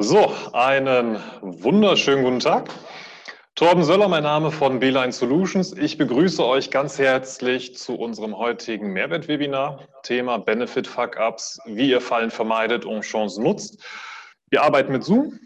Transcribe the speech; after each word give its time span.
So, 0.00 0.32
einen 0.52 1.18
wunderschönen 1.40 2.22
guten 2.22 2.38
Tag. 2.38 2.70
Torben 3.56 3.82
Söller, 3.82 4.06
mein 4.06 4.22
Name 4.22 4.52
von 4.52 4.78
Beeline 4.78 5.10
Solutions. 5.10 5.72
Ich 5.72 5.98
begrüße 5.98 6.46
euch 6.46 6.70
ganz 6.70 7.00
herzlich 7.00 7.76
zu 7.76 7.96
unserem 7.96 8.38
heutigen 8.38 8.92
Mehrwertwebinar. 8.92 9.88
Thema 10.04 10.38
Benefit 10.38 10.86
Fuck-Ups, 10.86 11.58
wie 11.66 11.90
ihr 11.90 12.00
Fallen 12.00 12.30
vermeidet 12.30 12.84
und 12.84 13.00
Chancen 13.00 13.42
nutzt. 13.42 13.84
Wir 14.50 14.62
arbeiten 14.62 14.92
mit 14.92 15.02
Zoom. 15.02 15.40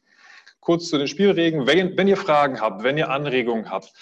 Kurz 0.60 0.90
zu 0.90 0.98
den 0.98 1.08
Spielregeln. 1.08 1.66
Wenn, 1.66 1.96
wenn 1.96 2.06
ihr 2.06 2.18
Fragen 2.18 2.60
habt, 2.60 2.82
wenn 2.82 2.98
ihr 2.98 3.08
Anregungen 3.08 3.70
habt, 3.70 3.94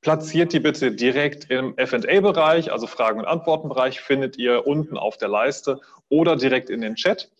platziert 0.00 0.54
die 0.54 0.60
bitte 0.60 0.90
direkt 0.90 1.50
im 1.50 1.76
F&A-Bereich, 1.76 2.72
also 2.72 2.86
Fragen- 2.86 3.20
und 3.20 3.26
Antworten-Bereich, 3.26 4.00
findet 4.00 4.38
ihr 4.38 4.66
unten 4.66 4.96
auf 4.96 5.18
der 5.18 5.28
Leiste 5.28 5.82
oder 6.08 6.34
direkt 6.34 6.70
in 6.70 6.80
den 6.80 6.94
Chat 6.94 7.30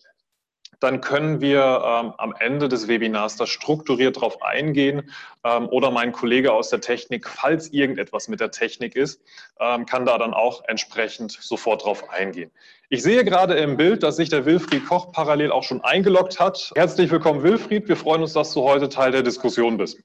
dann 0.79 1.01
können 1.01 1.41
wir 1.41 1.59
ähm, 1.61 2.13
am 2.17 2.33
Ende 2.39 2.69
des 2.69 2.87
Webinars 2.87 3.35
da 3.35 3.45
strukturiert 3.45 4.21
drauf 4.21 4.41
eingehen 4.41 5.11
ähm, 5.43 5.67
oder 5.69 5.91
mein 5.91 6.11
Kollege 6.11 6.53
aus 6.53 6.69
der 6.69 6.81
Technik, 6.81 7.27
falls 7.27 7.71
irgendetwas 7.73 8.27
mit 8.27 8.39
der 8.39 8.51
Technik 8.51 8.95
ist, 8.95 9.21
ähm, 9.59 9.85
kann 9.85 10.05
da 10.05 10.17
dann 10.17 10.33
auch 10.33 10.63
entsprechend 10.67 11.31
sofort 11.31 11.83
drauf 11.83 12.09
eingehen. 12.09 12.51
Ich 12.89 13.03
sehe 13.03 13.23
gerade 13.23 13.55
im 13.55 13.77
Bild, 13.77 14.03
dass 14.03 14.15
sich 14.15 14.29
der 14.29 14.45
Wilfried 14.45 14.85
Koch 14.85 15.11
parallel 15.11 15.51
auch 15.51 15.63
schon 15.63 15.81
eingeloggt 15.81 16.39
hat. 16.39 16.71
Herzlich 16.75 17.11
willkommen, 17.11 17.43
Wilfried. 17.43 17.87
Wir 17.87 17.97
freuen 17.97 18.21
uns, 18.21 18.33
dass 18.33 18.53
du 18.53 18.63
heute 18.63 18.89
Teil 18.89 19.11
der 19.11 19.21
Diskussion 19.21 19.77
bist. 19.77 19.99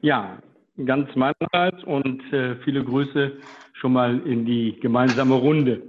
Ja, 0.00 0.38
ganz 0.84 1.14
meinerseits 1.14 1.84
und 1.84 2.22
äh, 2.32 2.56
viele 2.64 2.82
Grüße 2.82 3.32
schon 3.74 3.92
mal 3.92 4.20
in 4.26 4.44
die 4.44 4.78
gemeinsame 4.80 5.34
Runde. 5.34 5.82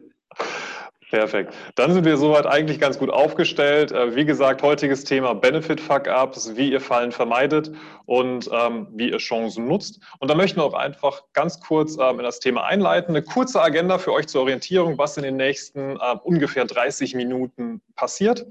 Perfekt. 1.09 1.53
Dann 1.75 1.93
sind 1.93 2.03
wir 2.03 2.17
soweit 2.17 2.45
eigentlich 2.45 2.81
ganz 2.81 2.99
gut 2.99 3.09
aufgestellt. 3.09 3.93
Äh, 3.93 4.15
wie 4.15 4.25
gesagt, 4.25 4.61
heutiges 4.61 5.05
Thema 5.05 5.33
Benefit 5.33 5.79
Fuck-Ups, 5.79 6.57
wie 6.57 6.69
ihr 6.69 6.81
Fallen 6.81 7.13
vermeidet 7.13 7.71
und 8.05 8.49
ähm, 8.51 8.87
wie 8.91 9.11
ihr 9.11 9.17
Chancen 9.17 9.69
nutzt. 9.69 10.01
Und 10.19 10.29
da 10.29 10.35
möchten 10.35 10.59
wir 10.59 10.65
auch 10.65 10.73
einfach 10.73 11.23
ganz 11.31 11.61
kurz 11.61 11.97
ähm, 11.97 12.19
in 12.19 12.25
das 12.25 12.41
Thema 12.41 12.65
einleiten. 12.65 13.15
Eine 13.15 13.23
kurze 13.23 13.61
Agenda 13.61 13.99
für 13.99 14.11
euch 14.11 14.27
zur 14.27 14.41
Orientierung, 14.41 14.97
was 14.97 15.15
in 15.15 15.23
den 15.23 15.37
nächsten 15.37 15.95
äh, 15.95 16.15
ungefähr 16.23 16.65
30 16.65 17.15
Minuten 17.15 17.81
passiert. 17.95 18.45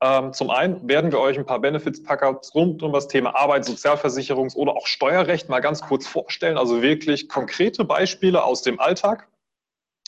Ähm, 0.00 0.32
zum 0.32 0.50
einen 0.50 0.88
werden 0.88 1.12
wir 1.12 1.20
euch 1.20 1.38
ein 1.38 1.46
paar 1.46 1.60
Benefits-Packups 1.60 2.56
rund 2.56 2.82
um 2.82 2.92
das 2.92 3.06
Thema 3.06 3.36
Arbeit, 3.36 3.66
Sozialversicherungs- 3.66 4.56
oder 4.56 4.72
auch 4.72 4.88
Steuerrecht 4.88 5.48
mal 5.48 5.60
ganz 5.60 5.80
kurz 5.80 6.08
vorstellen. 6.08 6.58
Also 6.58 6.82
wirklich 6.82 7.28
konkrete 7.28 7.84
Beispiele 7.84 8.42
aus 8.42 8.62
dem 8.62 8.80
Alltag 8.80 9.28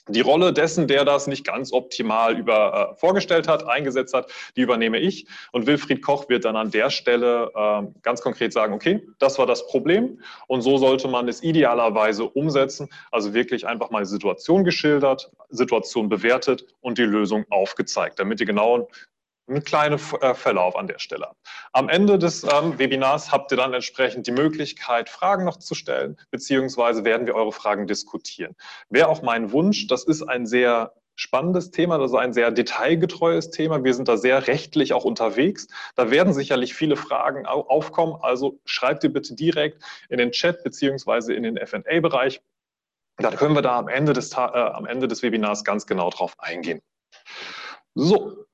die 0.09 0.21
Rolle 0.21 0.53
dessen, 0.53 0.87
der 0.87 1.05
das 1.05 1.27
nicht 1.27 1.45
ganz 1.45 1.73
optimal 1.73 2.39
über, 2.39 2.93
äh, 2.93 2.97
vorgestellt 2.97 3.49
hat, 3.49 3.67
eingesetzt 3.67 4.15
hat, 4.15 4.31
die 4.57 4.61
übernehme 4.63 4.99
ich. 4.99 5.27
Und 5.53 5.67
Wilfried 5.67 6.03
Koch 6.03 6.29
wird 6.29 6.45
dann 6.45 6.57
an 6.57 6.71
der 6.71 6.91
Stelle 6.91 7.51
äh, 7.55 7.83
ganz 8.03 8.21
konkret 8.21 8.53
sagen, 8.53 8.73
okay, 8.75 9.07
das 9.19 9.39
war 9.39 9.47
das 9.47 9.67
Problem 9.67 10.21
und 10.47 10.63
so 10.63 10.79
sollte 10.79 11.09
man 11.09 11.29
es 11.29 11.43
idealerweise 11.43 12.25
umsetzen. 12.25 12.89
Also 13.11 13.35
wirklich 13.35 13.67
einfach 13.67 13.91
mal 13.91 14.01
die 14.05 14.09
Situation 14.09 14.65
geschildert, 14.65 15.31
Situation 15.51 16.09
bewertet 16.09 16.67
und 16.81 16.99
die 16.99 17.03
Lösung 17.03 17.45
aufgezeigt, 17.51 18.19
damit 18.19 18.41
ihr 18.41 18.47
genau 18.47 18.89
einen 19.49 19.63
kleinen 19.65 20.01
äh, 20.21 20.35
Verlauf 20.35 20.77
an 20.77 20.87
der 20.87 20.99
Stelle. 20.99 21.29
Am 21.73 21.89
Ende 21.89 22.19
des 22.19 22.45
ähm, 22.45 22.79
Webinars 22.79 23.31
habt 23.33 23.53
ihr 23.53 23.57
dann 23.57 23.75
entsprechend 23.75 24.27
die 24.27 24.33
Möglichkeit, 24.33 25.09
Fragen 25.09 25.45
noch 25.45 25.59
zu 25.59 25.75
stellen, 25.75 26.17
beziehungsweise 26.31 27.05
werden 27.05 27.27
wir 27.27 27.35
eure 27.35 27.53
Fragen 27.53 27.87
diskutieren. 27.87 28.57
Wäre 28.89 29.09
auch 29.09 29.23
mein 29.23 29.53
Wunsch, 29.53 29.87
das 29.87 30.05
ist 30.05 30.23
ein 30.23 30.47
sehr 30.47 30.93
spannendes 31.17 31.71
Thema, 31.71 31.99
das 31.99 32.11
ist 32.11 32.17
ein 32.17 32.33
sehr 32.33 32.51
detailgetreues 32.51 33.51
Thema. 33.51 33.83
Wir 33.83 33.95
sind 33.95 34.09
da 34.09 34.17
sehr 34.17 34.47
rechtlich 34.47 34.93
auch 34.93 35.05
unterwegs. 35.05 35.67
Da 35.95 36.11
werden 36.11 36.35
sicherlich 36.35 36.75
viele 36.75 36.97
Fragen 36.97 37.47
aufkommen. 37.47 38.17
Also 38.21 38.61
schreibt 38.67 39.03
ihr 39.03 39.13
bitte 39.13 39.35
direkt 39.35 39.83
in 40.11 40.19
den 40.19 40.31
Chat 40.31 40.63
beziehungsweise 40.63 41.33
in 41.33 41.43
den 41.43 41.57
F&A-Bereich. 41.57 42.43
Da 43.19 43.31
können 43.31 43.55
wir 43.55 43.63
da 43.63 43.79
am 43.79 43.89
Ende, 43.89 44.13
des, 44.13 44.33
äh, 44.35 44.37
am 44.37 44.85
Ende 44.85 45.09
des 45.09 45.23
Webinars 45.23 45.65
ganz 45.65 45.87
genau 45.87 46.11
drauf 46.11 46.35
eingehen. 46.39 46.83
So, 47.95 48.45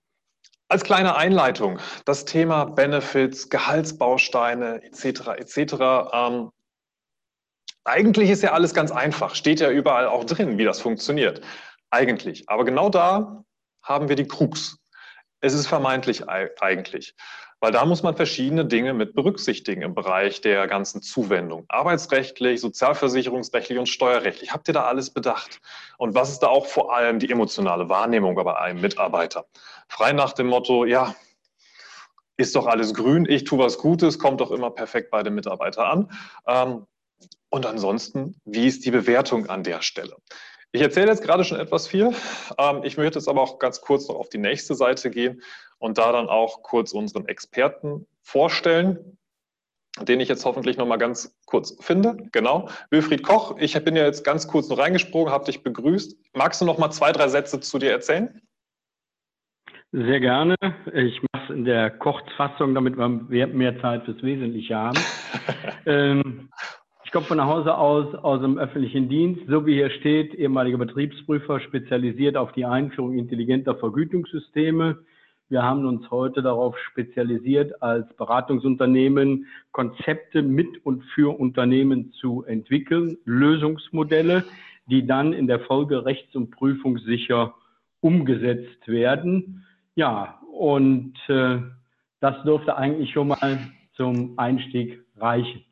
als 0.73 0.85
kleine 0.85 1.17
Einleitung, 1.17 1.79
das 2.07 2.25
Thema 2.25 2.65
Benefits, 2.65 3.51
Gehaltsbausteine 3.51 4.83
etc. 4.83 5.29
etc. 5.37 5.75
Ähm, 6.15 6.51
eigentlich 7.85 8.31
ist 8.31 8.43
ja 8.43 8.53
alles 8.53 8.73
ganz 8.73 8.91
einfach, 8.91 9.35
steht 9.35 9.61
ja 9.61 9.71
überall 9.71 10.07
auch 10.07 10.25
drin, 10.25 10.57
wie 10.57 10.65
das 10.65 10.81
funktioniert. 10.81 11.43
Eigentlich. 11.91 12.49
Aber 12.49 12.65
genau 12.65 12.89
da 12.89 13.45
haben 13.83 14.09
wir 14.09 14.17
die 14.17 14.27
Krux. 14.27 14.79
Es 15.41 15.53
ist 15.53 15.67
vermeintlich 15.67 16.27
eigentlich, 16.31 17.15
weil 17.63 17.71
da 17.71 17.85
muss 17.85 18.03
man 18.03 18.17
verschiedene 18.17 18.65
Dinge 18.67 18.93
mit 18.93 19.15
berücksichtigen 19.15 19.83
im 19.83 19.95
Bereich 19.95 20.41
der 20.41 20.67
ganzen 20.67 21.01
Zuwendung. 21.01 21.65
Arbeitsrechtlich, 21.69 22.61
sozialversicherungsrechtlich 22.61 23.79
und 23.79 23.87
steuerrechtlich. 23.89 24.53
Habt 24.53 24.67
ihr 24.67 24.75
da 24.75 24.83
alles 24.87 25.11
bedacht? 25.11 25.61
Und 25.97 26.17
was 26.17 26.33
ist 26.33 26.41
da 26.41 26.49
auch 26.49 26.67
vor 26.67 26.93
allem 26.93 27.21
die 27.21 27.31
emotionale 27.31 27.89
Wahrnehmung 27.89 28.35
bei 28.35 28.57
einem 28.57 28.81
Mitarbeiter? 28.81 29.47
Frei 29.87 30.13
nach 30.13 30.33
dem 30.33 30.49
Motto, 30.49 30.85
ja, 30.85 31.15
ist 32.37 32.57
doch 32.57 32.67
alles 32.67 32.95
grün, 32.95 33.27
ich 33.31 33.45
tue 33.45 33.61
was 33.61 33.79
Gutes, 33.79 34.19
kommt 34.19 34.41
doch 34.41 34.51
immer 34.51 34.73
perfekt 34.73 35.13
bei 35.13 35.23
dem 35.23 35.37
Mitarbeiter 35.37 35.87
an. 35.87 36.11
Ähm, 36.49 36.87
und 37.49 37.65
ansonsten, 37.65 38.35
wie 38.45 38.67
ist 38.67 38.85
die 38.85 38.91
Bewertung 38.91 39.49
an 39.49 39.63
der 39.63 39.83
Stelle? 39.83 40.17
Ich 40.75 40.81
erzähle 40.81 41.09
jetzt 41.09 41.23
gerade 41.23 41.45
schon 41.45 41.61
etwas 41.61 41.87
viel. 41.87 42.13
Ähm, 42.59 42.81
ich 42.83 42.97
möchte 42.97 43.19
jetzt 43.19 43.29
aber 43.29 43.43
auch 43.43 43.59
ganz 43.59 43.83
kurz 43.83 44.09
noch 44.09 44.17
auf 44.17 44.31
die 44.31 44.39
nächste 44.39 44.75
Seite 44.75 45.11
gehen 45.11 45.43
und 45.79 45.99
da 45.99 46.13
dann 46.13 46.29
auch 46.29 46.63
kurz 46.63 46.93
unseren 46.93 47.29
Experten 47.29 48.07
vorstellen, 48.23 49.19
den 50.01 50.21
ich 50.21 50.31
jetzt 50.31 50.47
hoffentlich 50.47 50.79
noch 50.79 50.87
mal 50.87 50.97
ganz 50.97 51.37
kurz 51.45 51.77
finde. 51.85 52.17
Genau, 52.33 52.71
Wilfried 52.91 53.23
Koch. 53.23 53.59
Ich 53.59 53.75
bin 53.85 53.97
ja 53.97 54.05
jetzt 54.05 54.25
ganz 54.25 54.49
kurz 54.49 54.71
noch 54.71 54.79
reingesprungen, 54.79 55.31
habe 55.31 55.45
dich 55.45 55.63
begrüßt. 55.63 56.17
Magst 56.33 56.63
du 56.63 56.65
noch 56.65 56.79
mal 56.79 56.91
zwei, 56.91 57.13
drei 57.13 57.29
Sätze 57.29 57.61
zu 57.61 57.79
dir 57.79 57.91
erzählen? 57.91 58.41
Sehr 59.95 60.21
gerne. 60.21 60.55
Ich 60.95 61.21
mache 61.33 61.45
es 61.45 61.51
in 61.51 61.67
der 61.67 61.91
Kurzfassung, 61.91 62.75
damit 62.75 62.97
wir 62.97 63.47
mehr 63.47 63.79
Zeit 63.83 64.07
fürs 64.07 64.23
Wesentliche 64.23 64.75
haben. 64.75 64.99
ähm, 65.87 66.51
ich 67.13 67.15
komme 67.15 67.27
von 67.27 67.45
Hause 67.45 67.77
aus 67.77 68.15
aus 68.15 68.41
dem 68.41 68.57
öffentlichen 68.57 69.07
Dienst, 69.11 69.43
so 69.47 69.67
wie 69.67 69.75
hier 69.75 69.91
steht, 69.91 70.33
ehemaliger 70.33 70.79
Betriebsprüfer, 70.79 71.61
spezialisiert 71.61 72.39
auf 72.39 72.53
die 72.53 72.65
Einführung 72.65 73.19
intelligenter 73.19 73.75
Vergütungssysteme. 73.75 74.97
Wir 75.51 75.63
haben 75.63 75.85
uns 75.85 76.11
heute 76.11 76.41
darauf 76.41 76.75
spezialisiert, 76.79 77.83
als 77.83 78.11
Beratungsunternehmen 78.17 79.45
Konzepte 79.73 80.41
mit 80.41 80.87
und 80.87 81.05
für 81.15 81.39
Unternehmen 81.39 82.13
zu 82.13 82.45
entwickeln, 82.45 83.19
Lösungsmodelle, 83.27 84.45
die 84.87 85.07
dann 85.07 85.35
in 85.35 85.47
der 85.47 85.61
Folge 85.61 86.07
rechts- 86.07 86.35
und 86.35 86.51
prüfungssicher 86.51 87.53
umgesetzt 88.01 88.89
werden. 88.89 89.67
Ja, 89.97 90.41
und 90.51 91.13
äh, 91.29 91.59
das 92.21 92.43
dürfte 92.45 92.75
eigentlich 92.79 93.13
schon 93.13 93.29
mal 93.29 93.59
zum 93.97 94.39
Einstieg 94.39 95.05
reichen. 95.19 95.63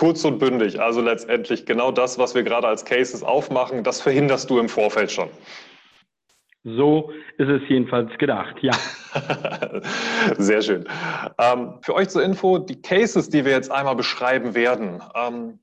Kurz 0.00 0.24
und 0.24 0.38
bündig, 0.38 0.80
also 0.80 1.02
letztendlich 1.02 1.66
genau 1.66 1.92
das, 1.92 2.16
was 2.16 2.34
wir 2.34 2.42
gerade 2.42 2.66
als 2.66 2.86
Cases 2.86 3.22
aufmachen, 3.22 3.84
das 3.84 4.00
verhinderst 4.00 4.48
du 4.48 4.58
im 4.58 4.70
Vorfeld 4.70 5.12
schon. 5.12 5.28
So 6.64 7.12
ist 7.36 7.50
es 7.50 7.60
jedenfalls 7.68 8.10
gedacht, 8.16 8.56
ja. 8.62 8.72
Sehr 10.38 10.62
schön. 10.62 10.88
Ähm, 11.36 11.74
für 11.82 11.94
euch 11.94 12.08
zur 12.08 12.22
Info, 12.22 12.56
die 12.56 12.80
Cases, 12.80 13.28
die 13.28 13.44
wir 13.44 13.52
jetzt 13.52 13.70
einmal 13.70 13.94
beschreiben 13.94 14.54
werden, 14.54 15.02
ähm, 15.14 15.58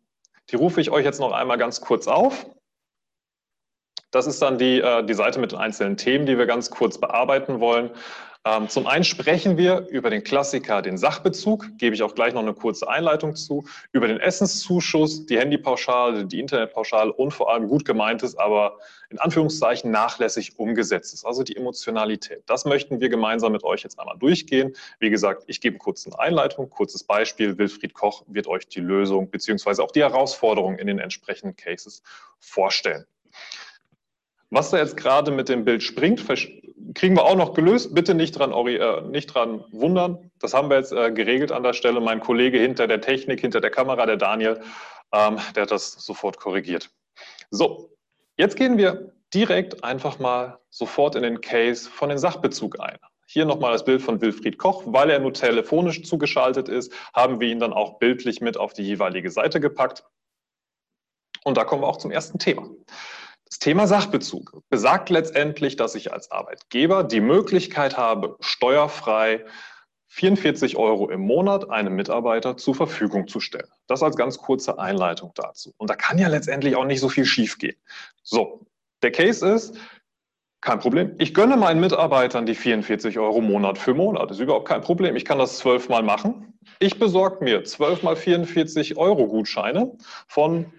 die 0.52 0.56
rufe 0.56 0.82
ich 0.82 0.92
euch 0.92 1.04
jetzt 1.04 1.20
noch 1.20 1.32
einmal 1.32 1.58
ganz 1.58 1.82
kurz 1.82 2.08
auf. 2.08 2.46
Das 4.12 4.28
ist 4.28 4.40
dann 4.44 4.60
die, 4.60 4.82
äh, 4.82 5.04
die 5.04 5.16
Seite 5.16 5.40
mit 5.40 5.52
den 5.52 5.58
einzelnen 5.58 5.98
Themen, 5.98 6.28
die 6.28 6.38
wir 6.38 6.46
ganz 6.46 6.70
kurz 6.70 7.00
bearbeiten 7.00 7.60
wollen. 7.60 7.90
Ähm, 8.48 8.70
zum 8.70 8.88
einen 8.88 9.04
sprechen 9.04 9.58
wir 9.58 9.88
über 9.90 10.10
den 10.10 10.24
Klassiker, 10.24 10.82
den 10.82 10.98
Sachbezug, 10.98 11.68
gebe 11.78 11.96
ich 11.96 12.04
auch 12.04 12.16
gleich 12.16 12.34
noch 12.34 12.42
eine 12.42 12.54
kurze 12.54 12.88
Einleitung 12.88 13.36
zu, 13.36 13.66
über 13.92 14.08
den 14.08 14.20
Essenszuschuss, 14.20 15.26
die 15.26 15.38
Handypauschale, 15.38 16.26
die 16.26 16.40
Internetpauschale 16.40 17.12
und 17.12 17.32
vor 17.32 17.52
allem 17.52 17.68
gut 17.68 17.84
gemeintes, 17.84 18.38
aber 18.38 18.78
in 19.10 19.20
Anführungszeichen 19.20 19.92
nachlässig 19.92 20.58
umgesetztes, 20.58 21.26
also 21.26 21.44
die 21.44 21.58
Emotionalität. 21.58 22.44
Das 22.46 22.64
möchten 22.64 23.02
wir 23.02 23.10
gemeinsam 23.10 23.52
mit 23.52 23.64
euch 23.66 23.84
jetzt 23.84 24.00
einmal 24.00 24.18
durchgehen. 24.18 24.74
Wie 25.00 25.10
gesagt, 25.10 25.44
ich 25.48 25.60
gebe 25.60 25.78
kurz 25.78 26.06
eine 26.06 26.18
Einleitung, 26.18 26.70
kurzes 26.70 27.04
Beispiel. 27.04 27.58
Wilfried 27.58 27.94
Koch 27.94 28.24
wird 28.28 28.48
euch 28.48 28.68
die 28.68 28.80
Lösung 28.80 29.30
beziehungsweise 29.30 29.84
auch 29.84 29.92
die 29.92 30.02
Herausforderungen 30.02 30.80
in 30.80 30.88
den 30.88 31.00
entsprechenden 31.00 31.58
Cases 31.58 32.02
vorstellen. 32.40 33.06
Was 34.50 34.70
da 34.70 34.78
jetzt 34.78 34.96
gerade 34.96 35.32
mit 35.32 35.50
dem 35.50 35.66
Bild 35.66 35.84
springt, 35.84 36.26
kriegen 36.94 37.16
wir 37.16 37.26
auch 37.26 37.36
noch 37.36 37.54
gelöst. 37.54 37.94
Bitte 37.94 38.14
nicht 38.14 38.32
dran, 38.32 38.52
äh, 38.52 39.02
nicht 39.02 39.28
dran 39.28 39.64
wundern. 39.72 40.32
Das 40.40 40.54
haben 40.54 40.70
wir 40.70 40.78
jetzt 40.78 40.94
äh, 40.94 41.12
geregelt 41.12 41.52
an 41.52 41.64
der 41.64 41.74
Stelle. 41.74 42.00
Mein 42.00 42.20
Kollege 42.20 42.58
hinter 42.60 42.88
der 42.88 43.02
Technik, 43.02 43.42
hinter 43.42 43.62
der 43.62 43.72
Kamera, 43.72 44.06
der 44.06 44.18
Daniel, 44.18 44.62
ähm, 45.14 45.38
der 45.56 45.64
hat 45.64 45.72
das 45.72 45.92
sofort 45.94 46.38
korrigiert. 46.38 46.90
So, 47.50 47.92
jetzt 48.38 48.56
gehen 48.56 48.78
wir 48.78 49.14
direkt 49.34 49.84
einfach 49.84 50.20
mal 50.20 50.60
sofort 50.70 51.16
in 51.16 51.24
den 51.24 51.42
Case 51.42 51.90
von 51.90 52.10
den 52.10 52.18
Sachbezug 52.18 52.80
ein. 52.80 52.98
Hier 53.26 53.46
nochmal 53.46 53.74
das 53.74 53.84
Bild 53.84 54.02
von 54.02 54.22
Wilfried 54.22 54.58
Koch. 54.58 54.84
Weil 54.86 55.10
er 55.10 55.20
nur 55.20 55.34
telefonisch 55.34 56.04
zugeschaltet 56.04 56.70
ist, 56.70 56.94
haben 57.14 57.42
wir 57.42 57.50
ihn 57.50 57.60
dann 57.60 57.74
auch 57.74 58.00
bildlich 58.00 58.40
mit 58.40 58.58
auf 58.58 58.72
die 58.72 58.84
jeweilige 58.84 59.30
Seite 59.30 59.60
gepackt. 59.60 60.06
Und 61.44 61.58
da 61.58 61.66
kommen 61.66 61.82
wir 61.82 61.88
auch 61.88 61.98
zum 61.98 62.12
ersten 62.12 62.40
Thema. 62.40 62.70
Das 63.50 63.60
Thema 63.60 63.88
Sachbezug 63.88 64.62
besagt 64.70 65.10
letztendlich, 65.10 65.78
dass 65.78 65.96
ich 65.96 66.12
als 66.12 66.32
Arbeitgeber 66.32 67.04
die 67.04 67.22
Möglichkeit 67.22 67.98
habe, 67.98 68.36
steuerfrei 68.42 69.46
44 70.10 70.78
Euro 70.78 71.10
im 71.10 71.22
Monat 71.22 71.70
einem 71.70 71.96
Mitarbeiter 71.96 72.58
zur 72.58 72.76
Verfügung 72.76 73.28
zu 73.28 73.40
stellen. 73.40 73.70
Das 73.88 74.04
als 74.04 74.18
ganz 74.18 74.38
kurze 74.38 74.80
Einleitung 74.80 75.32
dazu. 75.36 75.74
Und 75.78 75.90
da 75.90 75.96
kann 75.96 76.18
ja 76.18 76.28
letztendlich 76.28 76.76
auch 76.76 76.86
nicht 76.86 77.00
so 77.00 77.08
viel 77.08 77.26
schiefgehen. 77.26 77.78
So, 78.22 78.66
der 79.02 79.12
Case 79.12 79.48
ist, 79.48 79.78
kein 80.60 80.80
Problem. 80.80 81.16
Ich 81.20 81.34
gönne 81.34 81.56
meinen 81.56 81.80
Mitarbeitern 81.80 82.46
die 82.46 82.56
44 82.56 83.20
Euro 83.20 83.42
Monat 83.42 83.78
für 83.78 83.94
Monat. 83.94 84.30
Das 84.30 84.38
ist 84.38 84.44
überhaupt 84.44 84.68
kein 84.68 84.82
Problem. 84.82 85.16
Ich 85.16 85.24
kann 85.24 85.38
das 85.38 85.58
zwölfmal 85.58 86.04
machen. 86.04 86.58
Ich 86.80 87.00
besorge 87.00 87.44
mir 87.44 87.64
zwölfmal 87.64 88.16
44 88.16 88.98
Euro 88.98 89.28
Gutscheine 89.28 89.96
von 90.28 90.74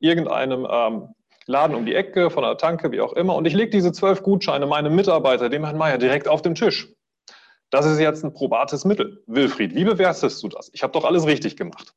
irgendeinem 0.00 0.66
ähm, 0.68 1.14
Laden 1.46 1.76
um 1.76 1.86
die 1.86 1.94
Ecke, 1.94 2.30
von 2.30 2.42
der 2.42 2.56
Tanke, 2.56 2.92
wie 2.92 3.00
auch 3.00 3.12
immer. 3.12 3.34
Und 3.34 3.46
ich 3.46 3.54
lege 3.54 3.70
diese 3.70 3.92
zwölf 3.92 4.22
Gutscheine 4.22 4.66
meinem 4.66 4.94
Mitarbeiter, 4.94 5.48
dem 5.48 5.64
Herrn 5.64 5.78
Meier, 5.78 5.98
direkt 5.98 6.28
auf 6.28 6.42
den 6.42 6.54
Tisch. 6.54 6.88
Das 7.70 7.86
ist 7.86 7.98
jetzt 7.98 8.22
ein 8.22 8.34
probates 8.34 8.84
Mittel. 8.84 9.22
Wilfried, 9.26 9.74
wie 9.74 9.84
bewertest 9.84 10.42
du 10.42 10.48
das? 10.48 10.70
Ich 10.74 10.82
habe 10.82 10.92
doch 10.92 11.04
alles 11.04 11.26
richtig 11.26 11.56
gemacht. 11.56 11.94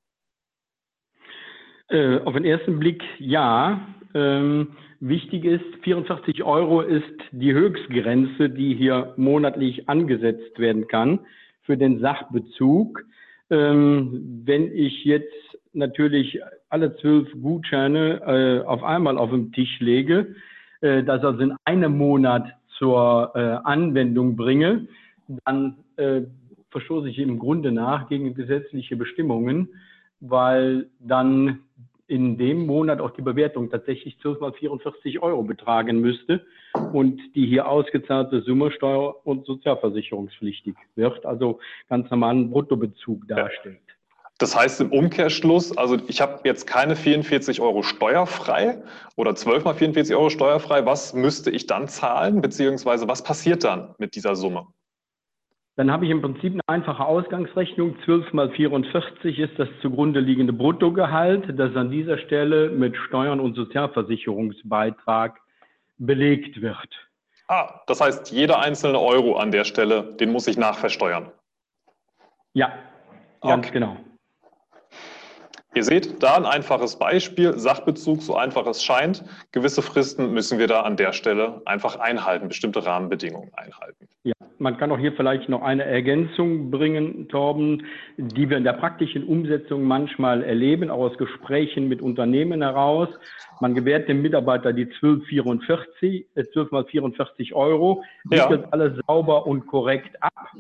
Äh, 1.90 2.20
auf 2.20 2.34
den 2.34 2.46
ersten 2.46 2.80
Blick 2.80 3.04
ja. 3.20 3.88
Ähm, 4.14 4.78
wichtig 5.02 5.44
ist, 5.44 5.66
44 5.84 6.44
Euro 6.44 6.82
ist 6.82 7.04
die 7.32 7.54
Höchstgrenze, 7.54 8.50
die 8.50 8.74
hier 8.74 9.14
monatlich 9.18 9.90
angesetzt 9.90 10.58
werden 10.58 10.88
kann 10.88 11.20
für 11.64 11.78
den 11.78 12.00
Sachbezug. 12.00 13.06
Ähm, 13.50 14.42
wenn 14.46 14.72
ich 14.76 15.04
jetzt 15.04 15.34
natürlich 15.74 16.40
alle 16.76 16.94
zwölf 16.98 17.30
Gutscheine 17.42 18.22
äh, 18.28 18.68
auf 18.68 18.84
einmal 18.84 19.18
auf 19.18 19.30
den 19.30 19.54
Tisch 19.54 19.80
lege, 19.80 20.36
äh, 20.82 21.04
das 21.04 21.24
also 21.24 21.40
in 21.40 21.54
einem 21.64 21.98
Monat 21.98 22.52
zur 22.78 23.32
äh, 23.34 23.40
Anwendung 23.64 24.36
bringe, 24.36 24.86
dann 25.46 25.78
äh, 25.96 26.24
verstoße 26.72 27.08
ich 27.08 27.20
im 27.20 27.40
Grunde 27.40 27.72
nach 27.72 28.10
gegen 28.10 28.34
gesetzliche 28.34 28.98
Bestimmungen, 28.98 29.70
weil 30.20 30.88
dann 31.00 31.60
in 32.08 32.38
dem 32.38 32.66
Monat 32.66 33.00
auch 33.00 33.12
die 33.12 33.22
Bewertung 33.22 33.70
tatsächlich 33.72 34.20
12 34.20 34.42
mal 34.42 34.52
44 34.52 35.24
Euro 35.24 35.44
betragen 35.44 36.02
müsste 36.02 36.46
und 36.92 37.22
die 37.36 37.46
hier 37.46 37.70
ausgezahlte 37.70 38.42
Summe 38.42 38.70
steuer- 38.72 39.26
und 39.26 39.46
sozialversicherungspflichtig 39.46 40.76
wird, 40.96 41.26
also 41.26 41.62
ganz 41.88 42.12
normalen 42.12 42.52
Bruttobezug 42.52 43.26
darstellt. 43.30 43.85
Das 44.38 44.54
heißt 44.56 44.82
im 44.82 44.92
Umkehrschluss, 44.92 45.78
also 45.78 45.98
ich 46.08 46.20
habe 46.20 46.42
jetzt 46.44 46.68
keine 46.68 46.98
44 46.98 47.62
Euro 47.62 47.84
steuerfrei 47.84 48.84
oder 49.16 49.34
12 49.34 49.64
mal 49.64 49.74
44 49.74 50.14
Euro 50.14 50.30
steuerfrei. 50.30 50.86
Was 50.86 51.14
müsste 51.14 51.52
ich 51.52 51.68
dann 51.68 51.88
zahlen, 51.88 52.42
beziehungsweise 52.42 53.08
was 53.08 53.24
passiert 53.24 53.64
dann 53.64 53.96
mit 53.98 54.16
dieser 54.16 54.36
Summe? 54.36 54.68
Dann 55.78 55.92
habe 55.92 56.06
ich 56.06 56.12
im 56.12 56.22
Prinzip 56.22 56.54
eine 56.54 56.62
einfache 56.68 57.06
Ausgangsrechnung. 57.06 57.98
12 58.04 58.34
mal 58.34 58.50
44 58.52 59.40
ist 59.40 59.58
das 59.58 59.70
zugrunde 59.82 60.20
liegende 60.20 60.54
Bruttogehalt, 60.54 61.58
das 61.58 61.76
an 61.76 61.90
dieser 61.90 62.18
Stelle 62.18 62.70
mit 62.70 62.96
Steuern 63.08 63.40
und 63.40 63.56
Sozialversicherungsbeitrag 63.56 65.40
belegt 65.98 66.62
wird. 66.62 66.90
Ah, 67.48 67.82
das 67.88 68.02
heißt, 68.02 68.32
jeder 68.32 68.60
einzelne 68.60 69.00
Euro 69.00 69.38
an 69.38 69.52
der 69.52 69.66
Stelle, 69.66 70.16
den 70.20 70.32
muss 70.32 70.48
ich 70.48 70.58
nachversteuern. 70.58 71.32
Ja, 72.54 72.74
ganz 73.42 73.68
okay. 73.68 73.74
genau. 73.74 73.98
Ihr 75.76 75.84
seht 75.84 76.24
da 76.24 76.38
ein 76.38 76.46
einfaches 76.46 76.98
Beispiel, 76.98 77.60
Sachbezug, 77.60 78.22
so 78.22 78.38
einfach 78.38 78.66
es 78.66 78.82
scheint. 78.82 79.26
Gewisse 79.52 79.82
Fristen 79.82 80.34
müssen 80.34 80.58
wir 80.58 80.68
da 80.68 80.82
an 80.84 80.96
der 80.96 81.12
Stelle 81.12 81.62
einfach 81.66 82.00
einhalten, 82.00 82.48
bestimmte 82.48 82.86
Rahmenbedingungen 82.86 83.52
einhalten. 83.56 84.08
Ja, 84.24 84.34
man 84.58 84.78
kann 84.78 84.90
auch 84.94 84.98
hier 84.98 85.12
vielleicht 85.12 85.50
noch 85.50 85.62
eine 85.62 85.84
Ergänzung 85.84 86.72
bringen, 86.72 87.28
Torben, 87.28 87.86
die 88.16 88.50
wir 88.50 88.56
in 88.56 88.64
der 88.64 88.72
praktischen 88.72 89.26
Umsetzung 89.26 89.84
manchmal 89.84 90.44
erleben, 90.44 90.90
auch 90.90 91.12
aus 91.12 91.18
Gesprächen 91.18 91.90
mit 91.90 92.02
Unternehmen 92.02 92.62
heraus. 92.62 93.10
Man 93.60 93.76
gewährt 93.76 94.08
dem 94.08 94.22
Mitarbeiter 94.22 94.72
die 94.72 94.86
1244, 94.86 96.28
12 96.54 96.56
äh, 96.56 96.66
mal 96.72 96.86
44 96.86 97.54
Euro, 97.54 98.02
wickelt 98.24 98.62
ja. 98.62 98.68
alles 98.72 98.98
sauber 99.08 99.46
und 99.46 99.68
korrekt 99.68 100.16
ab. 100.24 100.52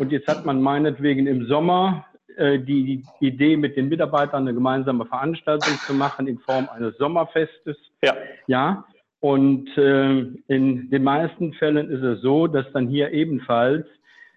Und 0.00 0.10
jetzt 0.10 0.26
hat 0.26 0.44
man 0.44 0.60
meinetwegen 0.60 1.28
im 1.28 1.46
Sommer 1.46 2.07
äh, 2.38 2.58
die, 2.58 3.04
Idee, 3.20 3.56
mit 3.56 3.76
den 3.76 3.88
Mitarbeitern 3.88 4.42
eine 4.42 4.54
gemeinsame 4.54 5.06
Veranstaltung 5.06 5.74
zu 5.86 5.92
machen 5.92 6.26
in 6.26 6.38
Form 6.38 6.68
eines 6.72 6.96
Sommerfestes. 6.96 7.76
Ja. 8.02 8.16
Ja. 8.46 8.84
Und 9.20 9.76
äh, 9.76 10.20
in 10.46 10.90
den 10.90 11.02
meisten 11.02 11.52
Fällen 11.54 11.90
ist 11.90 12.02
es 12.02 12.20
so, 12.20 12.46
dass 12.46 12.70
dann 12.72 12.86
hier 12.86 13.10
ebenfalls 13.10 13.86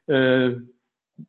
äh, 0.08 0.54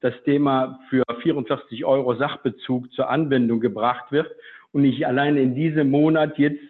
das 0.01 0.15
Thema 0.25 0.81
für 0.89 1.05
44 1.23 1.85
Euro 1.85 2.15
Sachbezug 2.15 2.91
zur 2.93 3.11
Anwendung 3.11 3.61
gebracht 3.61 4.11
wird 4.11 4.35
und 4.73 4.85
ich 4.85 5.07
alleine 5.07 5.41
in 5.43 5.55
diesem 5.55 5.91
Monat 5.91 6.39
jetzt 6.39 6.65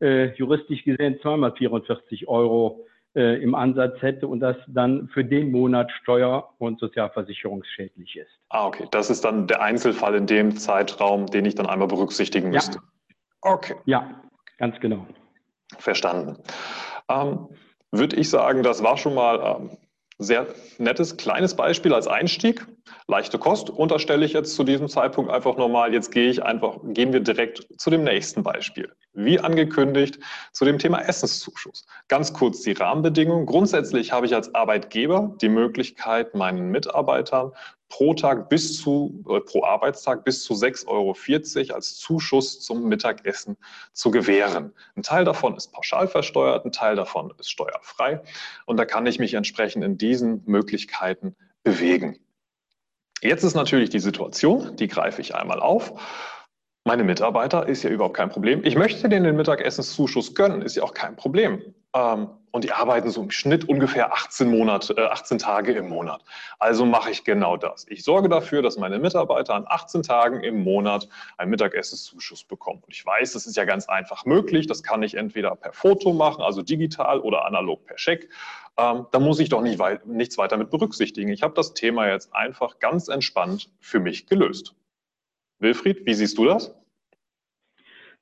äh, 0.00 0.32
juristisch 0.36 0.84
gesehen 0.84 1.18
zweimal 1.20 1.52
44 1.52 2.28
Euro 2.28 2.86
äh, 3.16 3.42
im 3.42 3.54
Ansatz 3.54 4.00
hätte 4.02 4.28
und 4.28 4.40
das 4.40 4.56
dann 4.68 5.08
für 5.08 5.24
den 5.24 5.50
Monat 5.50 5.90
steuer- 6.02 6.52
und 6.58 6.78
sozialversicherungsschädlich 6.78 8.16
ist. 8.16 8.30
Ah, 8.50 8.66
okay. 8.66 8.86
Das 8.90 9.10
ist 9.10 9.24
dann 9.24 9.46
der 9.46 9.62
Einzelfall 9.62 10.14
in 10.14 10.26
dem 10.26 10.56
Zeitraum, 10.56 11.26
den 11.26 11.46
ich 11.46 11.54
dann 11.54 11.66
einmal 11.66 11.88
berücksichtigen 11.88 12.48
ja. 12.48 12.58
müsste. 12.58 12.78
Okay. 13.40 13.74
Ja, 13.86 14.22
ganz 14.58 14.78
genau. 14.80 15.06
Verstanden. 15.78 16.36
Ähm, 17.08 17.48
Würde 17.90 18.16
ich 18.16 18.28
sagen, 18.30 18.62
das 18.62 18.82
war 18.82 18.96
schon 18.96 19.14
mal 19.14 19.58
ähm, 19.60 19.70
sehr 20.18 20.46
nettes, 20.78 21.16
kleines 21.16 21.56
Beispiel 21.56 21.94
als 21.94 22.06
Einstieg. 22.06 22.66
Leichte 23.08 23.38
Kost 23.38 23.70
unterstelle 23.70 24.24
ich 24.24 24.32
jetzt 24.32 24.54
zu 24.54 24.64
diesem 24.64 24.88
Zeitpunkt 24.88 25.30
einfach 25.30 25.56
nochmal. 25.56 25.92
Jetzt 25.92 26.10
gehe 26.10 26.28
ich 26.28 26.42
einfach, 26.42 26.78
gehen 26.84 27.12
wir 27.12 27.20
direkt 27.20 27.66
zu 27.78 27.90
dem 27.90 28.04
nächsten 28.04 28.42
Beispiel. 28.42 28.92
Wie 29.12 29.40
angekündigt, 29.40 30.18
zu 30.52 30.64
dem 30.64 30.78
Thema 30.78 31.00
Essenszuschuss. 31.00 31.86
Ganz 32.08 32.32
kurz 32.32 32.62
die 32.62 32.72
Rahmenbedingungen. 32.72 33.46
Grundsätzlich 33.46 34.12
habe 34.12 34.26
ich 34.26 34.34
als 34.34 34.54
Arbeitgeber 34.54 35.34
die 35.40 35.48
Möglichkeit, 35.48 36.34
meinen 36.34 36.70
Mitarbeitern 36.70 37.52
pro 37.88 38.14
Tag 38.14 38.48
bis 38.48 38.80
zu, 38.80 39.24
äh, 39.28 39.40
pro 39.40 39.64
Arbeitstag 39.64 40.24
bis 40.24 40.44
zu 40.44 40.54
6,40 40.54 40.86
Euro 41.68 41.74
als 41.74 41.96
Zuschuss 41.96 42.60
zum 42.60 42.88
Mittagessen 42.88 43.56
zu 43.92 44.10
gewähren. 44.10 44.72
Ein 44.96 45.02
Teil 45.02 45.24
davon 45.24 45.56
ist 45.56 45.72
pauschal 45.72 46.08
versteuert, 46.08 46.64
ein 46.64 46.72
Teil 46.72 46.96
davon 46.96 47.32
ist 47.38 47.50
steuerfrei. 47.50 48.22
Und 48.64 48.76
da 48.76 48.84
kann 48.84 49.06
ich 49.06 49.18
mich 49.18 49.34
entsprechend 49.34 49.84
in 49.84 49.98
diesen 49.98 50.42
Möglichkeiten 50.46 51.36
bewegen. 51.62 52.18
Jetzt 53.22 53.44
ist 53.44 53.54
natürlich 53.54 53.90
die 53.90 53.98
Situation, 53.98 54.76
die 54.76 54.88
greife 54.88 55.20
ich 55.20 55.34
einmal 55.34 55.60
auf. 55.60 55.92
Meine 56.84 57.02
Mitarbeiter 57.02 57.66
ist 57.66 57.82
ja 57.82 57.90
überhaupt 57.90 58.16
kein 58.16 58.28
Problem. 58.28 58.62
Ich 58.64 58.76
möchte 58.76 59.08
denen 59.08 59.24
den 59.24 59.36
Mittagessенszuschuss 59.36 60.34
gönnen, 60.34 60.62
ist 60.62 60.76
ja 60.76 60.82
auch 60.82 60.94
kein 60.94 61.16
Problem. 61.16 61.74
Ähm, 61.96 62.28
und 62.50 62.64
die 62.64 62.72
arbeiten 62.72 63.10
so 63.10 63.22
im 63.22 63.30
Schnitt 63.30 63.68
ungefähr 63.68 64.12
18, 64.12 64.48
Monate, 64.48 64.94
äh, 64.96 65.06
18 65.06 65.38
Tage 65.38 65.72
im 65.72 65.88
Monat. 65.88 66.22
Also 66.58 66.86
mache 66.86 67.10
ich 67.10 67.24
genau 67.24 67.56
das. 67.56 67.86
Ich 67.88 68.04
sorge 68.04 68.28
dafür, 68.28 68.62
dass 68.62 68.78
meine 68.78 68.98
Mitarbeiter 68.98 69.54
an 69.54 69.64
18 69.66 70.02
Tagen 70.02 70.40
im 70.40 70.62
Monat 70.62 71.08
einen 71.36 71.50
Mittagessenzuschuss 71.50 72.44
bekommen. 72.44 72.82
Und 72.86 72.94
ich 72.94 73.04
weiß, 73.04 73.32
das 73.32 73.46
ist 73.46 73.56
ja 73.56 73.64
ganz 73.64 73.88
einfach 73.88 74.24
möglich. 74.24 74.66
Das 74.66 74.82
kann 74.82 75.02
ich 75.02 75.16
entweder 75.16 75.54
per 75.54 75.72
Foto 75.72 76.12
machen, 76.12 76.42
also 76.42 76.62
digital 76.62 77.20
oder 77.20 77.44
analog 77.44 77.84
per 77.84 77.98
Scheck. 77.98 78.30
Ähm, 78.78 79.06
da 79.10 79.18
muss 79.18 79.38
ich 79.38 79.48
doch 79.48 79.62
nicht 79.62 79.78
weit, 79.78 80.06
nichts 80.06 80.38
weiter 80.38 80.56
mit 80.56 80.70
berücksichtigen. 80.70 81.30
Ich 81.30 81.42
habe 81.42 81.54
das 81.54 81.74
Thema 81.74 82.08
jetzt 82.08 82.34
einfach 82.34 82.78
ganz 82.78 83.08
entspannt 83.08 83.70
für 83.80 84.00
mich 84.00 84.26
gelöst. 84.26 84.74
Wilfried, 85.58 86.04
wie 86.04 86.14
siehst 86.14 86.36
du 86.36 86.44
das? 86.46 86.74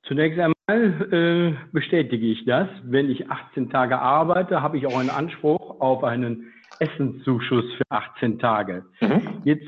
Zunächst 0.07 0.39
einmal 0.39 1.11
äh, 1.11 1.55
bestätige 1.71 2.27
ich 2.27 2.45
das. 2.45 2.67
Wenn 2.83 3.09
ich 3.09 3.29
18 3.29 3.69
Tage 3.69 3.99
arbeite, 3.99 4.61
habe 4.61 4.77
ich 4.77 4.85
auch 4.85 4.97
einen 4.97 5.09
Anspruch 5.09 5.79
auf 5.79 6.03
einen 6.03 6.53
Essenszuschuss 6.79 7.65
für 7.73 7.83
18 7.89 8.39
Tage. 8.39 8.85
Mhm. 9.01 9.41
Jetzt 9.43 9.67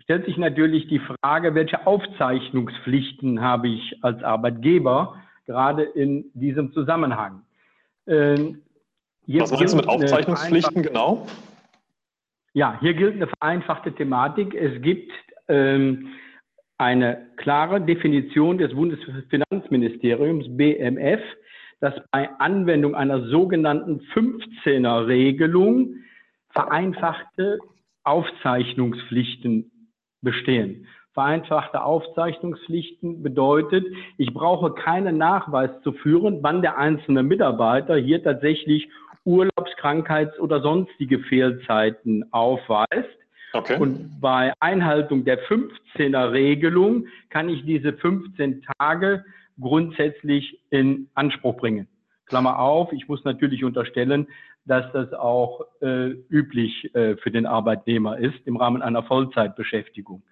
stellt 0.00 0.26
sich 0.26 0.36
natürlich 0.36 0.86
die 0.88 1.00
Frage, 1.00 1.54
welche 1.54 1.86
Aufzeichnungspflichten 1.86 3.40
habe 3.40 3.68
ich 3.68 3.98
als 4.02 4.22
Arbeitgeber 4.22 5.16
gerade 5.46 5.82
in 5.82 6.30
diesem 6.34 6.72
Zusammenhang? 6.72 7.42
Ähm, 8.06 8.62
Was 9.26 9.50
meinst 9.50 9.72
du 9.72 9.76
mit 9.78 9.88
Aufzeichnungspflichten 9.88 10.82
genau? 10.82 11.26
Ja, 12.52 12.78
hier 12.80 12.94
gilt 12.94 13.14
eine 13.14 13.26
vereinfachte 13.26 13.92
Thematik. 13.92 14.54
Es 14.54 14.80
gibt 14.80 15.10
ähm, 15.48 16.08
eine 16.78 17.28
klare 17.36 17.80
Definition 17.80 18.58
des 18.58 18.74
Bundesfinanzministeriums 18.74 20.46
BMF, 20.56 21.20
dass 21.80 21.94
bei 22.10 22.28
Anwendung 22.38 22.94
einer 22.94 23.28
sogenannten 23.28 24.00
15er 24.14 25.06
Regelung 25.06 25.96
vereinfachte 26.50 27.58
Aufzeichnungspflichten 28.04 29.70
bestehen. 30.22 30.86
Vereinfachte 31.12 31.82
Aufzeichnungspflichten 31.82 33.22
bedeutet, 33.22 33.86
ich 34.18 34.34
brauche 34.34 34.72
keinen 34.74 35.16
Nachweis 35.16 35.70
zu 35.82 35.92
führen, 35.92 36.42
wann 36.42 36.60
der 36.60 36.76
einzelne 36.76 37.22
Mitarbeiter 37.22 37.96
hier 37.96 38.22
tatsächlich 38.22 38.88
Urlaubs-, 39.24 39.76
Krankheits- 39.76 40.38
oder 40.40 40.60
sonstige 40.60 41.20
Fehlzeiten 41.20 42.24
aufweist. 42.32 43.18
Okay. 43.54 43.78
Und 43.78 44.20
bei 44.20 44.52
Einhaltung 44.58 45.24
der 45.24 45.38
15er 45.44 46.32
Regelung 46.32 47.06
kann 47.30 47.48
ich 47.48 47.64
diese 47.64 47.92
15 47.92 48.64
Tage 48.78 49.24
grundsätzlich 49.60 50.60
in 50.70 51.08
Anspruch 51.14 51.56
bringen. 51.56 51.86
Klammer 52.26 52.58
auf, 52.58 52.92
ich 52.92 53.06
muss 53.06 53.24
natürlich 53.24 53.64
unterstellen, 53.64 54.26
dass 54.66 54.90
das 54.92 55.12
auch 55.12 55.60
äh, 55.80 56.10
üblich 56.30 56.92
äh, 56.94 57.16
für 57.16 57.30
den 57.30 57.46
Arbeitnehmer 57.46 58.18
ist 58.18 58.34
im 58.44 58.56
Rahmen 58.56 58.82
einer 58.82 59.04
Vollzeitbeschäftigung. 59.04 60.22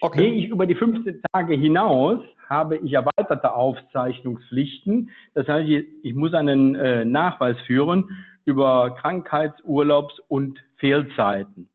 Okay. 0.00 0.30
Gehe 0.30 0.32
ich 0.34 0.48
über 0.48 0.66
die 0.66 0.76
15 0.76 1.22
Tage 1.32 1.54
hinaus, 1.54 2.20
habe 2.48 2.76
ich 2.76 2.92
erweiterte 2.92 3.54
Aufzeichnungspflichten. 3.54 5.10
Das 5.34 5.48
heißt, 5.48 5.68
ich 5.68 6.14
muss 6.14 6.32
einen 6.34 6.76
äh, 6.76 7.04
Nachweis 7.04 7.56
führen 7.66 8.08
über 8.44 8.96
Krankheits-, 9.00 9.62
Urlaubs- 9.64 10.20
und 10.28 10.62
Fehlzeiten. 10.76 11.68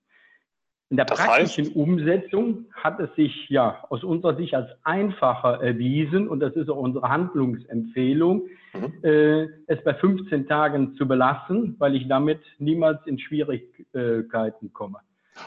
In 0.94 0.98
der 0.98 1.06
das 1.08 1.18
praktischen 1.18 1.66
heißt, 1.66 1.76
Umsetzung 1.76 2.66
hat 2.72 3.00
es 3.00 3.10
sich 3.16 3.50
ja 3.50 3.84
aus 3.90 4.04
unserer 4.04 4.36
Sicht 4.36 4.54
als 4.54 4.70
einfacher 4.84 5.60
erwiesen, 5.60 6.28
und 6.28 6.40
das 6.40 6.54
ist 6.54 6.70
auch 6.70 6.78
unsere 6.78 7.10
Handlungsempfehlung, 7.10 8.44
mhm. 8.74 8.94
äh, 9.04 9.48
es 9.66 9.84
bei 9.84 9.96
15 9.96 10.48
Tagen 10.48 10.96
zu 10.96 11.08
belassen, 11.08 11.76
weil 11.80 11.96
ich 11.96 12.08
damit 12.08 12.42
niemals 12.60 13.00
in 13.08 13.18
Schwierigkeiten 13.18 14.72
komme. 14.74 15.00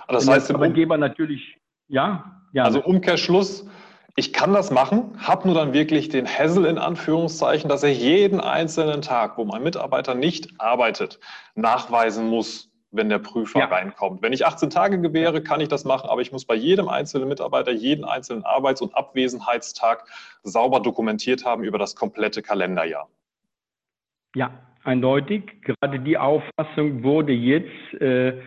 Das 0.08 0.28
heißt, 0.28 0.48
der 0.48 0.56
Arbeitgeber 0.56 0.98
natürlich, 0.98 1.60
ja, 1.86 2.42
ja. 2.52 2.64
Also 2.64 2.82
Umkehrschluss, 2.82 3.68
ich 4.16 4.32
kann 4.32 4.52
das 4.52 4.72
machen, 4.72 5.12
habe 5.16 5.46
nur 5.46 5.54
dann 5.54 5.72
wirklich 5.72 6.08
den 6.08 6.26
Hassel 6.26 6.64
in 6.64 6.78
Anführungszeichen, 6.78 7.68
dass 7.68 7.84
er 7.84 7.92
jeden 7.92 8.40
einzelnen 8.40 9.00
Tag, 9.00 9.38
wo 9.38 9.44
mein 9.44 9.62
Mitarbeiter 9.62 10.16
nicht 10.16 10.48
arbeitet, 10.58 11.20
nachweisen 11.54 12.26
muss, 12.26 12.68
wenn 12.90 13.08
der 13.08 13.18
Prüfer 13.18 13.60
ja. 13.60 13.66
reinkommt. 13.66 14.22
Wenn 14.22 14.32
ich 14.32 14.46
18 14.46 14.70
Tage 14.70 15.00
gewähre, 15.00 15.42
kann 15.42 15.60
ich 15.60 15.68
das 15.68 15.84
machen, 15.84 16.08
aber 16.08 16.20
ich 16.20 16.32
muss 16.32 16.44
bei 16.44 16.54
jedem 16.54 16.88
einzelnen 16.88 17.28
Mitarbeiter 17.28 17.72
jeden 17.72 18.04
einzelnen 18.04 18.44
Arbeits- 18.44 18.80
und 18.80 18.94
Abwesenheitstag 18.94 20.04
sauber 20.42 20.80
dokumentiert 20.80 21.44
haben 21.44 21.64
über 21.64 21.78
das 21.78 21.96
komplette 21.96 22.42
Kalenderjahr. 22.42 23.08
Ja, 24.34 24.52
eindeutig. 24.84 25.62
Gerade 25.62 26.00
die 26.00 26.18
Auffassung 26.18 27.02
wurde 27.02 27.32
jetzt 27.32 27.94
äh, 28.00 28.40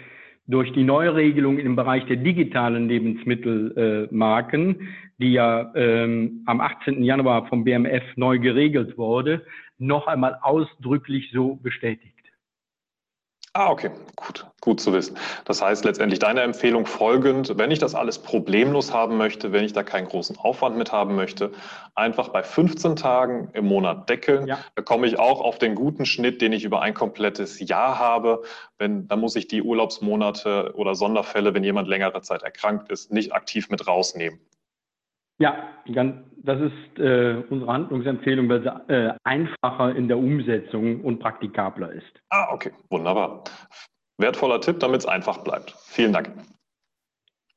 durch 0.47 0.71
die 0.73 0.83
Neuregelung 0.83 1.59
im 1.59 1.75
Bereich 1.75 2.05
der 2.05 2.17
digitalen 2.17 2.87
Lebensmittelmarken, 2.87 4.81
äh, 4.81 4.85
die 5.19 5.33
ja 5.33 5.71
ähm, 5.75 6.43
am 6.45 6.61
18. 6.61 7.03
Januar 7.03 7.47
vom 7.47 7.63
BMF 7.63 8.03
neu 8.15 8.39
geregelt 8.39 8.97
wurde, 8.97 9.45
noch 9.77 10.07
einmal 10.07 10.39
ausdrücklich 10.41 11.29
so 11.31 11.55
bestätigt. 11.55 12.18
Ah, 13.59 13.71
okay, 13.71 13.91
gut, 14.15 14.47
gut 14.61 14.79
zu 14.79 14.93
wissen. 14.93 15.17
Das 15.43 15.61
heißt 15.61 15.83
letztendlich 15.83 16.19
deine 16.19 16.43
Empfehlung 16.43 16.85
folgend, 16.85 17.57
wenn 17.57 17.71
ich 17.71 17.79
das 17.79 17.93
alles 17.93 18.17
problemlos 18.17 18.93
haben 18.93 19.17
möchte, 19.17 19.51
wenn 19.51 19.65
ich 19.65 19.73
da 19.73 19.83
keinen 19.83 20.07
großen 20.07 20.37
Aufwand 20.37 20.77
mit 20.77 20.93
haben 20.93 21.17
möchte, 21.17 21.51
einfach 21.93 22.29
bei 22.29 22.41
15 22.41 22.95
Tagen 22.95 23.49
im 23.51 23.65
Monat 23.65 24.09
deckeln. 24.09 24.47
Ja. 24.47 24.59
Da 24.75 24.81
komme 24.81 25.07
ich 25.07 25.19
auch 25.19 25.41
auf 25.41 25.57
den 25.57 25.75
guten 25.75 26.05
Schnitt, 26.05 26.41
den 26.41 26.53
ich 26.53 26.63
über 26.63 26.81
ein 26.81 26.93
komplettes 26.93 27.59
Jahr 27.59 27.99
habe. 27.99 28.43
Wenn, 28.77 29.09
dann 29.09 29.19
muss 29.19 29.35
ich 29.35 29.49
die 29.49 29.61
Urlaubsmonate 29.61 30.71
oder 30.75 30.95
Sonderfälle, 30.95 31.53
wenn 31.53 31.65
jemand 31.65 31.89
längere 31.89 32.21
Zeit 32.21 32.43
erkrankt 32.43 32.89
ist, 32.89 33.11
nicht 33.11 33.33
aktiv 33.33 33.69
mit 33.69 33.85
rausnehmen. 33.87 34.39
Ja, 35.37 35.67
das 36.43 36.59
ist 36.59 36.99
äh, 36.99 37.43
unsere 37.49 37.71
Handlungsempfehlung, 37.71 38.49
weil 38.49 38.63
sie 38.63 38.93
äh, 38.93 39.13
einfacher 39.23 39.95
in 39.95 40.07
der 40.07 40.17
Umsetzung 40.17 41.01
und 41.01 41.19
praktikabler 41.19 41.91
ist. 41.91 42.21
Ah, 42.29 42.53
okay, 42.53 42.71
wunderbar. 42.89 43.43
Wertvoller 44.17 44.61
Tipp, 44.61 44.79
damit 44.79 45.01
es 45.01 45.05
einfach 45.05 45.39
bleibt. 45.43 45.75
Vielen 45.85 46.13
Dank. 46.13 46.27
Gerne. 46.27 46.45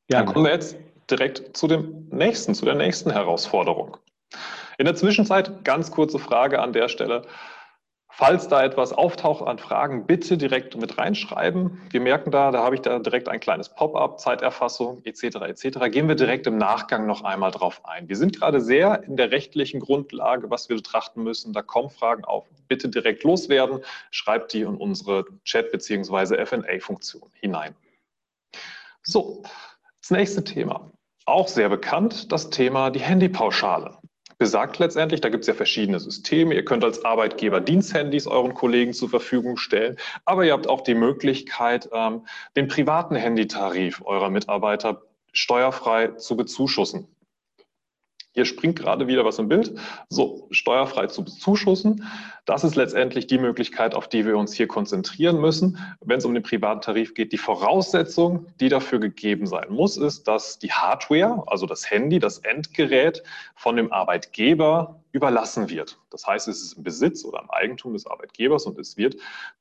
Dann 0.08 0.26
kommen 0.26 0.44
wir 0.46 0.52
jetzt 0.52 0.76
direkt 1.10 1.56
zu 1.56 1.66
dem 1.66 2.08
nächsten, 2.10 2.54
zu 2.54 2.64
der 2.64 2.74
nächsten 2.74 3.10
Herausforderung. 3.10 3.96
In 4.78 4.86
der 4.86 4.94
Zwischenzeit, 4.94 5.64
ganz 5.64 5.90
kurze 5.90 6.18
Frage 6.18 6.60
an 6.60 6.72
der 6.72 6.88
Stelle. 6.88 7.22
Falls 8.14 8.46
da 8.46 8.62
etwas 8.62 8.92
auftaucht 8.92 9.42
an 9.46 9.58
Fragen, 9.58 10.04
bitte 10.04 10.36
direkt 10.36 10.76
mit 10.76 10.98
reinschreiben. 10.98 11.80
Wir 11.90 12.00
merken 12.02 12.30
da, 12.30 12.50
da 12.50 12.62
habe 12.62 12.74
ich 12.74 12.82
da 12.82 12.98
direkt 12.98 13.26
ein 13.26 13.40
kleines 13.40 13.70
Pop-up, 13.70 14.20
Zeiterfassung 14.20 15.02
etc. 15.04 15.36
etc. 15.36 15.90
Gehen 15.90 16.08
wir 16.08 16.14
direkt 16.14 16.46
im 16.46 16.58
Nachgang 16.58 17.06
noch 17.06 17.24
einmal 17.24 17.52
drauf 17.52 17.80
ein. 17.86 18.10
Wir 18.10 18.16
sind 18.16 18.38
gerade 18.38 18.60
sehr 18.60 19.02
in 19.04 19.16
der 19.16 19.30
rechtlichen 19.30 19.80
Grundlage, 19.80 20.50
was 20.50 20.68
wir 20.68 20.76
betrachten 20.76 21.22
müssen. 21.22 21.54
Da 21.54 21.62
kommen 21.62 21.88
Fragen 21.88 22.26
auf. 22.26 22.46
Bitte 22.68 22.90
direkt 22.90 23.24
loswerden. 23.24 23.80
Schreibt 24.10 24.52
die 24.52 24.60
in 24.60 24.76
unsere 24.76 25.24
Chat- 25.44 25.72
bzw. 25.72 26.44
FA-Funktion 26.44 27.30
hinein. 27.40 27.74
So, 29.02 29.42
das 30.02 30.10
nächste 30.10 30.44
Thema. 30.44 30.92
Auch 31.24 31.48
sehr 31.48 31.70
bekannt, 31.70 32.30
das 32.30 32.50
Thema 32.50 32.90
die 32.90 33.00
Handypauschale 33.00 33.96
besagt 34.42 34.80
letztendlich, 34.80 35.20
da 35.20 35.28
gibt 35.28 35.42
es 35.42 35.46
ja 35.46 35.54
verschiedene 35.54 36.00
Systeme. 36.00 36.56
Ihr 36.56 36.64
könnt 36.64 36.82
als 36.82 37.04
Arbeitgeber 37.04 37.60
Diensthandys 37.60 38.26
euren 38.26 38.54
Kollegen 38.54 38.92
zur 38.92 39.08
Verfügung 39.08 39.56
stellen, 39.56 39.98
aber 40.24 40.44
ihr 40.44 40.52
habt 40.52 40.66
auch 40.66 40.80
die 40.80 40.96
Möglichkeit, 40.96 41.88
ähm, 41.92 42.26
den 42.56 42.66
privaten 42.66 43.14
Handytarif 43.14 44.02
eurer 44.04 44.30
Mitarbeiter 44.30 45.02
steuerfrei 45.32 46.08
zu 46.16 46.36
bezuschussen. 46.36 47.06
Hier 48.34 48.46
springt 48.46 48.78
gerade 48.78 49.06
wieder 49.06 49.24
was 49.24 49.38
im 49.38 49.48
Bild. 49.48 49.78
So, 50.08 50.48
steuerfrei 50.50 51.06
zu 51.06 51.22
bezuschussen. 51.22 52.08
Das 52.46 52.64
ist 52.64 52.76
letztendlich 52.76 53.26
die 53.26 53.38
Möglichkeit, 53.38 53.94
auf 53.94 54.08
die 54.08 54.24
wir 54.24 54.38
uns 54.38 54.54
hier 54.54 54.66
konzentrieren 54.66 55.38
müssen. 55.38 55.78
Wenn 56.00 56.18
es 56.18 56.24
um 56.24 56.32
den 56.32 56.42
privaten 56.42 56.80
Tarif 56.80 57.12
geht, 57.12 57.32
die 57.32 57.38
Voraussetzung, 57.38 58.46
die 58.58 58.70
dafür 58.70 59.00
gegeben 59.00 59.46
sein 59.46 59.66
muss, 59.68 59.98
ist, 59.98 60.28
dass 60.28 60.58
die 60.58 60.72
Hardware, 60.72 61.44
also 61.46 61.66
das 61.66 61.90
Handy, 61.90 62.18
das 62.18 62.38
Endgerät 62.38 63.22
von 63.54 63.76
dem 63.76 63.92
Arbeitgeber 63.92 65.02
überlassen 65.12 65.68
wird. 65.68 65.98
Das 66.10 66.26
heißt, 66.26 66.48
es 66.48 66.62
ist 66.62 66.78
im 66.78 66.84
Besitz 66.84 67.24
oder 67.26 67.40
im 67.40 67.50
Eigentum 67.50 67.92
des 67.92 68.06
Arbeitgebers 68.06 68.64
und 68.64 68.78
es 68.78 68.96
wird 68.96 69.16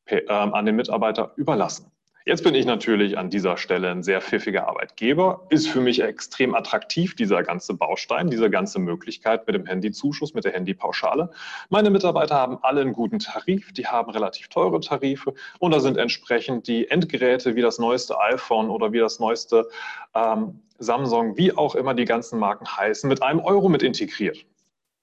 ähm, 0.08 0.54
an 0.54 0.66
den 0.66 0.78
Mitarbeiter 0.78 1.34
überlassen. 1.36 1.92
Jetzt 2.24 2.44
bin 2.44 2.54
ich 2.54 2.68
natürlich 2.68 3.18
an 3.18 3.32
dieser 3.32 3.58
Stelle 3.58 3.90
ein 3.90 4.04
sehr 4.04 4.22
pfiffiger 4.22 4.68
Arbeitgeber. 4.68 5.48
Ist 5.50 5.68
für 5.68 5.82
mich 5.82 6.04
extrem 6.04 6.54
attraktiv, 6.54 7.16
dieser 7.16 7.42
ganze 7.42 7.74
Baustein, 7.74 8.30
diese 8.30 8.52
ganze 8.52 8.78
Möglichkeit 8.78 9.48
mit 9.48 9.56
dem 9.56 9.66
Handyzuschuss, 9.66 10.36
mit 10.36 10.46
der 10.46 10.52
Handypauschale. 10.52 11.32
Meine 11.70 11.90
Mitarbeiter 11.90 12.36
haben 12.36 12.60
alle 12.62 12.82
einen 12.82 12.94
guten 12.94 13.18
Tarif, 13.18 13.74
die 13.74 13.88
haben 13.88 14.12
relativ 14.12 14.50
teure 14.50 14.80
Tarife 14.82 15.34
und 15.58 15.72
da 15.72 15.80
sind 15.80 15.98
entsprechend 15.98 16.68
die 16.68 16.92
Endgeräte 16.92 17.56
wie 17.56 17.62
das 17.62 17.80
neueste 17.80 18.20
iPhone 18.20 18.70
oder 18.70 18.92
wie 18.92 19.00
das 19.00 19.20
neueste 19.20 19.68
ähm, 20.14 20.60
Samsung, 20.78 21.38
wie 21.38 21.58
auch 21.58 21.74
immer 21.74 21.96
die 21.96 22.06
ganzen 22.06 22.38
Marken 22.38 22.68
heißen, 22.68 23.10
mit 23.10 23.24
einem 23.24 23.40
Euro 23.40 23.68
mit 23.68 23.82
integriert. 23.82 24.46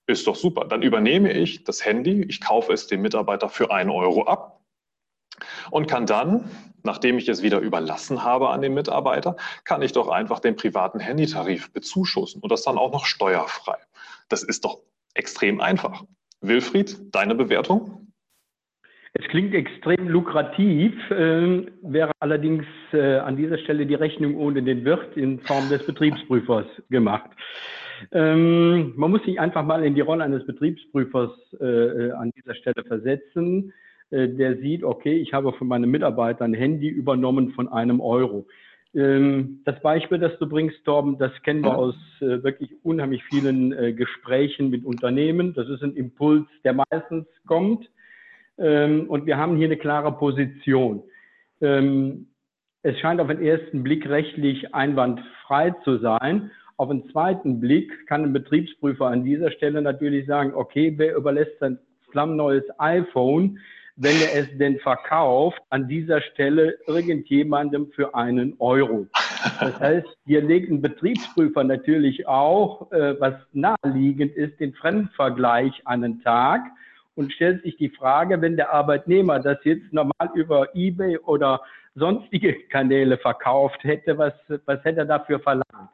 Ist 0.07 0.27
doch 0.29 0.37
super. 0.37 0.67
Dann 0.67 0.83
übernehme 0.83 1.33
ich 1.33 1.65
das 1.65 1.85
Handy, 1.85 2.23
ich 2.29 2.41
kaufe 2.41 2.73
es 2.73 2.87
dem 2.87 3.03
Mitarbeiter 3.03 3.49
für 3.49 3.73
einen 3.73 3.91
Euro 3.91 4.23
ab 4.23 4.58
und 5.71 5.87
kann 5.89 6.07
dann, 6.07 6.51
nachdem 6.83 7.19
ich 7.19 7.29
es 7.29 7.43
wieder 7.43 7.61
überlassen 7.61 8.23
habe 8.25 8.51
an 8.51 8.63
den 8.63 8.75
Mitarbeiter, 8.75 9.37
kann 9.65 9.83
ich 9.83 9.93
doch 9.93 10.09
einfach 10.09 10.41
den 10.41 10.57
privaten 10.57 11.01
Handytarif 11.01 11.73
bezuschussen 11.73 12.41
und 12.41 12.51
das 12.53 12.63
dann 12.63 12.79
auch 12.79 12.93
noch 12.93 13.07
steuerfrei. 13.07 13.77
Das 14.29 14.43
ist 14.43 14.65
doch 14.65 14.79
extrem 15.15 15.61
einfach. 15.61 16.05
Wilfried, 16.41 16.97
deine 17.13 17.35
Bewertung? 17.35 18.09
Es 19.15 19.27
klingt 19.29 19.55
extrem 19.55 20.09
lukrativ, 20.09 20.93
äh, 21.11 21.67
wäre 21.83 22.13
allerdings 22.21 22.65
äh, 22.93 23.17
an 23.17 23.37
dieser 23.37 23.59
Stelle 23.59 23.87
die 23.87 23.95
Rechnung 23.95 24.37
ohne 24.37 24.63
den 24.63 24.85
Wirt 24.85 25.17
in 25.17 25.41
Form 25.41 25.69
des 25.69 25.85
Betriebsprüfers 25.87 26.67
gemacht. 26.91 27.31
Ähm, 28.13 28.93
man 28.97 29.11
muss 29.11 29.25
sich 29.25 29.41
einfach 29.41 29.65
mal 29.65 29.85
in 29.85 29.95
die 29.95 30.03
Rolle 30.03 30.25
eines 30.25 30.47
Betriebsprüfers 30.47 31.33
äh, 31.61 31.65
äh 31.65 32.13
an 32.13 32.31
dieser 32.37 32.55
Stelle 32.55 32.85
versetzen. 32.87 33.73
Äh, 34.11 34.29
der 34.29 34.57
sieht, 34.57 34.85
okay, 34.85 35.17
ich 35.17 35.33
habe 35.33 35.53
von 35.53 35.69
meinem 35.69 35.91
Mitarbeiter 35.91 36.45
ein 36.45 36.55
Handy 36.55 36.89
übernommen 36.89 37.51
von 37.51 37.69
einem 37.69 38.01
Euro. 38.01 38.47
Ähm, 38.95 39.61
das 39.65 39.81
Beispiel, 39.81 40.19
das 40.19 40.39
du 40.39 40.49
bringst, 40.49 40.85
Torben, 40.85 41.19
das 41.19 41.33
kennen 41.43 41.63
wir 41.63 41.77
aus 41.77 41.95
äh, 42.21 42.43
wirklich 42.43 42.71
unheimlich 42.83 43.23
vielen 43.25 43.73
äh, 43.73 43.93
Gesprächen 43.93 44.71
mit 44.71 44.85
Unternehmen. 44.85 45.53
Das 45.55 45.69
ist 45.69 45.83
ein 45.83 45.95
Impuls, 45.95 46.47
der 46.65 46.73
meistens 46.73 47.27
kommt. 47.47 47.89
Ähm, 48.57 49.07
und 49.09 49.27
wir 49.27 49.37
haben 49.37 49.57
hier 49.57 49.67
eine 49.67 49.77
klare 49.77 50.13
Position. 50.13 51.03
Ähm, 51.61 52.29
es 52.83 52.99
scheint 53.01 53.21
auf 53.21 53.29
den 53.29 53.43
ersten 53.43 53.83
Blick 53.83 54.09
rechtlich 54.09 54.75
einwandfrei 54.75 55.75
zu 55.85 55.99
sein. 55.99 56.51
Auf 56.77 56.89
den 56.89 57.11
zweiten 57.11 57.61
Blick 57.61 58.07
kann 58.07 58.23
ein 58.23 58.33
Betriebsprüfer 58.33 59.07
an 59.07 59.25
dieser 59.25 59.51
Stelle 59.51 59.83
natürlich 59.83 60.27
sagen, 60.27 60.55
okay, 60.55 60.95
wer 60.97 61.17
überlässt 61.17 61.59
sein 61.59 61.79
flammneues 62.11 62.65
iPhone 62.79 63.59
wenn 64.01 64.17
er 64.23 64.43
es 64.43 64.59
denn 64.59 64.79
verkauft, 64.79 65.61
an 65.71 65.89
dieser 65.89 66.21
Stelle 66.21 66.79
irgendjemandem 66.87 67.91
für 67.91 68.15
einen 68.15 68.55
Euro. 68.61 69.09
Das 69.61 69.81
heißt, 69.81 70.07
hier 70.25 70.41
legt 70.41 70.71
ein 70.71 70.81
Betriebsprüfer 70.81 71.65
natürlich 71.65 72.29
auch, 72.29 72.93
äh, 72.93 73.21
was 73.21 73.35
naheliegend 73.53 74.37
ist, 74.37 74.61
den 74.61 74.73
Fremdvergleich 74.75 75.83
an 75.85 76.03
den 76.03 76.23
Tag 76.23 76.61
und 77.17 77.33
stellt 77.33 77.65
sich 77.65 77.77
die 77.77 77.89
Frage, 77.89 78.41
wenn 78.41 78.57
der 78.57 78.73
Arbeitnehmer 78.73 79.41
das 79.41 79.59
jetzt 79.65 79.93
normal 79.93 80.31
über 80.35 80.69
eBay 80.77 81.19
oder 81.19 81.61
sonstige 81.97 82.55
Kanäle 82.69 83.19
verkauft 83.19 83.83
hätte, 83.83 84.17
was, 84.17 84.33
was 84.65 84.83
hätte 84.85 85.01
er 85.01 85.07
dafür 85.07 85.41
verlangt? 85.41 85.91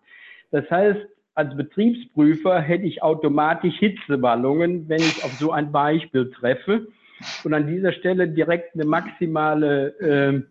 Das 0.51 0.71
heißt, 0.71 1.01
als 1.35 1.57
Betriebsprüfer 1.57 2.61
hätte 2.61 2.85
ich 2.85 3.03
automatisch 3.03 3.77
Hitzewallungen, 3.79 4.91
wenn 4.91 5.01
ich 5.01 5.25
auf 5.25 5.33
so 5.41 5.53
ein 5.53 5.73
Beispiel 5.73 6.31
treffe 6.31 6.87
und 7.45 7.55
an 7.55 7.67
dieser 7.67 7.93
Stelle 7.93 8.29
direkt 8.29 8.75
eine 8.75 8.85
maximale, 8.85 10.47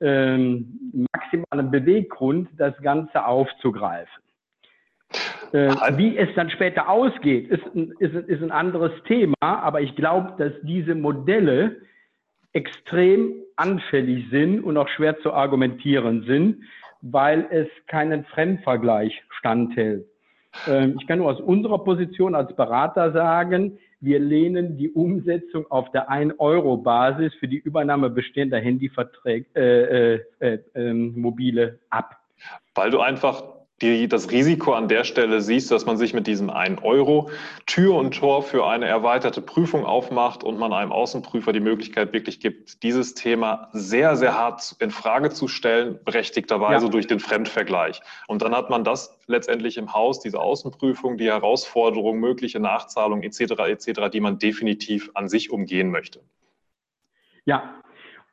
äh, 0.00 0.04
äh, 0.04 0.64
maximalen 1.12 1.70
Beweggrund, 1.70 2.48
das 2.56 2.76
Ganze 2.82 3.24
aufzugreifen. 3.24 4.22
Äh, 5.52 5.74
wie 5.96 6.16
es 6.16 6.28
dann 6.34 6.50
später 6.50 6.88
ausgeht, 6.88 7.48
ist, 7.48 7.64
ist, 7.98 8.14
ist 8.14 8.42
ein 8.42 8.50
anderes 8.50 8.92
Thema, 9.04 9.34
aber 9.40 9.80
ich 9.80 9.96
glaube, 9.96 10.34
dass 10.36 10.52
diese 10.62 10.94
Modelle 10.94 11.76
extrem 12.52 13.32
anfällig 13.56 14.28
sind 14.30 14.62
und 14.62 14.76
auch 14.76 14.88
schwer 14.88 15.18
zu 15.20 15.32
argumentieren 15.32 16.24
sind, 16.24 16.64
weil 17.00 17.46
es 17.50 17.68
keinen 17.86 18.24
Fremdvergleich 18.24 19.22
standhält. 19.30 20.06
Ähm, 20.66 20.96
ich 21.00 21.06
kann 21.06 21.18
nur 21.18 21.30
aus 21.30 21.40
unserer 21.40 21.82
Position 21.84 22.34
als 22.34 22.54
Berater 22.54 23.12
sagen, 23.12 23.78
wir 24.00 24.18
lehnen 24.20 24.76
die 24.76 24.90
Umsetzung 24.90 25.70
auf 25.70 25.90
der 25.90 26.10
1-Euro-Basis 26.10 27.34
für 27.34 27.48
die 27.48 27.58
Übernahme 27.58 28.10
bestehender 28.10 28.58
Handyverträge, 28.58 29.46
äh, 29.54 30.14
äh, 30.14 30.20
äh, 30.40 30.58
ähm, 30.74 31.20
mobile 31.20 31.78
ab. 31.90 32.16
Weil 32.74 32.90
du 32.90 33.00
einfach 33.00 33.42
die, 33.80 34.08
das 34.08 34.30
Risiko 34.30 34.72
an 34.72 34.88
der 34.88 35.04
Stelle 35.04 35.40
siehst, 35.40 35.70
dass 35.70 35.86
man 35.86 35.96
sich 35.96 36.12
mit 36.12 36.26
diesem 36.26 36.50
1 36.50 36.82
Euro 36.82 37.30
Tür 37.66 37.94
und 37.94 38.16
Tor 38.16 38.42
für 38.42 38.66
eine 38.66 38.86
erweiterte 38.86 39.40
Prüfung 39.40 39.84
aufmacht 39.84 40.42
und 40.42 40.58
man 40.58 40.72
einem 40.72 40.90
Außenprüfer 40.90 41.52
die 41.52 41.60
Möglichkeit 41.60 42.12
wirklich 42.12 42.40
gibt, 42.40 42.82
dieses 42.82 43.14
Thema 43.14 43.68
sehr, 43.72 44.16
sehr 44.16 44.36
hart 44.36 44.74
in 44.80 44.90
Frage 44.90 45.30
zu 45.30 45.46
stellen, 45.46 45.98
berechtigterweise 46.04 46.86
ja. 46.86 46.90
durch 46.90 47.06
den 47.06 47.20
Fremdvergleich. 47.20 48.00
Und 48.26 48.42
dann 48.42 48.54
hat 48.54 48.68
man 48.68 48.82
das 48.82 49.16
letztendlich 49.26 49.76
im 49.76 49.92
Haus, 49.92 50.20
diese 50.20 50.40
Außenprüfung, 50.40 51.16
die 51.16 51.26
Herausforderung, 51.26 52.18
mögliche 52.18 52.58
Nachzahlungen 52.58 53.22
etc. 53.22 53.52
etc., 53.66 54.10
die 54.12 54.20
man 54.20 54.38
definitiv 54.38 55.10
an 55.14 55.28
sich 55.28 55.50
umgehen 55.50 55.90
möchte. 55.90 56.20
Ja, 57.44 57.74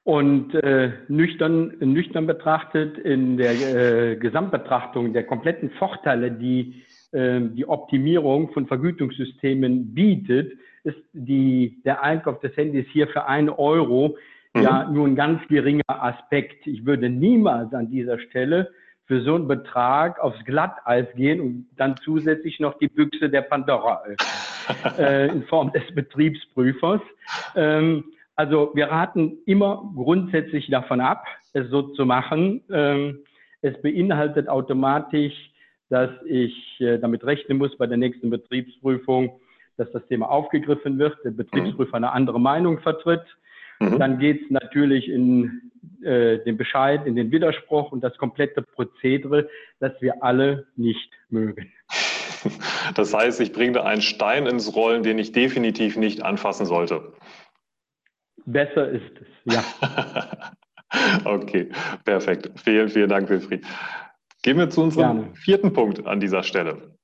und 0.05 0.53
äh, 0.53 0.91
nüchtern, 1.07 1.73
nüchtern 1.79 2.27
betrachtet, 2.27 2.99
in 2.99 3.37
der 3.37 3.53
äh, 3.53 4.15
Gesamtbetrachtung 4.15 5.13
der 5.13 5.23
kompletten 5.23 5.71
Vorteile, 5.71 6.31
die 6.31 6.83
äh, 7.11 7.41
die 7.41 7.67
Optimierung 7.67 8.53
von 8.53 8.67
Vergütungssystemen 8.67 9.95
bietet, 9.95 10.53
ist 10.83 10.99
die, 11.13 11.81
der 11.85 12.03
Einkauf 12.03 12.39
des 12.39 12.55
Handys 12.55 12.85
hier 12.91 13.07
für 13.07 13.25
einen 13.25 13.49
Euro 13.49 14.15
mhm. 14.53 14.61
ja 14.61 14.87
nur 14.87 15.07
ein 15.07 15.15
ganz 15.15 15.41
geringer 15.47 15.81
Aspekt. 15.87 16.67
Ich 16.67 16.85
würde 16.85 17.09
niemals 17.09 17.73
an 17.73 17.89
dieser 17.89 18.19
Stelle 18.19 18.69
für 19.07 19.23
so 19.23 19.33
einen 19.33 19.47
Betrag 19.47 20.19
aufs 20.19 20.43
Glatteis 20.45 21.07
gehen 21.15 21.41
und 21.41 21.67
dann 21.77 21.95
zusätzlich 21.97 22.59
noch 22.59 22.77
die 22.77 22.89
Büchse 22.89 23.27
der 23.27 23.41
Pandora 23.41 24.03
öffnen, 24.03 24.99
äh, 25.03 25.27
in 25.29 25.43
Form 25.45 25.71
des 25.71 25.83
Betriebsprüfers. 25.95 27.01
Ähm, 27.55 28.03
also 28.35 28.71
wir 28.73 28.87
raten 28.87 29.37
immer 29.45 29.91
grundsätzlich 29.95 30.67
davon 30.67 31.01
ab, 31.01 31.25
es 31.53 31.69
so 31.69 31.83
zu 31.93 32.05
machen. 32.05 32.61
Ähm, 32.71 33.19
es 33.61 33.81
beinhaltet 33.81 34.49
automatisch, 34.49 35.33
dass 35.89 36.11
ich 36.25 36.53
äh, 36.79 36.97
damit 36.97 37.23
rechnen 37.23 37.57
muss 37.57 37.77
bei 37.77 37.87
der 37.87 37.97
nächsten 37.97 38.29
Betriebsprüfung, 38.29 39.39
dass 39.77 39.91
das 39.91 40.05
Thema 40.07 40.29
aufgegriffen 40.29 40.99
wird, 40.99 41.17
der 41.23 41.31
Betriebsprüfer 41.31 41.95
eine 41.95 42.11
andere 42.11 42.39
Meinung 42.39 42.79
vertritt. 42.79 43.23
Mhm. 43.79 43.99
Dann 43.99 44.19
geht 44.19 44.43
es 44.43 44.51
natürlich 44.51 45.09
in 45.09 45.71
äh, 46.01 46.39
den 46.39 46.57
Bescheid, 46.57 47.05
in 47.05 47.15
den 47.15 47.31
Widerspruch 47.31 47.91
und 47.91 48.03
das 48.03 48.17
komplette 48.17 48.61
Prozedere, 48.61 49.49
das 49.79 49.93
wir 50.01 50.23
alle 50.23 50.67
nicht 50.75 51.11
mögen. 51.29 51.71
Das 52.93 53.13
heißt, 53.13 53.41
ich 53.41 53.53
bringe 53.53 53.73
da 53.73 53.83
einen 53.83 54.03
Stein 54.03 54.45
ins 54.45 54.75
Rollen, 54.75 55.01
den 55.01 55.17
ich 55.17 55.31
definitiv 55.31 55.97
nicht 55.97 56.23
anfassen 56.23 56.65
sollte. 56.67 57.13
Besser 58.45 58.89
ist 58.89 59.11
es, 59.21 59.53
ja. 59.53 59.63
okay, 61.25 61.69
perfekt. 62.03 62.51
Vielen, 62.63 62.89
vielen 62.89 63.09
Dank, 63.09 63.29
Wilfried. 63.29 63.65
Gehen 64.43 64.57
wir 64.57 64.69
zu 64.69 64.83
unserem 64.83 65.17
Gerne. 65.21 65.35
vierten 65.35 65.73
Punkt 65.73 66.05
an 66.05 66.19
dieser 66.19 66.43
Stelle. 66.43 66.95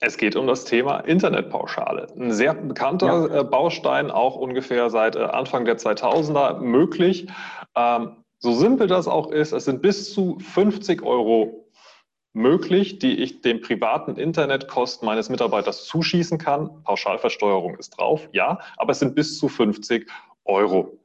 Es 0.00 0.16
geht 0.16 0.36
um 0.36 0.46
das 0.46 0.64
Thema 0.64 1.00
Internetpauschale. 1.00 2.06
Ein 2.16 2.32
sehr 2.32 2.54
bekannter 2.54 3.28
ja. 3.28 3.40
Äh, 3.40 3.44
Baustein, 3.44 4.10
auch 4.10 4.36
ungefähr 4.36 4.90
seit 4.90 5.16
äh, 5.16 5.20
Anfang 5.20 5.64
der 5.64 5.76
2000er 5.76 6.60
möglich. 6.60 7.26
Ähm, 7.74 8.24
so 8.38 8.52
simpel 8.52 8.86
das 8.86 9.08
auch 9.08 9.32
ist, 9.32 9.52
es 9.52 9.64
sind 9.64 9.82
bis 9.82 10.14
zu 10.14 10.38
50 10.38 11.02
Euro 11.02 11.67
möglich, 12.32 12.98
die 12.98 13.18
ich 13.18 13.40
dem 13.40 13.60
privaten 13.60 14.16
Internetkosten 14.16 15.06
meines 15.06 15.28
Mitarbeiters 15.28 15.84
zuschießen 15.86 16.38
kann. 16.38 16.82
Pauschalversteuerung 16.84 17.76
ist 17.76 17.90
drauf, 17.90 18.28
ja, 18.32 18.58
aber 18.76 18.92
es 18.92 18.98
sind 18.98 19.14
bis 19.14 19.38
zu 19.38 19.48
50 19.48 20.08
Euro. 20.44 20.98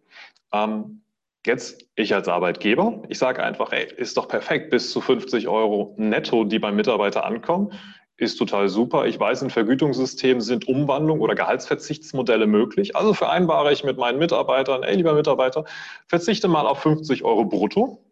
Ähm, 0.53 1.01
jetzt 1.45 1.86
ich 1.95 2.13
als 2.13 2.27
Arbeitgeber, 2.27 3.03
ich 3.09 3.17
sage 3.17 3.43
einfach, 3.43 3.71
ey, 3.71 3.88
ist 3.97 4.17
doch 4.17 4.27
perfekt, 4.27 4.69
bis 4.69 4.91
zu 4.91 5.01
50 5.01 5.47
Euro 5.47 5.95
netto, 5.97 6.43
die 6.43 6.59
beim 6.59 6.75
Mitarbeiter 6.75 7.25
ankommen, 7.25 7.71
ist 8.17 8.38
total 8.38 8.69
super. 8.69 9.07
Ich 9.07 9.19
weiß, 9.19 9.41
in 9.41 9.49
Vergütungssystemen 9.49 10.41
sind 10.41 10.67
Umwandlung 10.67 11.19
oder 11.19 11.36
Gehaltsverzichtsmodelle 11.36 12.47
möglich. 12.47 12.95
Also 12.95 13.13
vereinbare 13.13 13.73
ich 13.73 13.83
mit 13.83 13.97
meinen 13.97 14.19
Mitarbeitern, 14.19 14.83
ey, 14.83 14.95
lieber 14.95 15.13
Mitarbeiter, 15.13 15.65
verzichte 16.07 16.47
mal 16.47 16.67
auf 16.67 16.79
50 16.81 17.23
Euro 17.23 17.45
brutto. 17.45 18.03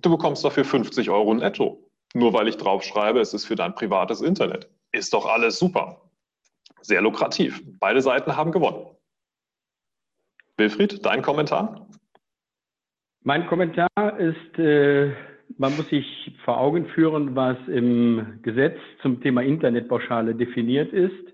Du 0.00 0.10
bekommst 0.10 0.44
dafür 0.44 0.64
50 0.64 1.10
Euro 1.10 1.34
netto. 1.34 1.78
Nur 2.14 2.32
weil 2.32 2.48
ich 2.48 2.56
draufschreibe, 2.56 3.20
es 3.20 3.34
ist 3.34 3.46
für 3.46 3.56
dein 3.56 3.74
privates 3.74 4.20
Internet. 4.20 4.68
Ist 4.92 5.14
doch 5.14 5.26
alles 5.26 5.58
super. 5.58 6.02
Sehr 6.80 7.00
lukrativ. 7.00 7.62
Beide 7.78 8.02
Seiten 8.02 8.36
haben 8.36 8.52
gewonnen. 8.52 8.86
Wilfried, 10.56 11.04
dein 11.04 11.22
Kommentar? 11.22 11.88
Mein 13.22 13.46
Kommentar 13.46 13.88
ist, 14.18 14.58
äh, 14.58 15.12
man 15.56 15.76
muss 15.76 15.88
sich 15.88 16.36
vor 16.44 16.58
Augen 16.58 16.86
führen, 16.86 17.34
was 17.34 17.56
im 17.68 18.40
Gesetz 18.42 18.78
zum 19.00 19.22
Thema 19.22 19.42
Internetpauschale 19.42 20.34
definiert 20.34 20.92
ist. 20.92 21.32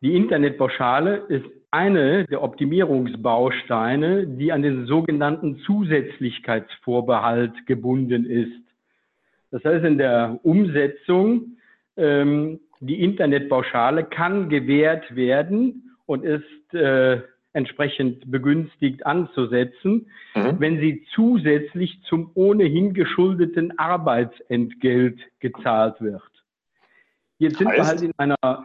Die 0.00 0.14
Internetpauschale 0.14 1.16
ist 1.28 1.46
eine 1.70 2.24
der 2.26 2.42
Optimierungsbausteine, 2.42 4.26
die 4.26 4.52
an 4.52 4.62
den 4.62 4.86
sogenannten 4.86 5.58
Zusätzlichkeitsvorbehalt 5.60 7.66
gebunden 7.66 8.26
ist. 8.26 8.67
Das 9.50 9.64
heißt, 9.64 9.84
in 9.84 9.98
der 9.98 10.38
Umsetzung, 10.42 11.58
ähm, 11.96 12.60
die 12.80 13.02
Internetpauschale 13.02 14.04
kann 14.04 14.48
gewährt 14.48 15.14
werden 15.14 15.96
und 16.06 16.24
ist 16.24 16.74
äh, 16.74 17.20
entsprechend 17.52 18.30
begünstigt 18.30 19.04
anzusetzen, 19.04 20.10
mhm. 20.34 20.60
wenn 20.60 20.80
sie 20.80 21.04
zusätzlich 21.14 22.00
zum 22.04 22.30
ohnehin 22.34 22.94
geschuldeten 22.94 23.78
Arbeitsentgelt 23.78 25.18
gezahlt 25.40 26.00
wird. 26.00 26.22
Jetzt 27.38 27.58
sind 27.58 27.68
heißt? 27.68 27.78
wir 27.78 27.86
halt 27.86 28.02
in 28.02 28.12
einer, 28.16 28.64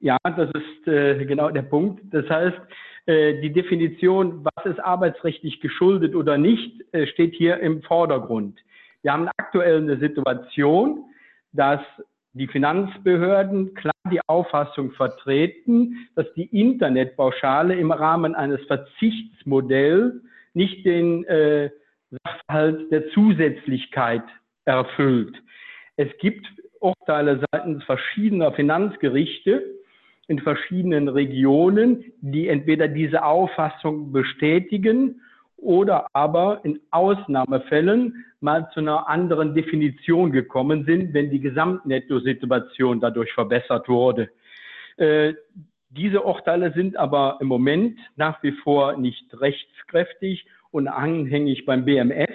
ja, 0.00 0.16
das 0.24 0.50
ist 0.54 0.88
äh, 0.88 1.24
genau 1.26 1.50
der 1.50 1.62
Punkt. 1.62 2.02
Das 2.12 2.28
heißt, 2.28 2.60
äh, 3.06 3.40
die 3.40 3.52
Definition, 3.52 4.44
was 4.44 4.66
ist 4.66 4.80
arbeitsrechtlich 4.80 5.60
geschuldet 5.60 6.14
oder 6.14 6.38
nicht, 6.38 6.82
äh, 6.92 7.06
steht 7.06 7.34
hier 7.34 7.58
im 7.60 7.82
Vordergrund. 7.82 8.58
Wir 9.04 9.12
haben 9.12 9.28
aktuell 9.36 9.82
eine 9.82 9.98
Situation, 9.98 11.04
dass 11.52 11.80
die 12.32 12.48
Finanzbehörden 12.48 13.74
klar 13.74 13.92
die 14.10 14.20
Auffassung 14.26 14.92
vertreten, 14.92 16.08
dass 16.16 16.26
die 16.34 16.46
Internetpauschale 16.58 17.74
im 17.74 17.92
Rahmen 17.92 18.34
eines 18.34 18.62
Verzichtsmodells 18.66 20.14
nicht 20.54 20.86
den 20.86 21.22
äh, 21.24 21.68
Sachverhalt 22.10 22.90
der 22.90 23.10
Zusätzlichkeit 23.10 24.24
erfüllt. 24.64 25.36
Es 25.96 26.08
gibt 26.18 26.46
Urteile 26.80 27.44
seitens 27.52 27.84
verschiedener 27.84 28.52
Finanzgerichte 28.52 29.62
in 30.28 30.38
verschiedenen 30.38 31.08
Regionen, 31.08 32.04
die 32.22 32.48
entweder 32.48 32.88
diese 32.88 33.22
Auffassung 33.22 34.12
bestätigen 34.12 35.20
oder 35.64 36.06
aber 36.12 36.60
in 36.64 36.80
Ausnahmefällen 36.90 38.24
mal 38.40 38.68
zu 38.72 38.80
einer 38.80 39.08
anderen 39.08 39.54
Definition 39.54 40.30
gekommen 40.30 40.84
sind, 40.84 41.14
wenn 41.14 41.30
die 41.30 41.40
Gesamtnettosituation 41.40 43.00
dadurch 43.00 43.32
verbessert 43.32 43.88
wurde. 43.88 44.28
Äh, 44.96 45.34
Diese 45.88 46.22
Urteile 46.22 46.72
sind 46.72 46.96
aber 46.96 47.38
im 47.40 47.46
Moment 47.46 47.98
nach 48.16 48.42
wie 48.42 48.52
vor 48.52 48.96
nicht 48.96 49.24
rechtskräftig 49.40 50.46
und 50.70 50.88
anhängig 50.88 51.64
beim 51.66 51.84
BMF. 51.84 52.34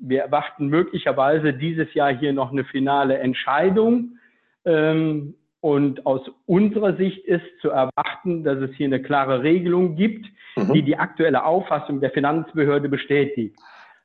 Wir 0.00 0.22
erwarten 0.22 0.66
möglicherweise 0.68 1.52
dieses 1.52 1.92
Jahr 1.94 2.12
hier 2.12 2.32
noch 2.32 2.50
eine 2.50 2.64
finale 2.64 3.18
Entscheidung. 3.18 4.18
Ähm, 4.64 5.34
und 5.60 6.06
aus 6.06 6.22
unserer 6.46 6.96
Sicht 6.96 7.24
ist 7.26 7.44
zu 7.60 7.70
erwarten, 7.70 8.44
dass 8.44 8.58
es 8.58 8.74
hier 8.76 8.86
eine 8.86 9.02
klare 9.02 9.42
Regelung 9.42 9.94
gibt, 9.96 10.26
mhm. 10.56 10.72
die 10.72 10.82
die 10.82 10.96
aktuelle 10.96 11.44
Auffassung 11.44 12.00
der 12.00 12.10
Finanzbehörde 12.10 12.88
bestätigt. 12.88 13.56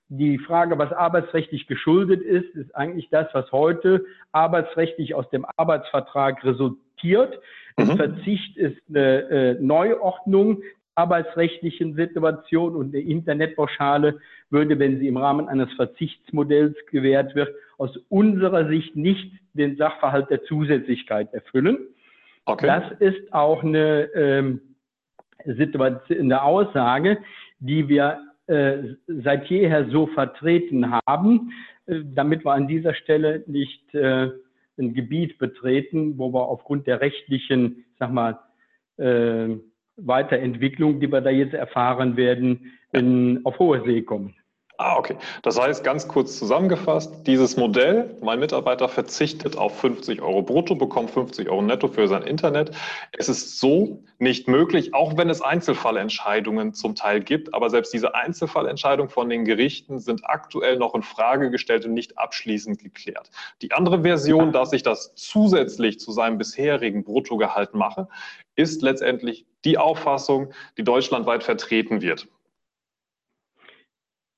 Die 0.10 0.38
Frage, 0.38 0.78
was 0.78 0.92
arbeitsrechtlich 0.92 1.66
geschuldet 1.66 2.22
ist, 2.22 2.54
ist 2.56 2.76
eigentlich 2.76 3.10
das, 3.10 3.28
was 3.34 3.52
heute 3.52 4.06
arbeitsrechtlich 4.34 5.16
aus 5.16 5.30
dem 5.30 5.46
Arbeitsvertrag 5.58 6.44
resultiert. 6.44 7.40
Mhm. 7.78 7.98
Verzicht 7.98 8.58
ist 8.58 8.78
eine 8.90 9.30
äh, 9.30 9.54
Neuordnung 9.60 10.62
arbeitsrechtlichen 10.96 11.96
Situation 11.96 12.76
und 12.76 12.96
eine 12.96 13.04
Internetpauschale 13.04 14.20
würde, 14.50 14.80
wenn 14.80 15.00
sie 15.00 15.08
im 15.08 15.18
Rahmen 15.18 15.48
eines 15.48 15.72
Verzichtsmodells 15.74 16.76
gewährt 16.90 17.36
wird, 17.36 17.50
aus 17.78 17.98
unserer 18.10 18.68
Sicht 18.70 18.96
nicht 18.96 19.32
den 19.54 19.76
Sachverhalt 19.78 20.30
der 20.30 20.44
Zusätzlichkeit 20.44 21.34
erfüllen. 21.34 21.78
Okay. 22.46 22.68
Das 22.68 23.00
ist 23.00 23.34
auch 23.34 23.64
eine, 23.64 24.04
ähm, 24.14 24.62
Situation, 25.46 26.20
eine 26.20 26.42
Aussage, 26.42 27.18
die 27.60 27.88
wir 27.88 28.20
äh, 28.48 28.96
seit 29.08 29.48
jeher 29.48 29.90
so 29.90 30.08
vertreten 30.08 30.92
haben, 31.08 31.52
äh, 31.88 32.02
damit 32.04 32.46
wir 32.46 32.54
an 32.54 32.68
dieser 32.68 32.94
Stelle 32.94 33.44
nicht 33.48 33.94
äh, 33.94 34.30
ein 34.78 34.94
Gebiet 34.94 35.38
betreten, 35.38 36.18
wo 36.18 36.34
wir 36.34 36.48
aufgrund 36.48 36.88
der 36.88 37.02
rechtlichen, 37.02 37.86
sag 37.98 38.12
mal, 38.12 38.40
äh, 38.98 39.56
Weiterentwicklung, 39.98 41.00
die 41.00 41.12
wir 41.12 41.22
da 41.22 41.30
jetzt 41.30 41.54
erfahren 41.54 42.18
werden, 42.18 42.74
in, 42.92 43.42
auf 43.46 43.60
hohe 43.60 43.84
See 43.86 44.02
kommen. 44.02 44.36
Ah, 44.78 44.98
okay. 44.98 45.16
Das 45.42 45.60
heißt, 45.60 45.86
ganz 45.86 46.08
kurz 46.08 46.38
zusammengefasst, 46.38 47.26
dieses 47.26 47.56
Modell, 47.56 48.18
mein 48.22 48.40
Mitarbeiter 48.40 48.90
verzichtet 48.90 49.58
auf 49.58 49.80
50 49.80 50.22
Euro 50.22 50.42
brutto, 50.42 50.76
bekommt 50.76 51.12
50 51.12 51.50
Euro 51.50 51.62
netto 51.62 51.88
für 51.88 52.10
sein 52.10 52.24
Internet. 52.24 52.72
Es 53.14 53.30
ist 53.30 53.60
so 53.60 54.04
nicht 54.20 54.50
möglich, 54.50 54.94
auch 54.94 55.16
wenn 55.18 55.30
es 55.30 55.42
Einzelfallentscheidungen 55.42 56.74
zum 56.74 56.94
Teil 56.94 57.22
gibt. 57.22 57.54
Aber 57.54 57.70
selbst 57.70 57.94
diese 57.94 58.16
Einzelfallentscheidungen 58.16 59.10
von 59.10 59.30
den 59.30 59.46
Gerichten 59.46 60.00
sind 60.00 60.22
aktuell 60.26 60.78
noch 60.78 60.94
in 60.94 61.04
Frage 61.04 61.52
gestellt 61.52 61.86
und 61.86 61.94
nicht 61.94 62.18
abschließend 62.18 62.80
geklärt. 62.80 63.32
Die 63.62 63.72
andere 63.72 64.02
Version, 64.02 64.52
dass 64.52 64.74
ich 64.74 64.84
das 64.84 65.14
zusätzlich 65.16 66.02
zu 66.02 66.12
seinem 66.12 66.38
bisherigen 66.38 67.06
Bruttogehalt 67.06 67.76
mache, 67.76 68.10
ist 68.56 68.82
letztendlich 68.82 69.46
die 69.64 69.78
Auffassung, 69.78 70.52
die 70.78 70.84
deutschlandweit 70.84 71.44
vertreten 71.44 72.02
wird. 72.02 72.28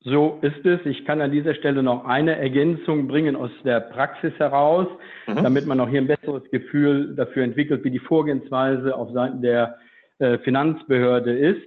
So 0.09 0.39
ist 0.41 0.65
es. 0.65 0.79
Ich 0.85 1.03
kann 1.03 1.19
an 1.19 1.31
dieser 1.31 1.53
Stelle 1.53 1.83
noch 1.83 2.05
eine 2.05 2.37
Ergänzung 2.37 3.09
bringen 3.09 3.35
aus 3.35 3.51
der 3.65 3.81
Praxis 3.81 4.31
heraus, 4.39 4.87
mhm. 5.27 5.43
damit 5.43 5.65
man 5.65 5.81
auch 5.81 5.89
hier 5.89 5.99
ein 5.99 6.07
besseres 6.07 6.49
Gefühl 6.49 7.13
dafür 7.13 7.43
entwickelt, 7.43 7.83
wie 7.83 7.91
die 7.91 7.99
Vorgehensweise 7.99 8.95
auf 8.95 9.11
Seiten 9.11 9.41
der 9.41 9.75
äh, 10.19 10.37
Finanzbehörde 10.37 11.37
ist. 11.37 11.61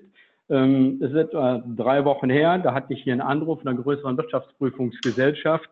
Ähm, 0.48 1.00
es 1.02 1.10
ist 1.10 1.16
etwa 1.16 1.62
drei 1.76 2.06
Wochen 2.06 2.30
her, 2.30 2.56
da 2.56 2.72
hatte 2.72 2.94
ich 2.94 3.02
hier 3.02 3.12
einen 3.12 3.20
Anruf 3.20 3.60
einer 3.60 3.74
größeren 3.74 4.16
Wirtschaftsprüfungsgesellschaft, 4.16 5.68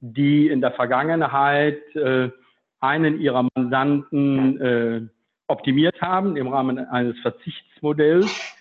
die 0.00 0.48
in 0.48 0.60
der 0.60 0.72
Vergangenheit 0.72 1.78
äh, 1.94 2.30
einen 2.80 3.20
ihrer 3.20 3.46
Mandanten 3.54 4.60
äh, 4.60 5.00
optimiert 5.46 6.02
haben 6.02 6.36
im 6.36 6.48
Rahmen 6.48 6.80
eines 6.80 7.16
Verzichtsmodells 7.20 8.57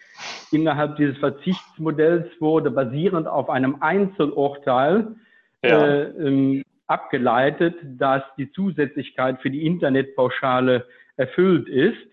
innerhalb 0.51 0.95
dieses 0.97 1.17
Verzichtsmodells 1.17 2.27
wurde 2.39 2.71
basierend 2.71 3.27
auf 3.27 3.49
einem 3.49 3.77
Einzelurteil 3.81 5.15
ja. 5.63 5.85
äh, 5.85 6.03
ähm, 6.03 6.63
abgeleitet, 6.87 7.75
dass 7.83 8.23
die 8.37 8.51
Zusätzlichkeit 8.51 9.41
für 9.41 9.49
die 9.49 9.65
Internetpauschale 9.65 10.85
erfüllt 11.17 11.67
ist, 11.67 12.07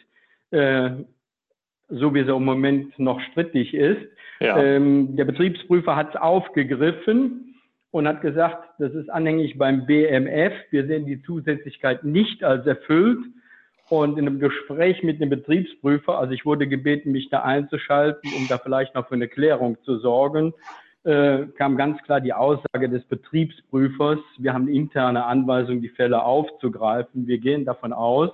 äh, 0.51 0.91
so 1.89 2.15
wie 2.15 2.25
sie 2.25 2.35
im 2.35 2.45
Moment 2.45 2.99
noch 2.99 3.21
strittig 3.21 3.75
ist. 3.75 4.03
Ja. 4.41 4.61
Ähm, 4.61 5.17
der 5.17 5.25
Betriebsprüfer 5.27 5.95
hat 5.95 6.15
es 6.15 6.21
aufgegriffen 6.21 7.55
und 7.93 8.09
hat 8.09 8.23
gesagt, 8.23 8.69
das 8.79 8.93
ist 8.95 9.09
anhängig 9.09 9.57
beim 9.57 9.87
BMF. 9.87 10.53
Wir 10.71 10.87
sehen 10.87 11.07
die 11.07 11.23
Zusätzlichkeit 11.23 12.03
nicht 12.03 12.43
als 12.43 12.67
erfüllt 12.67 13.21
und 13.89 14.19
in 14.19 14.27
einem 14.27 14.41
Gespräch 14.41 15.03
mit 15.03 15.21
dem 15.21 15.31
Betriebsprüfer, 15.31 16.19
also 16.19 16.33
ich 16.33 16.47
wurde 16.47 16.67
gebeten, 16.67 17.13
mich 17.13 17.29
da 17.31 17.43
einzuschalten, 17.43 18.31
um 18.37 18.49
da 18.49 18.59
vielleicht 18.59 18.95
noch 18.95 19.09
für 19.09 19.15
eine 19.15 19.29
Klärung 19.29 19.77
zu 19.85 19.99
sorgen, 19.99 20.55
äh, 21.05 21.47
kam 21.59 21.77
ganz 21.77 22.03
klar 22.03 22.21
die 22.21 22.33
Aussage 22.33 22.89
des 22.89 23.05
Betriebsprüfers, 23.05 24.19
wir 24.39 24.55
haben 24.55 24.69
interne 24.69 25.25
Anweisung, 25.27 25.83
die 25.83 25.91
Fälle 25.91 26.23
aufzugreifen. 26.23 27.27
Wir 27.27 27.39
gehen 27.39 27.67
davon 27.67 27.93
aus, 27.93 28.31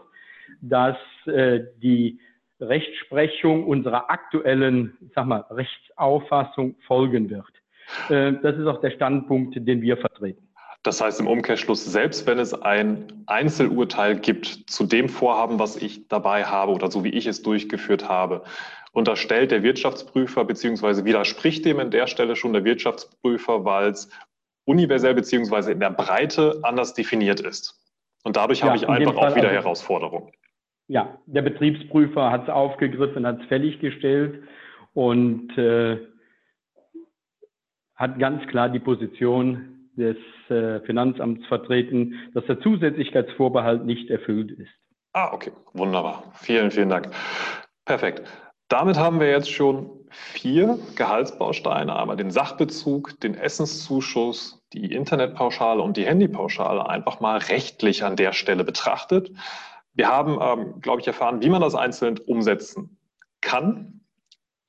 dass 0.61 0.97
äh, 1.27 1.61
die 1.83 2.21
Rechtsprechung 2.61 3.67
unserer 3.67 4.11
aktuellen, 4.11 4.97
sag 5.15 5.27
mal, 5.27 5.45
Rechtsauffassung 5.51 6.77
folgen 6.87 7.29
wird. 7.31 7.51
Äh, 8.09 8.35
das 8.41 8.57
ist 8.57 8.67
auch 8.67 8.81
der 8.81 8.91
Standpunkt, 8.91 9.57
den 9.57 9.83
wir 9.83 9.97
vertreten. 9.97 10.47
Das 10.83 11.01
heißt 11.01 11.21
im 11.21 11.27
Umkehrschluss, 11.27 11.85
selbst 11.85 12.27
wenn 12.27 12.39
es 12.39 12.55
ein 12.55 13.25
Einzelurteil 13.27 14.19
gibt 14.19 14.47
zu 14.47 14.85
dem 14.85 15.11
Vorhaben, 15.11 15.59
was 15.59 15.77
ich 15.77 16.09
dabei 16.09 16.45
habe 16.45 16.73
oder 16.73 16.91
so 16.91 17.05
wie 17.05 17.11
ich 17.11 17.27
es 17.27 17.43
durchgeführt 17.43 18.09
habe, 18.09 18.43
unterstellt 18.93 19.51
der 19.51 19.63
Wirtschaftsprüfer 19.63 20.45
beziehungsweise 20.45 21.05
widerspricht 21.05 21.65
dem 21.67 21.81
in 21.81 21.91
der 21.91 22.07
Stelle 22.07 22.35
schon 22.35 22.55
der 22.55 22.65
Wirtschaftsprüfer, 22.65 23.65
weil 23.65 23.91
es 23.91 24.11
universell 24.65 25.15
beziehungsweise 25.15 25.73
in 25.73 25.81
der 25.81 25.91
Breite 25.91 26.61
anders 26.63 26.95
definiert 26.95 27.41
ist. 27.41 27.79
Und 28.25 28.37
dadurch 28.37 28.61
ja, 28.61 28.67
habe 28.67 28.77
ich 28.77 28.89
einfach 28.89 29.17
auch 29.17 29.37
wieder 29.37 29.49
also, 29.49 29.61
Herausforderungen. 29.63 30.33
Ja, 30.89 31.19
der 31.27 31.43
Betriebsprüfer 31.43 32.31
hat 32.31 32.45
es 32.45 32.49
aufgegriffen, 32.49 33.27
hat 33.27 33.41
es 33.41 33.47
fälliggestellt 33.47 34.43
und 34.95 35.57
äh, 35.57 35.99
hat 37.95 38.19
ganz 38.19 38.47
klar 38.49 38.71
die 38.71 38.81
Position 38.81 39.80
des 40.01 40.17
äh, 40.49 40.81
Finanzamts 40.81 41.47
vertreten, 41.47 42.15
dass 42.35 42.45
der 42.47 42.61
Zusätzlichkeitsvorbehalt 42.61 43.85
nicht 43.85 44.11
erfüllt 44.11 44.51
ist. 44.53 44.71
Ah, 45.13 45.33
okay, 45.33 45.53
wunderbar. 45.73 46.25
Vielen, 46.35 46.71
vielen 46.71 46.89
Dank. 46.89 47.11
Perfekt. 47.85 48.23
Damit 48.69 48.97
haben 48.99 49.19
wir 49.19 49.29
jetzt 49.29 49.51
schon 49.51 49.91
vier 50.11 50.79
Gehaltsbausteine, 50.97 51.97
einmal 51.97 52.17
den 52.17 52.31
Sachbezug, 52.31 53.19
den 53.21 53.35
Essenszuschuss, 53.35 54.63
die 54.73 54.93
Internetpauschale 54.93 55.83
und 55.83 55.97
die 55.97 56.07
Handypauschale 56.07 56.89
einfach 56.89 57.21
mal 57.21 57.39
rechtlich 57.39 58.05
an 58.05 58.17
der 58.17 58.33
Stelle 58.33 58.65
betrachtet. 58.65 59.31
Wir 59.95 60.09
haben, 60.09 60.39
ähm, 60.41 60.81
glaube 60.81 61.01
ich, 61.01 61.07
erfahren, 61.07 61.43
wie 61.43 61.49
man 61.49 61.61
das 61.61 61.75
einzeln 61.75 62.19
umsetzen 62.19 62.97
kann, 63.41 64.01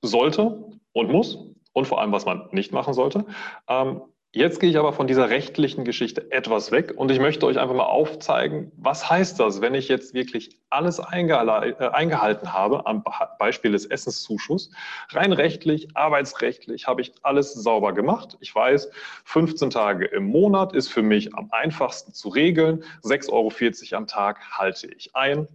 sollte 0.02 0.64
und 0.92 1.10
muss 1.10 1.38
und 1.72 1.86
vor 1.86 2.00
allem, 2.00 2.12
was 2.12 2.26
man 2.26 2.48
nicht 2.50 2.72
machen 2.72 2.94
sollte. 2.94 3.24
Ähm, 3.68 4.02
Jetzt 4.34 4.60
gehe 4.60 4.70
ich 4.70 4.78
aber 4.78 4.94
von 4.94 5.06
dieser 5.06 5.28
rechtlichen 5.28 5.84
Geschichte 5.84 6.32
etwas 6.32 6.70
weg 6.72 6.94
und 6.96 7.10
ich 7.10 7.20
möchte 7.20 7.44
euch 7.44 7.58
einfach 7.58 7.74
mal 7.74 7.84
aufzeigen, 7.84 8.72
was 8.76 9.10
heißt 9.10 9.38
das, 9.38 9.60
wenn 9.60 9.74
ich 9.74 9.88
jetzt 9.88 10.14
wirklich 10.14 10.58
alles 10.70 11.00
äh, 11.00 11.02
eingehalten 11.02 12.50
habe, 12.54 12.86
am 12.86 13.04
Beispiel 13.38 13.72
des 13.72 13.84
Essenszuschusses. 13.84 14.70
Rein 15.10 15.34
rechtlich, 15.34 15.94
arbeitsrechtlich 15.94 16.86
habe 16.86 17.02
ich 17.02 17.12
alles 17.22 17.52
sauber 17.52 17.92
gemacht. 17.92 18.38
Ich 18.40 18.54
weiß, 18.54 18.90
15 19.26 19.68
Tage 19.68 20.06
im 20.06 20.24
Monat 20.24 20.74
ist 20.74 20.88
für 20.88 21.02
mich 21.02 21.34
am 21.34 21.50
einfachsten 21.50 22.14
zu 22.14 22.30
regeln. 22.30 22.84
6,40 23.02 23.32
Euro 23.32 23.96
am 23.98 24.06
Tag 24.06 24.40
halte 24.56 24.86
ich 24.86 25.14
ein. 25.14 25.46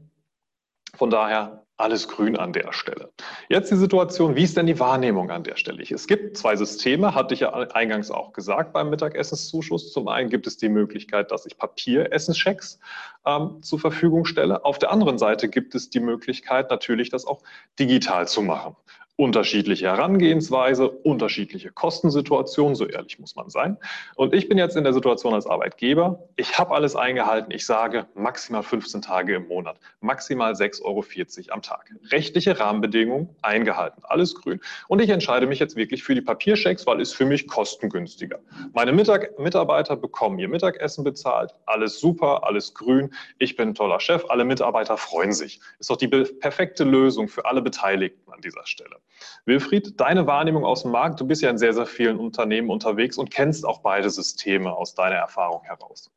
Von 0.93 1.09
daher 1.09 1.66
alles 1.77 2.07
grün 2.07 2.35
an 2.35 2.53
der 2.53 2.73
Stelle. 2.73 3.11
Jetzt 3.49 3.71
die 3.71 3.75
Situation, 3.75 4.35
wie 4.35 4.43
ist 4.43 4.57
denn 4.57 4.65
die 4.65 4.79
Wahrnehmung 4.79 5.29
an 5.29 5.43
der 5.43 5.55
Stelle? 5.55 5.83
Es 5.83 6.07
gibt 6.07 6.35
zwei 6.35 6.55
Systeme, 6.55 7.13
hatte 7.13 7.35
ich 7.35 7.41
ja 7.41 7.53
eingangs 7.53 8.09
auch 8.09 8.33
gesagt 8.33 8.73
beim 8.73 8.89
Mittagessenszuschuss. 8.89 9.93
Zum 9.93 10.07
einen 10.07 10.29
gibt 10.29 10.47
es 10.47 10.57
die 10.57 10.69
Möglichkeit, 10.69 11.31
dass 11.31 11.45
ich 11.45 11.57
Papieressensschecks 11.57 12.79
ähm, 13.25 13.61
zur 13.61 13.79
Verfügung 13.79 14.25
stelle. 14.25 14.65
Auf 14.65 14.79
der 14.79 14.91
anderen 14.91 15.19
Seite 15.19 15.49
gibt 15.49 15.75
es 15.75 15.89
die 15.89 15.99
Möglichkeit 15.99 16.71
natürlich, 16.71 17.09
das 17.09 17.25
auch 17.25 17.43
digital 17.79 18.27
zu 18.27 18.41
machen. 18.41 18.75
Unterschiedliche 19.17 19.87
Herangehensweise, 19.87 20.89
unterschiedliche 20.89 21.71
Kostensituationen, 21.71 22.75
so 22.75 22.85
ehrlich 22.85 23.17
muss 23.17 23.35
man 23.35 23.49
sein. 23.49 23.77
Und 24.15 24.35
ich 24.35 24.47
bin 24.47 24.59
jetzt 24.59 24.77
in 24.77 24.83
der 24.83 24.93
Situation 24.93 25.33
als 25.33 25.47
Arbeitgeber, 25.47 26.29
ich 26.35 26.57
habe 26.59 26.75
alles 26.75 26.95
eingehalten, 26.95 27.51
ich 27.51 27.65
sage 27.65 28.05
maximal 28.13 28.61
15 28.61 29.01
Tage 29.01 29.35
im 29.35 29.47
Monat, 29.47 29.79
maximal 30.01 30.53
6,40 30.53 30.83
Euro 30.83 31.03
am 31.49 31.63
Tag. 31.63 31.91
Rechtliche 32.11 32.59
Rahmenbedingungen 32.59 33.29
eingehalten, 33.41 34.03
alles 34.03 34.35
grün. 34.35 34.61
Und 34.87 35.01
ich 35.01 35.09
entscheide 35.09 35.47
mich 35.47 35.57
jetzt 35.57 35.75
wirklich 35.75 36.03
für 36.03 36.13
die 36.13 36.21
Papierschecks, 36.21 36.85
weil 36.85 37.01
es 37.01 37.11
für 37.11 37.25
mich 37.25 37.47
kostengünstiger. 37.47 38.37
Meine 38.73 38.93
Mittag 38.93 39.39
Mitarbeiter 39.39 39.95
bekommen 39.95 40.37
ihr 40.37 40.47
Mittagessen 40.47 41.03
bezahlt, 41.03 41.55
alles 41.65 41.99
super, 41.99 42.43
alles 42.43 42.75
grün, 42.75 43.11
ich 43.39 43.55
bin 43.55 43.69
ein 43.69 43.75
toller 43.75 43.99
Chef, 43.99 44.25
alle 44.29 44.45
Mitarbeiter 44.45 44.95
freuen 44.95 45.33
sich. 45.33 45.59
Ist 45.79 45.89
doch 45.89 45.97
die 45.97 46.07
perfekte 46.07 46.83
Lösung 46.83 47.27
für 47.27 47.45
alle 47.45 47.63
Beteiligten 47.63 48.31
an 48.31 48.41
dieser 48.41 48.65
Stelle. 48.67 48.97
Wilfried, 49.45 49.99
deine 49.99 50.27
Wahrnehmung 50.27 50.65
aus 50.65 50.83
dem 50.83 50.91
Markt, 50.91 51.19
du 51.19 51.27
bist 51.27 51.41
ja 51.41 51.49
in 51.49 51.57
sehr, 51.57 51.73
sehr 51.73 51.85
vielen 51.85 52.17
Unternehmen 52.17 52.69
unterwegs 52.69 53.17
und 53.17 53.31
kennst 53.31 53.65
auch 53.65 53.81
beide 53.81 54.09
Systeme 54.09 54.71
aus 54.73 54.93
deiner 54.95 55.15
Erfahrung 55.15 55.63
heraus. 55.63 56.11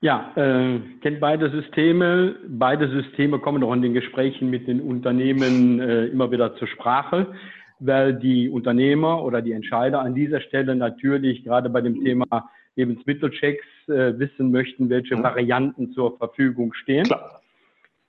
Ja, 0.00 0.32
äh, 0.36 0.80
kennt 1.00 1.20
beide 1.20 1.50
Systeme. 1.50 2.36
Beide 2.48 2.88
Systeme 2.88 3.38
kommen 3.38 3.62
auch 3.64 3.72
in 3.72 3.82
den 3.82 3.94
Gesprächen 3.94 4.50
mit 4.50 4.68
den 4.68 4.80
Unternehmen 4.80 5.80
äh, 5.80 6.06
immer 6.06 6.30
wieder 6.30 6.54
zur 6.56 6.68
Sprache, 6.68 7.34
weil 7.78 8.14
die 8.14 8.50
Unternehmer 8.50 9.22
oder 9.22 9.40
die 9.40 9.52
Entscheider 9.52 10.00
an 10.00 10.14
dieser 10.14 10.40
Stelle 10.40 10.76
natürlich 10.76 11.44
gerade 11.44 11.70
bei 11.70 11.80
dem 11.80 12.04
Thema 12.04 12.50
Lebensmittelchecks 12.74 13.64
äh, 13.88 14.18
wissen 14.18 14.50
möchten, 14.50 14.90
welche 14.90 15.16
mhm. 15.16 15.22
Varianten 15.22 15.92
zur 15.92 16.18
Verfügung 16.18 16.74
stehen. 16.74 17.04
Klar. 17.04 17.40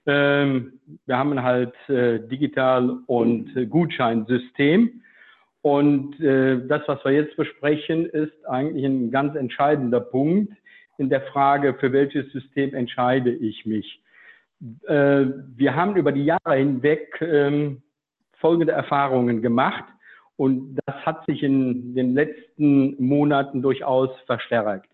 Ähm, 0.08 0.80
wir 1.04 1.18
haben 1.18 1.42
halt 1.42 1.74
äh, 1.88 2.18
Digital- 2.18 2.98
und 3.06 3.54
äh, 3.54 3.66
Gutscheinsystem. 3.66 5.02
Und 5.60 6.18
äh, 6.20 6.66
das, 6.66 6.80
was 6.86 7.04
wir 7.04 7.12
jetzt 7.12 7.36
besprechen, 7.36 8.06
ist 8.06 8.32
eigentlich 8.48 8.86
ein 8.86 9.10
ganz 9.10 9.36
entscheidender 9.36 10.00
Punkt 10.00 10.54
in 10.96 11.10
der 11.10 11.20
Frage, 11.22 11.74
für 11.74 11.92
welches 11.92 12.32
System 12.32 12.74
entscheide 12.74 13.30
ich 13.30 13.66
mich. 13.66 14.02
Äh, 14.86 15.26
wir 15.56 15.76
haben 15.76 15.96
über 15.96 16.10
die 16.10 16.24
Jahre 16.24 16.56
hinweg 16.56 17.20
ähm, 17.20 17.82
folgende 18.38 18.72
Erfahrungen 18.72 19.42
gemacht 19.42 19.84
und 20.36 20.78
das 20.86 20.96
hat 21.04 21.26
sich 21.26 21.42
in 21.42 21.94
den 21.94 22.14
letzten 22.14 22.96
Monaten 23.04 23.60
durchaus 23.60 24.10
verstärkt. 24.24 24.88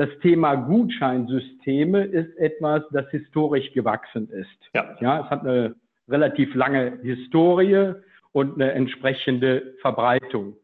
Das 0.00 0.08
Thema 0.22 0.54
Gutscheinsysteme 0.54 2.04
ist 2.04 2.34
etwas, 2.38 2.82
das 2.90 3.10
historisch 3.10 3.70
gewachsen 3.74 4.30
ist. 4.30 4.70
Ja. 4.72 4.96
ja, 4.98 5.20
es 5.20 5.26
hat 5.28 5.42
eine 5.42 5.74
relativ 6.08 6.54
lange 6.54 6.98
Historie 7.02 7.92
und 8.32 8.54
eine 8.54 8.72
entsprechende 8.72 9.74
Verbreitung. 9.82 10.56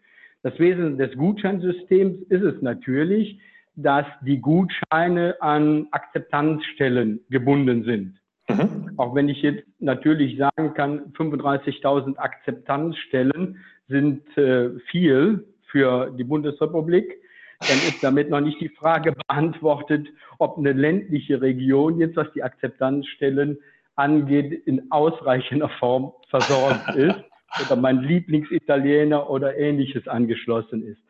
Das 0.42 0.58
Wesen 0.58 0.96
des 0.96 1.14
Gutscheinsystems 1.18 2.22
ist 2.30 2.44
es 2.44 2.62
natürlich, 2.62 3.38
dass 3.74 4.06
die 4.22 4.40
Gutscheine 4.40 5.36
an 5.40 5.88
Akzeptanzstellen 5.90 7.20
gebunden 7.28 7.84
sind. 7.84 8.18
Mhm. 8.48 8.92
Auch 8.96 9.14
wenn 9.14 9.28
ich 9.28 9.42
jetzt 9.42 9.66
natürlich 9.80 10.38
sagen 10.38 10.72
kann, 10.72 11.12
35.000 11.12 12.16
Akzeptanzstellen 12.16 13.58
sind 13.86 14.34
äh, 14.38 14.70
viel 14.90 15.44
für 15.66 16.10
die 16.16 16.24
Bundesrepublik 16.24 17.18
dann 17.60 17.78
ist 17.78 18.02
damit 18.02 18.30
noch 18.30 18.40
nicht 18.40 18.60
die 18.60 18.68
Frage 18.68 19.12
beantwortet, 19.12 20.08
ob 20.38 20.58
eine 20.58 20.72
ländliche 20.72 21.40
Region 21.40 21.98
jetzt, 21.98 22.16
was 22.16 22.30
die 22.32 22.42
Akzeptanzstellen 22.42 23.58
angeht, 23.94 24.66
in 24.66 24.90
ausreichender 24.90 25.70
Form 25.78 26.12
versorgt 26.28 26.88
ist 26.96 27.18
oder 27.64 27.76
mein 27.76 28.02
Lieblingsitaliener 28.02 29.30
oder 29.30 29.56
ähnliches 29.56 30.06
angeschlossen 30.06 30.86
ist. 30.86 31.00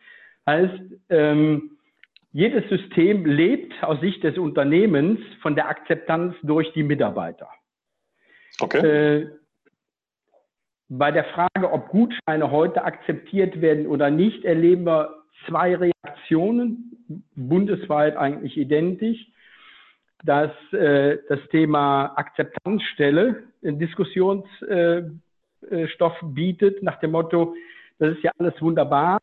Heißt, 0.47 0.81
ähm, 1.11 1.73
jedes 2.33 2.69
System 2.69 3.25
lebt 3.25 3.73
aus 3.83 4.01
Sicht 4.01 4.23
des 4.23 4.39
Unternehmens 4.39 5.19
von 5.41 5.57
der 5.57 5.69
Akzeptanz 5.69 6.37
durch 6.43 6.73
die 6.75 6.83
Mitarbeiter. 6.83 7.49
Okay. 8.61 8.87
Äh, 8.87 9.31
bei 10.89 11.11
der 11.11 11.25
Frage, 11.25 11.73
ob 11.73 11.89
Gutscheine 11.89 12.51
heute 12.51 12.85
akzeptiert 12.85 13.61
werden 13.61 13.87
oder 13.87 14.11
nicht, 14.11 14.45
erleben 14.45 14.87
wir 14.87 15.16
zwei 15.49 15.77
Reaktionen, 15.77 16.93
bundesweit 17.35 18.17
eigentlich 18.17 18.57
identisch, 18.57 19.19
dass 20.25 20.51
äh, 20.73 21.19
das 21.29 21.41
Thema 21.51 22.15
Akzeptanzstelle 22.17 23.43
einen 23.63 23.79
Diskussionsstoff 23.79 25.21
bietet, 26.23 26.83
nach 26.83 26.99
dem 27.01 27.13
Motto, 27.13 27.55
das 27.99 28.17
ist 28.17 28.23
ja 28.23 28.33
alles 28.39 28.61
wunderbar, 28.61 29.19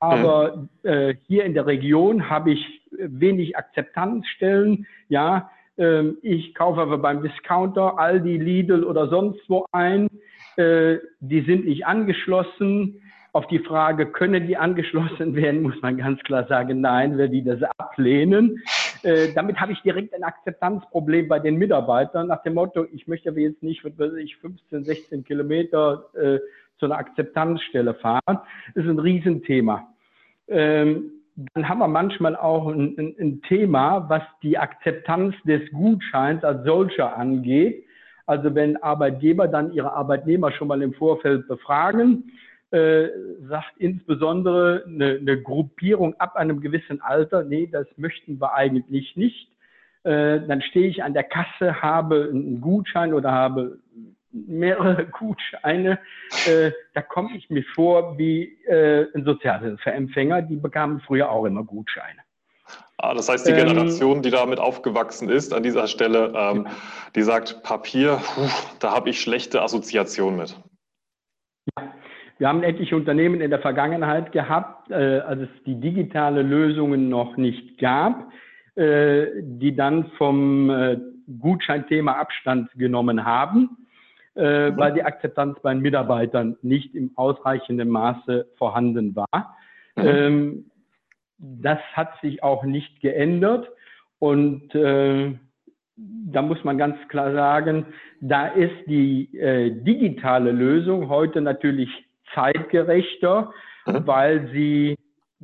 aber 0.00 0.56
mhm. 0.56 0.68
äh, 0.82 1.14
hier 1.26 1.44
in 1.44 1.54
der 1.54 1.66
Region 1.66 2.28
habe 2.28 2.52
ich 2.52 2.82
wenig 2.90 3.56
Akzeptanzstellen, 3.56 4.86
ja, 5.08 5.50
ähm, 5.78 6.18
ich 6.22 6.54
kaufe 6.54 6.80
aber 6.80 6.98
beim 6.98 7.22
Discounter 7.22 7.98
Aldi, 7.98 8.38
Lidl 8.38 8.84
oder 8.84 9.08
sonst 9.08 9.40
wo 9.48 9.66
ein, 9.72 10.08
äh, 10.56 10.98
die 11.20 11.42
sind 11.42 11.66
nicht 11.66 11.86
angeschlossen, 11.86 13.02
auf 13.32 13.46
die 13.46 13.60
Frage, 13.60 14.06
können 14.06 14.46
die 14.46 14.56
angeschlossen 14.56 15.34
werden, 15.34 15.62
muss 15.62 15.80
man 15.82 15.96
ganz 15.96 16.20
klar 16.22 16.46
sagen, 16.46 16.80
nein, 16.80 17.16
wer 17.16 17.28
die 17.28 17.44
das 17.44 17.62
ablehnen. 17.78 18.62
Äh, 19.02 19.32
damit 19.34 19.60
habe 19.60 19.72
ich 19.72 19.80
direkt 19.82 20.14
ein 20.14 20.24
Akzeptanzproblem 20.24 21.28
bei 21.28 21.38
den 21.38 21.56
Mitarbeitern 21.56 22.26
nach 22.26 22.42
dem 22.42 22.54
Motto, 22.54 22.86
ich 22.92 23.06
möchte 23.06 23.30
jetzt 23.30 23.62
nicht, 23.62 23.84
was 23.84 23.98
weiß 23.98 24.14
ich, 24.14 24.36
15, 24.38 24.84
16 24.84 25.24
Kilometer 25.24 26.04
äh, 26.14 26.38
zu 26.78 26.86
einer 26.86 26.98
Akzeptanzstelle 26.98 27.94
fahren. 27.94 28.38
Das 28.74 28.84
ist 28.84 28.90
ein 28.90 28.98
Riesenthema. 28.98 29.88
Ähm, 30.48 31.12
dann 31.54 31.68
haben 31.68 31.78
wir 31.78 31.88
manchmal 31.88 32.36
auch 32.36 32.68
ein, 32.68 32.96
ein, 32.98 33.14
ein 33.18 33.42
Thema, 33.42 34.08
was 34.08 34.22
die 34.42 34.58
Akzeptanz 34.58 35.34
des 35.44 35.70
Gutscheins 35.70 36.44
als 36.44 36.64
solcher 36.64 37.16
angeht. 37.16 37.84
Also 38.26 38.54
wenn 38.54 38.76
Arbeitgeber 38.82 39.48
dann 39.48 39.72
ihre 39.72 39.92
Arbeitnehmer 39.92 40.52
schon 40.52 40.68
mal 40.68 40.82
im 40.82 40.92
Vorfeld 40.94 41.48
befragen, 41.48 42.30
äh, 42.70 43.08
sagt 43.48 43.72
insbesondere 43.78 44.84
eine, 44.86 45.18
eine, 45.20 45.42
Gruppierung 45.42 46.14
ab 46.20 46.36
einem 46.36 46.60
gewissen 46.60 47.00
Alter, 47.00 47.42
nee, 47.42 47.66
das 47.66 47.86
möchten 47.96 48.40
wir 48.40 48.54
eigentlich 48.54 49.16
nicht. 49.16 49.48
Äh, 50.04 50.40
dann 50.46 50.62
stehe 50.62 50.88
ich 50.88 51.02
an 51.02 51.12
der 51.12 51.24
Kasse, 51.24 51.82
habe 51.82 52.28
einen 52.30 52.60
Gutschein 52.60 53.12
oder 53.12 53.32
habe 53.32 53.78
mehrere 54.32 55.06
Gutscheine. 55.18 55.98
Äh, 56.46 56.70
da 56.94 57.02
komme 57.02 57.36
ich 57.36 57.50
mir 57.50 57.64
vor 57.74 58.16
wie 58.18 58.56
äh, 58.66 59.08
ein 59.14 59.24
Sozialhilfeempfänger, 59.24 60.42
die 60.42 60.56
bekamen 60.56 61.00
früher 61.00 61.30
auch 61.30 61.44
immer 61.44 61.64
Gutscheine. 61.64 62.20
Ah, 62.98 63.14
das 63.14 63.28
heißt, 63.28 63.46
die 63.46 63.52
ähm, 63.52 63.66
Generation, 63.66 64.22
die 64.22 64.30
damit 64.30 64.60
aufgewachsen 64.60 65.28
ist, 65.28 65.52
an 65.52 65.62
dieser 65.62 65.88
Stelle, 65.88 66.32
ähm, 66.36 66.68
die 67.14 67.22
sagt, 67.22 67.62
Papier, 67.62 68.20
puh, 68.22 68.48
da 68.78 68.92
habe 68.92 69.10
ich 69.10 69.20
schlechte 69.20 69.62
Assoziationen 69.62 70.38
mit. 70.38 70.56
Ja, 71.76 71.92
wir 72.40 72.48
haben 72.48 72.62
etliche 72.62 72.96
Unternehmen 72.96 73.42
in 73.42 73.50
der 73.50 73.58
Vergangenheit 73.58 74.32
gehabt, 74.32 74.90
äh, 74.90 74.94
als 74.94 75.42
es 75.42 75.62
die 75.66 75.78
digitale 75.78 76.40
Lösungen 76.40 77.10
noch 77.10 77.36
nicht 77.36 77.76
gab, 77.76 78.32
äh, 78.76 79.26
die 79.42 79.76
dann 79.76 80.06
vom 80.16 80.70
äh, 80.70 80.96
Gutscheinthema 81.38 82.12
Abstand 82.12 82.70
genommen 82.72 83.26
haben, 83.26 83.76
äh, 84.36 84.70
mhm. 84.70 84.76
weil 84.78 84.94
die 84.94 85.02
Akzeptanz 85.02 85.60
bei 85.60 85.74
den 85.74 85.82
Mitarbeitern 85.82 86.56
nicht 86.62 86.94
im 86.94 87.10
ausreichenden 87.14 87.90
Maße 87.90 88.46
vorhanden 88.56 89.14
war. 89.14 89.56
Mhm. 89.96 90.06
Ähm, 90.06 90.70
das 91.38 91.78
hat 91.92 92.18
sich 92.22 92.42
auch 92.42 92.64
nicht 92.64 93.02
geändert 93.02 93.68
und 94.18 94.74
äh, 94.74 95.34
da 95.96 96.40
muss 96.40 96.64
man 96.64 96.78
ganz 96.78 96.96
klar 97.08 97.34
sagen, 97.34 97.84
da 98.22 98.46
ist 98.46 98.86
die 98.86 99.36
äh, 99.36 99.70
digitale 99.70 100.52
Lösung 100.52 101.10
heute 101.10 101.42
natürlich 101.42 101.90
zeitgerechter, 102.34 103.52
mhm. 103.86 104.06
weil 104.06 104.50
sie 104.52 104.96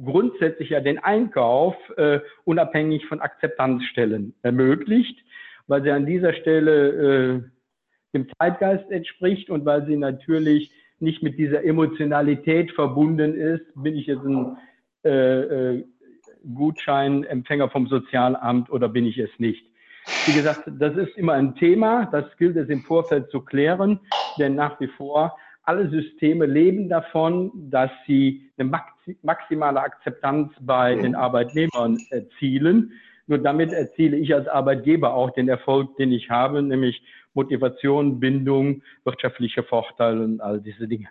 grundsätzlich 0.02 0.70
ja 0.70 0.80
den 0.80 0.98
Einkauf 0.98 1.74
äh, 1.96 2.20
unabhängig 2.44 3.06
von 3.06 3.20
Akzeptanzstellen 3.20 4.34
ermöglicht, 4.42 5.18
weil 5.66 5.82
sie 5.82 5.90
an 5.90 6.06
dieser 6.06 6.34
Stelle 6.34 6.88
äh, 6.88 7.42
dem 8.14 8.28
Zeitgeist 8.38 8.90
entspricht 8.90 9.50
und 9.50 9.64
weil 9.64 9.86
sie 9.86 9.96
natürlich 9.96 10.70
nicht 10.98 11.22
mit 11.22 11.38
dieser 11.38 11.64
Emotionalität 11.64 12.72
verbunden 12.72 13.34
ist, 13.34 13.64
bin 13.74 13.96
ich 13.96 14.06
jetzt 14.06 14.24
ein 14.24 14.56
äh, 15.04 15.40
äh, 15.40 15.84
Gutscheinempfänger 16.54 17.68
vom 17.70 17.86
Sozialamt 17.86 18.70
oder 18.70 18.88
bin 18.88 19.04
ich 19.04 19.18
es 19.18 19.30
nicht. 19.38 19.66
Wie 20.26 20.32
gesagt, 20.32 20.62
das 20.78 20.96
ist 20.96 21.16
immer 21.16 21.32
ein 21.32 21.56
Thema, 21.56 22.06
das 22.06 22.24
gilt 22.38 22.56
es 22.56 22.68
im 22.68 22.82
Vorfeld 22.82 23.30
zu 23.30 23.40
klären, 23.40 23.98
denn 24.38 24.54
nach 24.54 24.78
wie 24.80 24.86
vor 24.86 25.36
alle 25.66 25.90
Systeme 25.90 26.46
leben 26.46 26.88
davon, 26.88 27.50
dass 27.70 27.90
sie 28.06 28.50
eine 28.56 28.70
maximale 29.22 29.80
Akzeptanz 29.80 30.52
bei 30.60 30.94
den 30.94 31.14
Arbeitnehmern 31.14 31.98
erzielen. 32.10 32.92
Nur 33.26 33.38
damit 33.38 33.72
erziele 33.72 34.16
ich 34.16 34.32
als 34.32 34.46
Arbeitgeber 34.46 35.12
auch 35.12 35.30
den 35.30 35.48
Erfolg, 35.48 35.96
den 35.96 36.12
ich 36.12 36.30
habe, 36.30 36.62
nämlich 36.62 37.02
Motivation, 37.34 38.20
Bindung, 38.20 38.82
wirtschaftliche 39.04 39.64
Vorteile 39.64 40.22
und 40.22 40.40
all 40.40 40.60
diese 40.60 40.86
Dinge. 40.86 41.08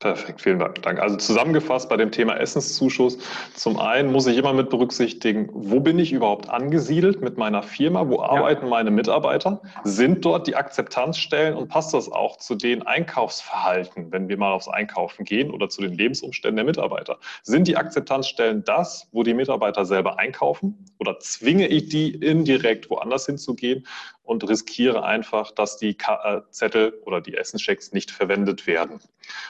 Perfekt, 0.00 0.42
vielen 0.42 0.58
Dank. 0.58 0.98
Also 0.98 1.16
zusammengefasst 1.16 1.88
bei 1.88 1.96
dem 1.96 2.10
Thema 2.10 2.36
Essenszuschuss. 2.36 3.16
Zum 3.54 3.78
einen 3.78 4.12
muss 4.12 4.26
ich 4.26 4.36
immer 4.36 4.52
mit 4.52 4.68
berücksichtigen, 4.68 5.48
wo 5.52 5.80
bin 5.80 5.98
ich 5.98 6.12
überhaupt 6.12 6.50
angesiedelt 6.50 7.22
mit 7.22 7.38
meiner 7.38 7.62
Firma? 7.62 8.06
Wo 8.08 8.20
arbeiten 8.20 8.64
ja. 8.64 8.68
meine 8.68 8.90
Mitarbeiter? 8.90 9.62
Sind 9.84 10.24
dort 10.24 10.46
die 10.46 10.56
Akzeptanzstellen 10.56 11.54
und 11.54 11.68
passt 11.68 11.94
das 11.94 12.10
auch 12.10 12.36
zu 12.36 12.54
den 12.54 12.82
Einkaufsverhalten, 12.82 14.10
wenn 14.12 14.28
wir 14.28 14.36
mal 14.36 14.52
aufs 14.52 14.68
Einkaufen 14.68 15.24
gehen 15.24 15.50
oder 15.50 15.68
zu 15.68 15.80
den 15.80 15.94
Lebensumständen 15.94 16.56
der 16.56 16.66
Mitarbeiter? 16.66 17.18
Sind 17.42 17.68
die 17.68 17.76
Akzeptanzstellen 17.76 18.62
das, 18.64 19.08
wo 19.12 19.22
die 19.22 19.32
Mitarbeiter 19.32 19.86
selber 19.86 20.18
einkaufen? 20.18 20.84
Oder 20.98 21.18
zwinge 21.20 21.68
ich 21.68 21.88
die 21.88 22.14
indirekt 22.14 22.90
woanders 22.90 23.26
hinzugehen? 23.26 23.86
Und 24.24 24.48
riskiere 24.48 25.04
einfach, 25.04 25.50
dass 25.50 25.76
die 25.76 25.96
äh, 26.24 26.40
Zettel 26.50 27.00
oder 27.04 27.20
die 27.20 27.36
Essenschecks 27.36 27.92
nicht 27.92 28.10
verwendet 28.10 28.66
werden. 28.66 29.00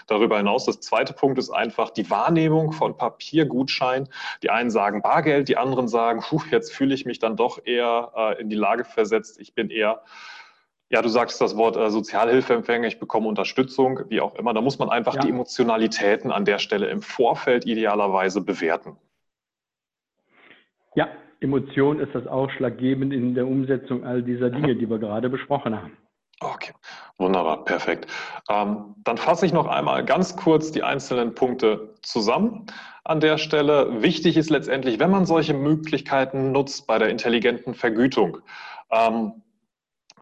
Darüber 0.07 0.37
hinaus, 0.37 0.67
das 0.67 0.81
zweite 0.81 1.13
Punkt 1.13 1.39
ist 1.39 1.51
einfach 1.51 1.91
die 1.91 2.11
Wahrnehmung 2.11 2.73
von 2.73 2.97
Papiergutschein. 2.97 4.09
Die 4.43 4.51
einen 4.51 4.71
sagen 4.71 5.01
Bargeld, 5.01 5.49
die 5.49 5.57
anderen 5.57 5.89
sagen, 5.89 6.21
puh, 6.21 6.43
jetzt 6.51 6.73
fühle 6.73 6.95
ich 6.95 7.07
mich 7.07 7.21
dann 7.21 7.37
doch 7.37 7.65
eher 7.65 8.13
äh, 8.17 8.41
in 8.41 8.51
die 8.51 8.57
Lage 8.57 8.85
versetzt. 8.85 9.41
Ich 9.41 9.55
bin 9.55 9.71
eher 9.71 10.03
ja, 10.91 11.03
du 11.03 11.09
sagst 11.09 11.41
das 11.41 11.57
Wort 11.57 11.77
äh, 11.77 11.91
Sozialhilfeempfänger, 11.91 12.87
ich 12.87 13.01
bekomme 13.01 13.27
Unterstützung, 13.27 14.01
wie 14.11 14.21
auch 14.21 14.35
immer. 14.37 14.55
Da 14.55 14.61
muss 14.61 14.79
man 14.79 14.91
einfach 14.91 15.15
ja. 15.15 15.23
die 15.23 15.31
Emotionalitäten 15.31 16.31
an 16.31 16.45
der 16.45 16.59
Stelle 16.59 16.87
im 16.87 17.03
Vorfeld 17.03 17.67
idealerweise 17.67 18.43
bewerten. 18.43 18.97
Ja, 20.95 21.09
Emotion 21.45 22.01
ist 22.01 22.15
das 22.15 22.27
ausschlaggebend 22.27 23.13
in 23.13 23.35
der 23.35 23.47
Umsetzung 23.47 24.05
all 24.05 24.23
dieser 24.23 24.51
Dinge, 24.51 24.75
die 24.75 24.89
wir 24.89 24.99
gerade 24.99 25.29
besprochen 25.29 25.81
haben. 25.81 25.97
Okay, 26.41 26.73
wunderbar, 27.17 27.65
perfekt. 27.65 28.11
Ähm, 28.51 28.95
dann 29.05 29.17
fasse 29.17 29.47
ich 29.47 29.53
noch 29.53 29.67
einmal 29.67 30.05
ganz 30.05 30.37
kurz 30.37 30.73
die 30.73 30.83
einzelnen 30.83 31.35
Punkte 31.35 31.95
zusammen 32.03 32.67
an 33.05 33.21
der 33.21 33.39
Stelle. 33.39 34.03
Wichtig 34.03 34.37
ist 34.37 34.51
letztendlich, 34.51 34.99
wenn 34.99 35.11
man 35.11 35.27
solche 35.27 35.55
Möglichkeiten 35.55 36.53
nutzt 36.53 36.87
bei 36.87 36.99
der 36.99 37.09
intelligenten 37.09 37.75
Vergütung, 37.75 38.39
ähm, 38.91 39.43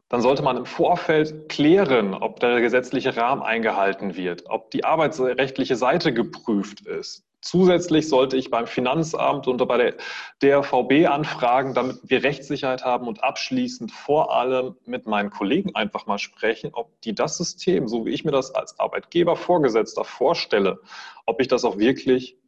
dann 0.08 0.20
sollte 0.20 0.42
man 0.42 0.58
im 0.58 0.66
Vorfeld 0.66 1.48
klären, 1.48 2.12
ob 2.12 2.38
der 2.40 2.60
gesetzliche 2.60 3.16
Rahmen 3.16 3.42
eingehalten 3.42 4.14
wird, 4.14 4.44
ob 4.50 4.70
die 4.70 4.84
arbeitsrechtliche 4.84 5.76
Seite 5.76 6.12
geprüft 6.12 6.82
ist. 6.82 7.24
Zusätzlich 7.42 8.08
sollte 8.08 8.36
ich 8.36 8.50
beim 8.50 8.68
Finanzamt 8.68 9.48
und 9.48 9.58
bei 9.66 9.76
der 9.76 9.94
DRVB 10.42 11.08
anfragen, 11.08 11.74
damit 11.74 11.98
wir 12.04 12.22
Rechtssicherheit 12.22 12.84
haben 12.84 13.08
und 13.08 13.24
abschließend 13.24 13.90
vor 13.90 14.34
allem 14.34 14.76
mit 14.86 15.06
meinen 15.06 15.30
Kollegen 15.30 15.74
einfach 15.74 16.06
mal 16.06 16.18
sprechen, 16.18 16.70
ob 16.72 17.00
die 17.02 17.16
das 17.16 17.36
System, 17.36 17.88
so 17.88 18.06
wie 18.06 18.10
ich 18.10 18.24
mir 18.24 18.30
das 18.30 18.54
als 18.54 18.78
Arbeitgeber 18.78 19.34
Vorgesetzter 19.34 20.04
vorstelle, 20.04 20.80
ob 21.26 21.40
ich 21.40 21.48
das 21.48 21.64
auch 21.64 21.78
wirklich 21.78 22.38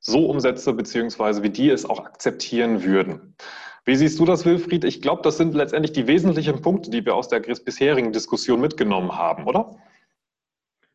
so 0.00 0.26
umsetze, 0.26 0.72
beziehungsweise 0.72 1.44
wie 1.44 1.50
die 1.50 1.70
es 1.70 1.88
auch 1.88 2.00
akzeptieren 2.00 2.82
würden. 2.82 3.36
Wie 3.84 3.94
siehst 3.94 4.18
du 4.18 4.24
das, 4.24 4.44
Wilfried? 4.44 4.84
Ich 4.84 5.02
glaube, 5.02 5.22
das 5.22 5.36
sind 5.36 5.54
letztendlich 5.54 5.92
die 5.92 6.08
wesentlichen 6.08 6.60
Punkte, 6.62 6.90
die 6.90 7.04
wir 7.04 7.14
aus 7.14 7.28
der 7.28 7.40
bisherigen 7.40 8.12
Diskussion 8.12 8.60
mitgenommen 8.60 9.16
haben, 9.16 9.46
oder? 9.46 9.76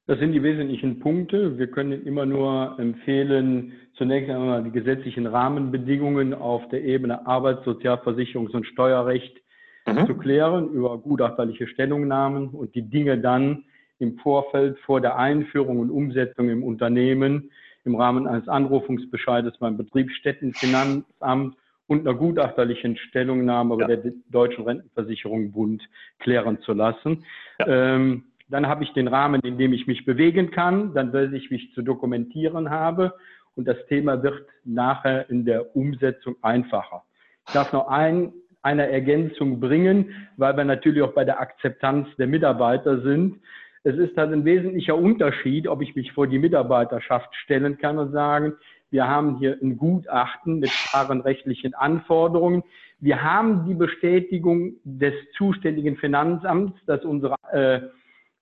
Das 0.08 0.20
sind 0.20 0.34
die 0.34 0.44
wesentlichen 0.44 1.00
Punkte. 1.00 1.58
Wir 1.58 1.68
können 1.68 2.06
immer 2.06 2.26
nur 2.28 2.76
empfehlen, 2.78 3.74
zunächst 3.96 4.30
einmal 4.30 4.64
die 4.64 4.72
gesetzlichen 4.72 5.26
Rahmenbedingungen 5.26 6.34
auf 6.34 6.68
der 6.70 6.84
Ebene 6.84 7.26
Arbeits-, 7.26 7.66
Sozialversicherungs- 7.66 8.56
und 8.56 8.68
Steuerrecht 8.68 9.42
mhm. 9.88 10.06
zu 10.06 10.16
klären 10.16 10.70
über 10.70 11.00
gutachterliche 11.00 11.68
Stellungnahmen 11.68 12.50
und 12.50 12.76
die 12.76 12.84
Dinge 12.84 13.18
dann 13.18 13.64
im 13.98 14.18
Vorfeld 14.20 14.78
vor 14.80 15.02
der 15.02 15.18
Einführung 15.18 15.80
und 15.80 15.90
Umsetzung 15.90 16.50
im 16.50 16.64
Unternehmen 16.64 17.50
im 17.86 17.96
Rahmen 17.96 18.28
eines 18.28 18.48
Anrufungsbescheides 18.48 19.58
beim 19.60 19.78
Betriebsstättenfinanzamt 19.78 21.56
und 21.88 22.08
einer 22.08 22.18
gutachterlichen 22.18 22.98
Stellungnahme 22.98 23.78
ja. 23.80 23.88
bei 23.88 23.96
der 23.96 24.14
Deutschen 24.30 24.66
Rentenversicherung 24.66 25.52
Bund 25.52 25.84
klären 26.20 26.60
zu 26.62 26.74
lassen. 26.74 27.24
Ja. 27.60 27.96
Ähm, 27.96 28.24
dann 28.48 28.68
habe 28.68 28.84
ich 28.84 28.94
den 28.94 29.08
Rahmen, 29.08 29.42
in 29.42 29.58
dem 29.58 29.74
ich 29.74 29.88
mich 29.88 30.06
bewegen 30.06 30.52
kann. 30.52 30.94
Dann 30.94 31.12
weiß 31.12 31.32
ich, 31.34 31.50
wie 31.50 31.56
ich 31.56 31.74
zu 31.74 31.82
dokumentieren 31.82 32.70
habe. 32.70 33.14
Und 33.56 33.68
das 33.68 33.78
Thema 33.88 34.22
wird 34.22 34.46
nachher 34.64 35.30
in 35.30 35.46
der 35.46 35.76
Umsetzung 35.76 36.36
einfacher. 36.42 37.04
Ich 37.48 37.54
darf 37.54 37.72
noch 37.74 37.88
ein, 37.88 38.34
eine 38.62 38.90
Ergänzung 38.90 39.60
bringen, 39.60 40.28
weil 40.38 40.58
wir 40.58 40.66
natürlich 40.66 41.02
auch 41.02 41.14
bei 41.14 41.24
der 41.24 41.40
Akzeptanz 41.40 42.08
der 42.18 42.28
Mitarbeiter 42.28 43.02
sind. 43.02 43.40
Es 43.84 43.96
ist 43.98 44.18
halt 44.18 44.34
ein 44.34 44.46
wesentlicher 44.46 44.96
Unterschied, 44.96 45.68
ob 45.68 45.82
ich 45.82 45.96
mich 45.96 46.12
vor 46.12 46.28
die 46.28 46.40
Mitarbeiterschaft 46.40 47.34
stellen 47.36 47.78
kann 47.78 48.00
und 48.00 48.12
sagen, 48.12 48.54
wir 48.90 49.08
haben 49.08 49.38
hier 49.38 49.58
ein 49.62 49.78
Gutachten 49.78 50.60
mit 50.60 50.72
klaren 50.90 51.22
rechtlichen 51.22 51.74
Anforderungen. 51.76 52.64
Wir 53.00 53.22
haben 53.22 53.66
die 53.68 53.76
Bestätigung 53.76 54.76
des 54.84 55.14
zuständigen 55.38 55.98
Finanzamts, 55.98 56.80
dass 56.86 57.04
unsere 57.06 57.36
äh, 57.52 57.82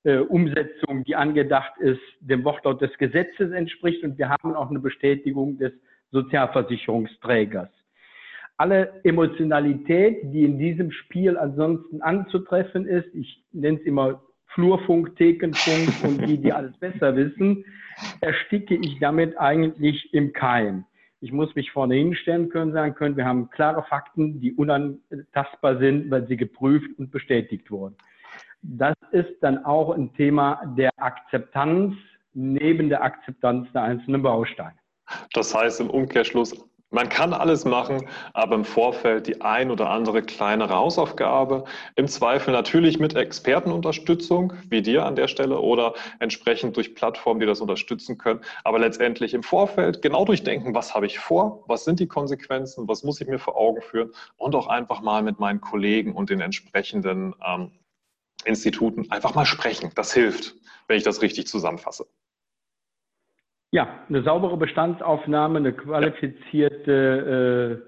äh, 0.04 0.18
Umsetzung, 0.18 1.04
die 1.04 1.16
angedacht 1.16 1.78
ist, 1.80 2.02
dem 2.20 2.44
Wortlaut 2.44 2.82
des 2.82 2.98
Gesetzes 2.98 3.52
entspricht. 3.52 4.04
Und 4.04 4.18
wir 4.18 4.30
haben 4.30 4.56
auch 4.56 4.70
eine 4.70 4.80
Bestätigung 4.80 5.58
des 5.58 5.74
Sozialversicherungsträgers. 6.12 7.70
Alle 8.58 9.02
Emotionalität, 9.04 10.20
die 10.24 10.44
in 10.44 10.60
diesem 10.60 10.92
Spiel 10.92 11.38
ansonsten 11.38 12.02
anzutreffen 12.02 12.86
ist, 12.86 13.08
ich 13.14 13.44
nenne 13.52 13.80
es 13.80 13.86
immer 13.86 14.22
Flurfunk, 14.48 15.16
Thekenfunk 15.16 15.90
und 16.04 16.28
die, 16.28 16.38
die 16.38 16.54
alles 16.54 16.78
besser 16.78 17.16
wissen, 17.16 17.66
ersticke 18.22 18.76
ich 18.76 19.00
damit 19.00 19.38
eigentlich 19.38 20.14
im 20.14 20.34
Keim. 20.34 20.86
Ich 21.22 21.32
muss 21.32 21.56
mich 21.56 21.72
vorne 21.72 21.96
hinstellen 21.96 22.50
können, 22.50 22.74
sagen 22.74 22.96
können, 22.96 23.16
wir 23.16 23.26
haben 23.26 23.50
klare 23.50 23.84
Fakten, 23.84 24.42
die 24.42 24.54
unantastbar 24.54 25.80
sind, 25.80 26.12
weil 26.12 26.28
sie 26.28 26.36
geprüft 26.36 26.90
und 26.98 27.12
bestätigt 27.12 27.72
wurden. 27.72 27.96
Das 28.64 28.96
ist 29.12 29.36
dann 29.42 29.64
auch 29.66 29.92
ein 29.92 30.14
Thema 30.14 30.62
der 30.78 30.90
Akzeptanz 30.98 31.96
neben 32.34 32.90
der 32.90 33.04
Akzeptanz 33.04 33.68
der 33.74 33.84
einzelnen 33.84 34.24
Bausteine. 34.24 34.76
Das 35.34 35.54
heißt 35.54 35.82
im 35.82 35.90
Umkehrschluss, 35.90 36.56
man 36.90 37.10
kann 37.10 37.34
alles 37.34 37.66
machen, 37.66 38.08
aber 38.34 38.54
im 38.54 38.64
Vorfeld 38.64 39.26
die 39.26 39.42
ein 39.42 39.72
oder 39.72 39.90
andere 39.90 40.22
kleinere 40.22 40.76
Hausaufgabe. 40.76 41.64
Im 41.96 42.08
Zweifel 42.08 42.54
natürlich 42.54 43.00
mit 43.00 43.16
Expertenunterstützung, 43.16 44.54
wie 44.70 44.84
dir 44.84 45.04
an 45.04 45.16
der 45.16 45.28
Stelle, 45.28 45.60
oder 45.60 45.96
entsprechend 46.20 46.78
durch 46.78 46.94
Plattformen, 46.94 47.40
die 47.40 47.48
das 47.48 47.62
unterstützen 47.62 48.20
können. 48.20 48.42
Aber 48.64 48.78
letztendlich 48.78 49.34
im 49.34 49.42
Vorfeld 49.42 50.04
genau 50.04 50.24
durchdenken, 50.24 50.76
was 50.76 50.94
habe 50.94 51.08
ich 51.08 51.18
vor, 51.18 51.64
was 51.68 51.84
sind 51.84 52.00
die 52.00 52.08
Konsequenzen, 52.08 52.88
was 52.88 53.04
muss 53.04 53.20
ich 53.20 53.28
mir 53.28 53.40
vor 53.40 53.58
Augen 53.58 53.82
führen 53.82 54.12
und 54.38 54.54
auch 54.54 54.68
einfach 54.68 55.02
mal 55.02 55.24
mit 55.24 55.40
meinen 55.40 55.62
Kollegen 55.62 56.14
und 56.14 56.30
den 56.30 56.42
entsprechenden 56.42 57.34
ähm, 57.44 57.72
Instituten 58.46 59.12
einfach 59.12 59.36
mal 59.36 59.46
sprechen. 59.46 59.92
Das 59.96 60.14
hilft, 60.14 60.56
wenn 60.88 60.98
ich 60.98 61.04
das 61.04 61.22
richtig 61.22 61.48
zusammenfasse. 61.48 62.06
Ja, 63.72 64.06
eine 64.08 64.24
saubere 64.24 64.58
Bestandsaufnahme, 64.58 65.58
eine 65.58 65.74
qualifizierte 65.74 67.84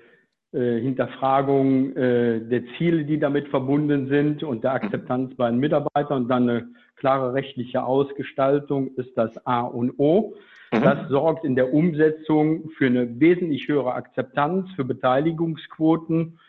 äh, 0.53 0.55
äh, 0.55 0.81
Hinterfragung 0.81 1.95
äh, 1.95 2.39
der 2.39 2.63
Ziele, 2.77 3.03
die 3.03 3.19
damit 3.19 3.49
verbunden 3.49 4.07
sind 4.07 4.41
und 4.41 4.63
der 4.63 4.73
Akzeptanz 4.73 5.35
bei 5.35 5.49
den 5.49 5.59
Mitarbeitern 5.59 6.23
und 6.23 6.29
dann 6.29 6.49
eine 6.49 6.67
klare 6.95 7.33
rechtliche 7.33 7.83
Ausgestaltung 7.83 8.95
ist 8.95 9.17
das 9.17 9.45
A 9.45 9.61
und 9.61 9.99
O. 9.99 10.35
Mhm. 10.71 10.81
Das 10.81 11.09
sorgt 11.09 11.43
in 11.43 11.55
der 11.55 11.73
Umsetzung 11.73 12.69
für 12.77 12.85
eine 12.85 13.19
wesentlich 13.19 13.67
höhere 13.67 13.93
Akzeptanz, 13.93 14.71
für 14.75 14.85
Beteiligungsquoten 14.85 16.39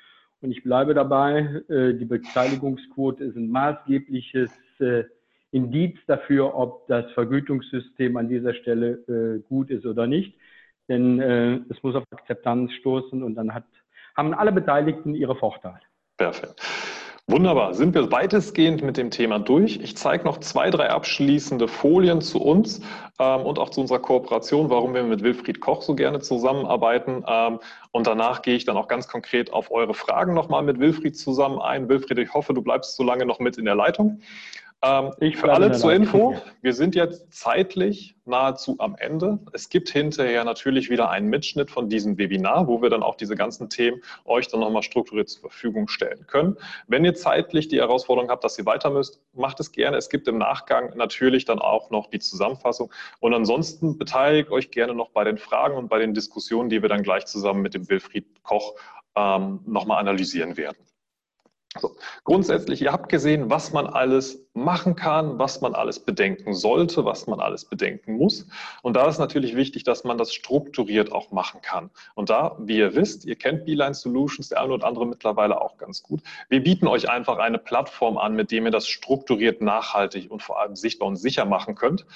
und 0.41 0.51
ich 0.51 0.63
bleibe 0.63 0.95
dabei, 0.95 1.63
äh, 1.69 1.95
die 1.95 2.05
Beteiligungsquote 2.05 3.25
ist 3.25 3.37
ein 3.37 3.51
maßgebliches 3.51 4.51
äh, 4.81 5.05
Indiz 5.51 5.99
dafür, 6.07 6.55
ob 6.55 6.87
das 6.89 7.11
Vergütungssystem 7.13 8.17
an 8.17 8.29
dieser 8.29 8.55
Stelle 8.55 8.99
äh, 9.09 9.41
gut 9.49 9.71
ist 9.71 9.87
oder 9.87 10.07
nicht. 10.07 10.39
Denn 10.89 11.21
es 11.21 11.83
muss 11.83 11.97
auf 11.97 12.05
Akzeptanz 12.13 12.71
stoßen 12.75 13.25
und 13.25 13.35
dann 13.35 13.53
hat, 13.53 13.65
haben 14.17 14.33
alle 14.35 14.53
Beteiligten 14.53 15.17
ihre 15.17 15.35
Vorteile. 15.35 15.81
Perfekt. 16.17 16.63
Wunderbar, 17.29 17.75
sind 17.75 17.93
wir 17.93 18.13
weitestgehend 18.13 18.85
mit 18.85 18.97
dem 18.97 19.11
Thema 19.11 19.41
durch. 19.41 19.81
Ich 19.83 19.97
zeige 19.97 20.23
noch 20.23 20.39
zwei, 20.39 20.71
drei 20.71 20.91
abschließende 20.91 21.67
Folien 21.67 22.21
zu 22.21 22.41
uns 22.41 22.81
ähm, 23.19 23.41
und 23.41 23.59
auch 23.59 23.71
zu 23.71 23.81
unserer 23.81 23.99
Kooperation, 23.99 24.71
warum 24.71 24.95
wir 24.95 25.03
mit 25.03 25.25
Wilfried 25.25 25.61
Koch 25.61 25.83
so 25.83 25.97
gerne 25.97 26.21
zusammenarbeiten. 26.21 27.25
Ähm, 27.27 27.59
und 27.91 28.07
danach 28.07 28.43
gehe 28.43 28.55
ich 28.55 28.65
dann 28.65 28.77
auch 28.77 28.87
ganz 28.87 29.09
konkret 29.09 29.53
auf 29.53 29.73
eure 29.73 29.93
Fragen 29.93 30.35
nochmal 30.35 30.63
mit 30.63 30.79
Wilfried 30.79 31.19
zusammen 31.19 31.59
ein. 31.59 31.89
Wilfried, 31.89 32.19
ich 32.19 32.33
hoffe, 32.33 32.55
du 32.55 32.63
bleibst 32.63 32.95
so 32.95 33.03
lange 33.03 33.27
noch 33.27 33.41
mit 33.41 33.59
in 33.59 33.65
der 33.65 33.75
Leitung. 33.75 34.21
Ähm, 34.83 35.13
für 35.35 35.53
alle 35.53 35.73
zur 35.73 35.93
Info, 35.93 36.37
wir 36.61 36.75
sind 36.75 36.95
jetzt 36.95 37.33
zeitlich 37.33 38.15
nahezu 38.27 38.77
am 38.79 38.95
Ende. 38.97 39.39
Es 39.53 39.71
gibt 39.71 39.89
hinterher 39.89 40.45
natürlich 40.45 40.91
wieder 40.91 41.09
einen 41.09 41.29
Mitschnitt 41.29 41.71
von 41.71 41.89
diesem 41.89 42.19
Webinar, 42.19 42.69
wo 42.69 42.83
wir 42.83 42.91
dann 42.91 43.03
auch 43.03 43.15
diese 43.15 43.37
ganzen 43.37 43.71
Themen 43.71 44.03
euch 44.27 44.49
dann 44.49 44.61
nochmal 44.61 44.83
strukturiert 44.83 45.31
zur 45.31 45.41
Verfügung 45.41 45.89
stellen 45.89 46.27
können. 46.27 46.59
Wenn 46.89 47.05
ihr 47.05 47.15
zeitlich 47.15 47.69
die 47.69 47.79
Herausforderung 47.79 48.31
habt, 48.31 48.45
dass 48.45 48.59
ihr 48.59 48.67
weiter 48.67 48.91
müsst, 48.91 49.21
macht 49.33 49.61
es 49.61 49.73
gerne. 49.73 49.97
Es 49.97 50.11
gibt 50.11 50.29
im 50.29 50.37
Nachgang 50.37 50.95
natürlich 50.97 51.47
dann 51.47 51.59
auch 51.59 51.91
noch 51.91 52.09
die 52.09 52.19
Zusammenfassung. 52.19 52.93
Und 53.21 53.33
ansonsten 53.33 53.97
beteiligt 53.97 54.51
euch 54.51 54.71
gerne 54.71 54.95
noch 54.95 55.11
bei 55.11 55.25
den 55.25 55.39
Fragen 55.39 55.77
und 55.77 55.89
bei 55.89 55.99
den 55.99 56.13
Diskussionen, 56.13 56.69
die 56.69 56.83
wir 56.83 56.91
dann 56.91 57.03
gleich 57.03 57.25
zusammen 57.25 57.63
mit 57.63 57.73
dem 57.73 57.89
Wilfried 57.89 58.27
Koch 58.43 58.75
ähm, 59.17 59.61
nochmal 59.65 60.01
analysieren 60.01 60.57
werden. 60.59 60.77
So. 61.81 61.97
Grundsätzlich, 62.25 62.83
ihr 62.83 62.93
habt 62.93 63.09
gesehen, 63.09 63.51
was 63.51 63.73
man 63.73 63.87
alles 63.87 64.46
machen 64.57 64.97
kann, 64.97 65.39
was 65.39 65.61
man 65.61 65.75
alles 65.75 66.01
bedenken 66.01 66.55
sollte, 66.55 67.05
was 67.05 67.27
man 67.27 67.41
alles 67.41 67.65
bedenken 67.65 68.17
muss. 68.17 68.47
Und 68.83 68.97
da 68.97 69.07
ist 69.07 69.19
natürlich 69.19 69.55
wichtig, 69.55 69.85
dass 69.85 70.05
man 70.05 70.19
das 70.19 70.33
strukturiert 70.33 71.13
auch 71.13 71.31
machen 71.31 71.61
kann. 71.61 71.91
Und 72.15 72.31
da, 72.31 72.57
wie 72.59 72.79
ihr 72.79 72.95
wisst, 72.95 73.25
ihr 73.27 73.37
kennt 73.37 73.67
Beeline 73.67 73.95
Solutions, 73.95 74.49
der 74.49 74.63
eine 74.63 74.73
oder 74.73 74.87
andere 74.87 75.07
mittlerweile 75.07 75.61
auch 75.61 75.77
ganz 75.77 76.03
gut. 76.03 76.23
Wir 76.49 76.63
bieten 76.63 76.87
euch 76.87 77.09
einfach 77.09 77.39
eine 77.39 77.59
Plattform 77.59 78.17
an, 78.17 78.35
mit 78.35 78.51
dem 78.51 78.65
ihr 78.65 78.71
das 78.71 78.89
strukturiert, 78.89 79.61
nachhaltig 79.61 80.31
und 80.31 80.43
vor 80.43 80.61
allem 80.61 80.75
sichtbar 80.75 81.09
und 81.09 81.17
sicher 81.17 81.45
machen 81.45 81.75
könnt. 81.75 82.07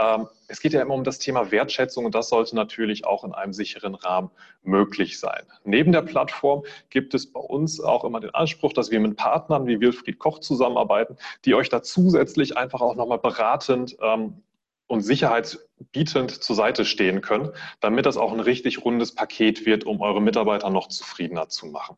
Ähm, 0.00 0.26
es 0.48 0.60
geht 0.60 0.72
ja 0.72 0.82
immer 0.82 0.94
um 0.94 1.04
das 1.04 1.18
Thema 1.18 1.50
Wertschätzung 1.52 2.04
und 2.04 2.14
das 2.14 2.28
sollte 2.28 2.56
natürlich 2.56 3.06
auch 3.06 3.22
in 3.24 3.32
einem 3.32 3.52
sicheren 3.52 3.94
Rahmen 3.94 4.30
möglich 4.64 5.20
sein. 5.20 5.42
Neben 5.64 5.92
der 5.92 6.02
Plattform 6.02 6.64
gibt 6.90 7.14
es 7.14 7.32
bei 7.32 7.40
uns 7.40 7.80
auch 7.80 8.04
immer 8.04 8.18
den 8.18 8.34
Anspruch, 8.34 8.72
dass 8.72 8.90
wir 8.90 8.98
mit 8.98 9.16
Partnern 9.16 9.66
wie 9.66 9.80
Wilfried 9.80 10.18
Koch 10.18 10.40
zusammenarbeiten, 10.40 11.16
die 11.44 11.54
euch 11.54 11.68
da 11.68 11.82
zusätzlich 11.84 12.56
einfach 12.56 12.80
auch 12.80 12.96
nochmal 12.96 13.18
beratend 13.18 13.96
ähm, 14.00 14.42
und 14.86 15.00
sicherheitsbietend 15.00 16.30
zur 16.30 16.56
Seite 16.56 16.84
stehen 16.84 17.20
können, 17.20 17.50
damit 17.80 18.06
das 18.06 18.16
auch 18.16 18.32
ein 18.32 18.40
richtig 18.40 18.84
rundes 18.84 19.14
Paket 19.14 19.66
wird, 19.66 19.84
um 19.84 20.00
eure 20.00 20.20
Mitarbeiter 20.20 20.70
noch 20.70 20.88
zufriedener 20.88 21.48
zu 21.48 21.66
machen. 21.66 21.96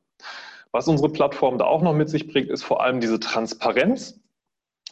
Was 0.73 0.89
unsere 0.89 1.11
Plattform 1.11 1.59
da 1.59 1.65
auch 1.65 1.83
noch 1.83 1.95
mit 1.95 2.11
sich 2.11 2.29
bringt, 2.29 2.51
ist 2.51 2.63
vor 2.63 2.83
allem 2.83 3.01
diese 3.01 3.19
Transparenz. 3.19 4.21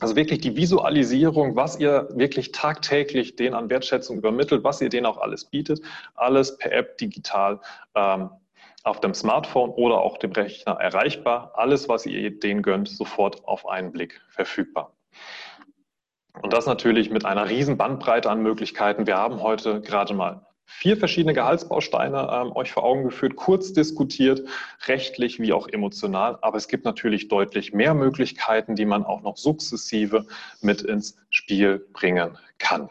Also 0.01 0.17
wirklich 0.17 0.41
die 0.41 0.57
Visualisierung, 0.57 1.55
was 1.55 1.79
ihr 1.79 2.09
wirklich 2.15 2.51
tagtäglich 2.51 3.37
denen 3.37 3.55
an 3.55 3.71
Wertschätzung 3.71 4.19
übermittelt, 4.19 4.65
was 4.65 4.81
ihr 4.81 4.89
denen 4.89 5.07
auch 5.07 5.19
alles 5.19 5.45
bietet, 5.45 5.81
alles 6.15 6.59
per 6.59 6.73
App 6.73 6.99
digital 6.99 7.61
ähm, 7.95 8.31
auf 8.85 9.01
dem 9.01 9.15
Smartphone 9.15 9.71
oder 9.71 9.99
auch 10.01 10.19
dem 10.19 10.33
Rechner 10.33 10.75
erreichbar. 10.75 11.53
Alles, 11.55 11.89
was 11.89 12.07
ihr 12.07 12.39
denen 12.39 12.63
gönnt, 12.63 12.89
sofort 12.89 13.47
auf 13.49 13.67
einen 13.67 13.93
Blick 13.93 14.21
verfügbar. 14.29 14.95
Und 16.43 16.53
das 16.53 16.67
natürlich 16.67 17.11
mit 17.11 17.25
einer 17.25 17.49
riesen 17.49 17.77
Bandbreite 17.77 18.31
an 18.31 18.43
Möglichkeiten. 18.43 19.07
Wir 19.07 19.17
haben 19.17 19.41
heute 19.41 19.81
gerade 19.81 20.15
mal 20.15 20.47
vier 20.67 20.97
verschiedene 20.97 21.35
Gehaltsbausteine 21.35 22.29
ähm, 22.33 22.53
euch 22.57 22.73
vor 22.73 22.85
Augen 22.85 23.05
geführt, 23.05 23.37
kurz 23.37 23.73
diskutiert, 23.73 24.43
rechtlich 24.87 25.41
wie 25.41 25.53
auch 25.53 25.69
emotional. 25.69 26.39
Aber 26.43 26.57
es 26.57 26.69
gibt 26.69 26.85
natürlich 26.85 27.29
deutlich 27.29 27.73
mehr 27.73 27.95
Möglichkeiten, 27.95 28.75
die 28.75 28.87
man 28.87 29.05
auch 29.05 29.23
noch 29.23 29.37
sukzessive 29.37 30.27
mit 30.61 30.83
ins 30.83 31.17
Spiel 31.31 31.87
bringen 31.93 32.37
kann. 32.59 32.91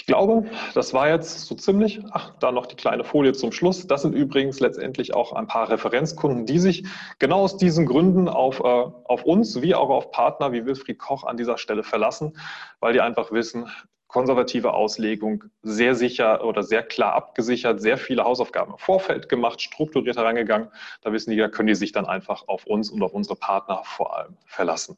Ich 0.00 0.06
glaube, 0.06 0.44
das 0.72 0.94
war 0.94 1.10
jetzt 1.10 1.40
so 1.40 1.54
ziemlich. 1.54 2.00
Ach, 2.12 2.32
da 2.40 2.52
noch 2.52 2.64
die 2.64 2.74
kleine 2.74 3.04
Folie 3.04 3.34
zum 3.34 3.52
Schluss. 3.52 3.86
Das 3.86 4.00
sind 4.00 4.14
übrigens 4.14 4.58
letztendlich 4.58 5.12
auch 5.12 5.34
ein 5.34 5.46
paar 5.46 5.68
Referenzkunden, 5.68 6.46
die 6.46 6.58
sich 6.58 6.86
genau 7.18 7.42
aus 7.42 7.58
diesen 7.58 7.84
Gründen 7.84 8.26
auf, 8.26 8.60
äh, 8.60 8.62
auf 8.62 9.24
uns 9.24 9.60
wie 9.60 9.74
auch 9.74 9.90
auf 9.90 10.10
Partner 10.10 10.52
wie 10.52 10.64
Wilfried 10.64 10.98
Koch 10.98 11.24
an 11.24 11.36
dieser 11.36 11.58
Stelle 11.58 11.82
verlassen, 11.82 12.38
weil 12.80 12.94
die 12.94 13.02
einfach 13.02 13.30
wissen, 13.30 13.68
konservative 14.08 14.72
Auslegung, 14.72 15.44
sehr 15.62 15.94
sicher 15.94 16.46
oder 16.46 16.62
sehr 16.62 16.82
klar 16.82 17.12
abgesichert, 17.12 17.82
sehr 17.82 17.98
viele 17.98 18.24
Hausaufgaben 18.24 18.72
im 18.72 18.78
Vorfeld 18.78 19.28
gemacht, 19.28 19.60
strukturiert 19.60 20.16
herangegangen. 20.16 20.70
Da 21.02 21.12
wissen 21.12 21.30
die, 21.30 21.36
da 21.36 21.48
können 21.48 21.66
die 21.66 21.74
sich 21.74 21.92
dann 21.92 22.06
einfach 22.06 22.48
auf 22.48 22.64
uns 22.64 22.90
und 22.90 23.02
auf 23.02 23.12
unsere 23.12 23.36
Partner 23.36 23.82
vor 23.84 24.16
allem 24.16 24.38
verlassen. 24.46 24.96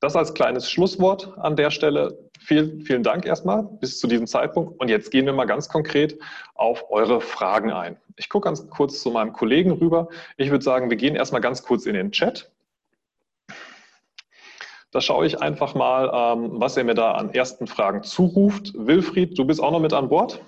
Das 0.00 0.16
als 0.16 0.32
kleines 0.32 0.70
Schlusswort 0.70 1.36
an 1.38 1.56
der 1.56 1.70
Stelle. 1.70 2.18
Vielen, 2.38 2.80
vielen 2.80 3.02
Dank 3.02 3.26
erstmal 3.26 3.62
bis 3.62 3.98
zu 4.00 4.06
diesem 4.06 4.26
Zeitpunkt. 4.26 4.80
Und 4.80 4.88
jetzt 4.88 5.10
gehen 5.10 5.26
wir 5.26 5.34
mal 5.34 5.44
ganz 5.44 5.68
konkret 5.68 6.18
auf 6.54 6.90
eure 6.90 7.20
Fragen 7.20 7.70
ein. 7.70 7.98
Ich 8.16 8.30
gucke 8.30 8.46
ganz 8.46 8.66
kurz 8.70 9.02
zu 9.02 9.10
meinem 9.10 9.34
Kollegen 9.34 9.72
rüber. 9.72 10.08
Ich 10.38 10.50
würde 10.50 10.64
sagen, 10.64 10.88
wir 10.88 10.96
gehen 10.96 11.16
erstmal 11.16 11.42
ganz 11.42 11.62
kurz 11.62 11.84
in 11.84 11.94
den 11.94 12.12
Chat. 12.12 12.50
Da 14.90 15.02
schaue 15.02 15.26
ich 15.26 15.40
einfach 15.40 15.74
mal, 15.74 16.10
ähm, 16.12 16.52
was 16.54 16.78
er 16.78 16.84
mir 16.84 16.94
da 16.94 17.12
an 17.12 17.34
ersten 17.34 17.66
Fragen 17.66 18.02
zuruft. 18.02 18.72
Wilfried, 18.74 19.38
du 19.38 19.44
bist 19.44 19.62
auch 19.62 19.70
noch 19.70 19.80
mit 19.80 19.92
an 19.92 20.08
Bord? 20.08 20.42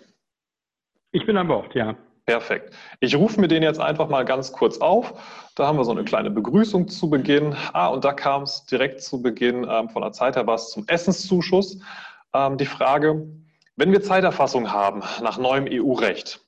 Ich 1.13 1.27
bin 1.27 1.37
an 1.37 1.49
Bord, 1.49 1.75
ja. 1.75 1.95
Perfekt. 2.25 2.73
Ich 3.01 3.16
rufe 3.16 3.41
mir 3.41 3.49
den 3.49 3.62
jetzt 3.62 3.81
einfach 3.81 4.09
mal 4.09 4.25
ganz 4.25 4.53
kurz 4.53 4.79
auf. 4.79 5.14
Da 5.57 5.66
haben 5.66 5.77
wir 5.77 5.85
so 5.85 5.91
eine 5.91 6.05
kleine 6.05 6.31
Begrüßung 6.31 6.87
zu 6.87 7.11
Beginn. 7.11 7.57
Ah, 7.73 7.89
und 7.89 8.05
da 8.05 8.12
kam 8.12 8.45
es 8.45 8.64
direkt 8.66 9.03
zu 9.03 9.23
Beginn 9.23 9.66
ähm, 9.68 9.89
von 9.89 10.03
der 10.03 10.12
Zeit 10.12 10.37
her 10.37 10.47
was 10.47 10.70
zum 10.70 10.87
Essenszuschuss. 10.87 11.81
Ähm, 12.33 12.59
die 12.59 12.66
Frage, 12.66 13.27
wenn 13.77 13.91
wir 13.91 14.03
Zeiterfassung 14.03 14.70
haben 14.70 15.03
nach 15.20 15.39
neuem 15.39 15.66
EU-Recht, 15.68 16.41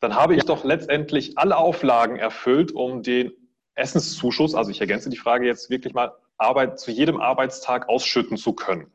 dann 0.00 0.16
habe 0.16 0.34
ich 0.34 0.44
doch 0.44 0.64
letztendlich 0.64 1.38
alle 1.38 1.56
Auflagen 1.56 2.16
erfüllt, 2.16 2.72
um 2.72 3.02
den 3.02 3.32
Essenszuschuss, 3.74 4.54
also 4.54 4.70
ich 4.70 4.80
ergänze 4.80 5.10
die 5.10 5.16
Frage 5.16 5.46
jetzt 5.46 5.70
wirklich 5.70 5.94
mal, 5.94 6.12
Arbeit 6.36 6.80
zu 6.80 6.90
jedem 6.90 7.20
Arbeitstag 7.20 7.88
ausschütten 7.88 8.36
zu 8.36 8.52
können. 8.54 8.92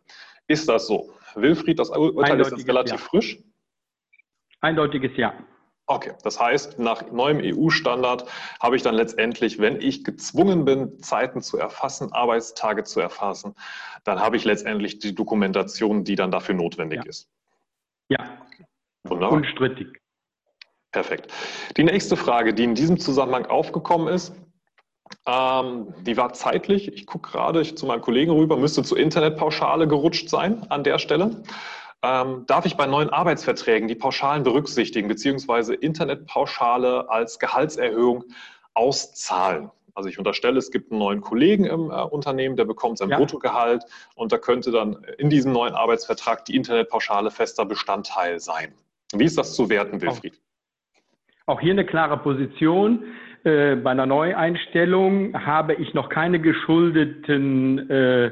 Ist 0.48 0.68
das 0.68 0.88
so? 0.88 1.14
Wilfried, 1.36 1.80
das 1.80 1.90
Urteil 1.90 2.40
ist 2.40 2.68
relativ 2.68 3.00
ja. 3.00 3.08
frisch? 3.08 3.40
Eindeutiges 4.62 5.12
Ja. 5.16 5.34
Okay, 5.92 6.12
das 6.22 6.40
heißt, 6.40 6.78
nach 6.78 7.12
neuem 7.12 7.40
EU-Standard 7.42 8.26
habe 8.60 8.76
ich 8.76 8.84
dann 8.84 8.94
letztendlich, 8.94 9.58
wenn 9.58 9.82
ich 9.82 10.04
gezwungen 10.04 10.64
bin, 10.64 11.02
Zeiten 11.02 11.42
zu 11.42 11.58
erfassen, 11.58 12.14
Arbeitstage 12.14 12.84
zu 12.84 13.00
erfassen, 13.00 13.56
dann 14.04 14.20
habe 14.20 14.38
ich 14.38 14.46
letztendlich 14.46 15.00
die 15.00 15.16
Dokumentation, 15.16 16.04
die 16.04 16.16
dann 16.16 16.30
dafür 16.30 16.54
notwendig 16.54 17.00
ja. 17.00 17.10
ist. 17.10 17.28
Ja, 18.08 18.38
Wunderbar. 19.04 19.32
unstrittig. 19.32 20.00
Perfekt. 20.92 21.34
Die 21.76 21.84
nächste 21.84 22.16
Frage, 22.16 22.54
die 22.54 22.66
in 22.66 22.76
diesem 22.76 23.00
Zusammenhang 23.00 23.48
aufgekommen 23.48 24.14
ist, 24.14 24.36
ähm, 25.26 25.92
die 26.02 26.18
war 26.18 26.34
zeitlich, 26.34 26.94
ich 26.94 27.08
gucke 27.08 27.32
gerade 27.32 27.64
zu 27.64 27.88
meinem 27.88 28.02
Kollegen 28.02 28.32
rüber, 28.32 28.58
müsste 28.58 28.84
zur 28.84 29.00
Internetpauschale 29.00 29.88
gerutscht 29.88 30.30
sein 30.30 30.70
an 30.70 30.84
der 30.84 31.00
Stelle. 31.00 31.42
Ähm, 32.02 32.46
darf 32.48 32.66
ich 32.66 32.78
bei 32.78 32.86
neuen 32.86 33.10
Arbeitsverträgen 33.10 33.88
die 33.88 33.96
Pauschalen 33.96 34.44
berücksichtigen, 34.44 35.08
beziehungsweise 35.08 35.76
Internetpauschale 35.76 37.10
als 37.10 37.40
Gehaltserhöhung 37.40 38.24
auszahlen? 38.74 39.72
Also 39.94 40.08
ich 40.08 40.18
unterstelle, 40.18 40.58
es 40.58 40.72
gibt 40.72 40.92
einen 40.92 41.00
neuen 41.00 41.20
Kollegen 41.20 41.66
im 41.66 41.92
äh, 41.92 42.02
Unternehmen, 42.04 42.56
der 42.56 42.64
bekommt 42.64 43.00
sein 43.00 43.10
ja. 43.10 43.18
Bruttogehalt 43.18 43.84
und 44.16 44.32
da 44.32 44.38
könnte 44.38 44.72
dann 44.72 45.06
in 45.18 45.30
diesem 45.30 45.52
neuen 45.52 45.74
Arbeitsvertrag 45.74 46.46
die 46.46 46.56
Internetpauschale 46.56 47.32
fester 47.32 47.66
Bestandteil 47.66 48.40
sein. 48.40 48.74
Wie 49.14 49.26
ist 49.26 49.38
das 49.38 49.56
zu 49.56 49.70
werten, 49.70 50.02
Wilfried? 50.02 50.40
Auch 51.48 51.60
hier 51.60 51.74
eine 51.74 51.86
klare 51.86 52.18
Position. 52.18 53.04
Äh, 53.44 53.76
bei 53.76 53.92
einer 53.92 54.06
Neueinstellung 54.06 55.34
habe 55.46 55.74
ich 55.74 55.94
noch 55.94 56.08
keine 56.08 56.40
geschuldeten 56.40 57.90
äh, 57.90 58.32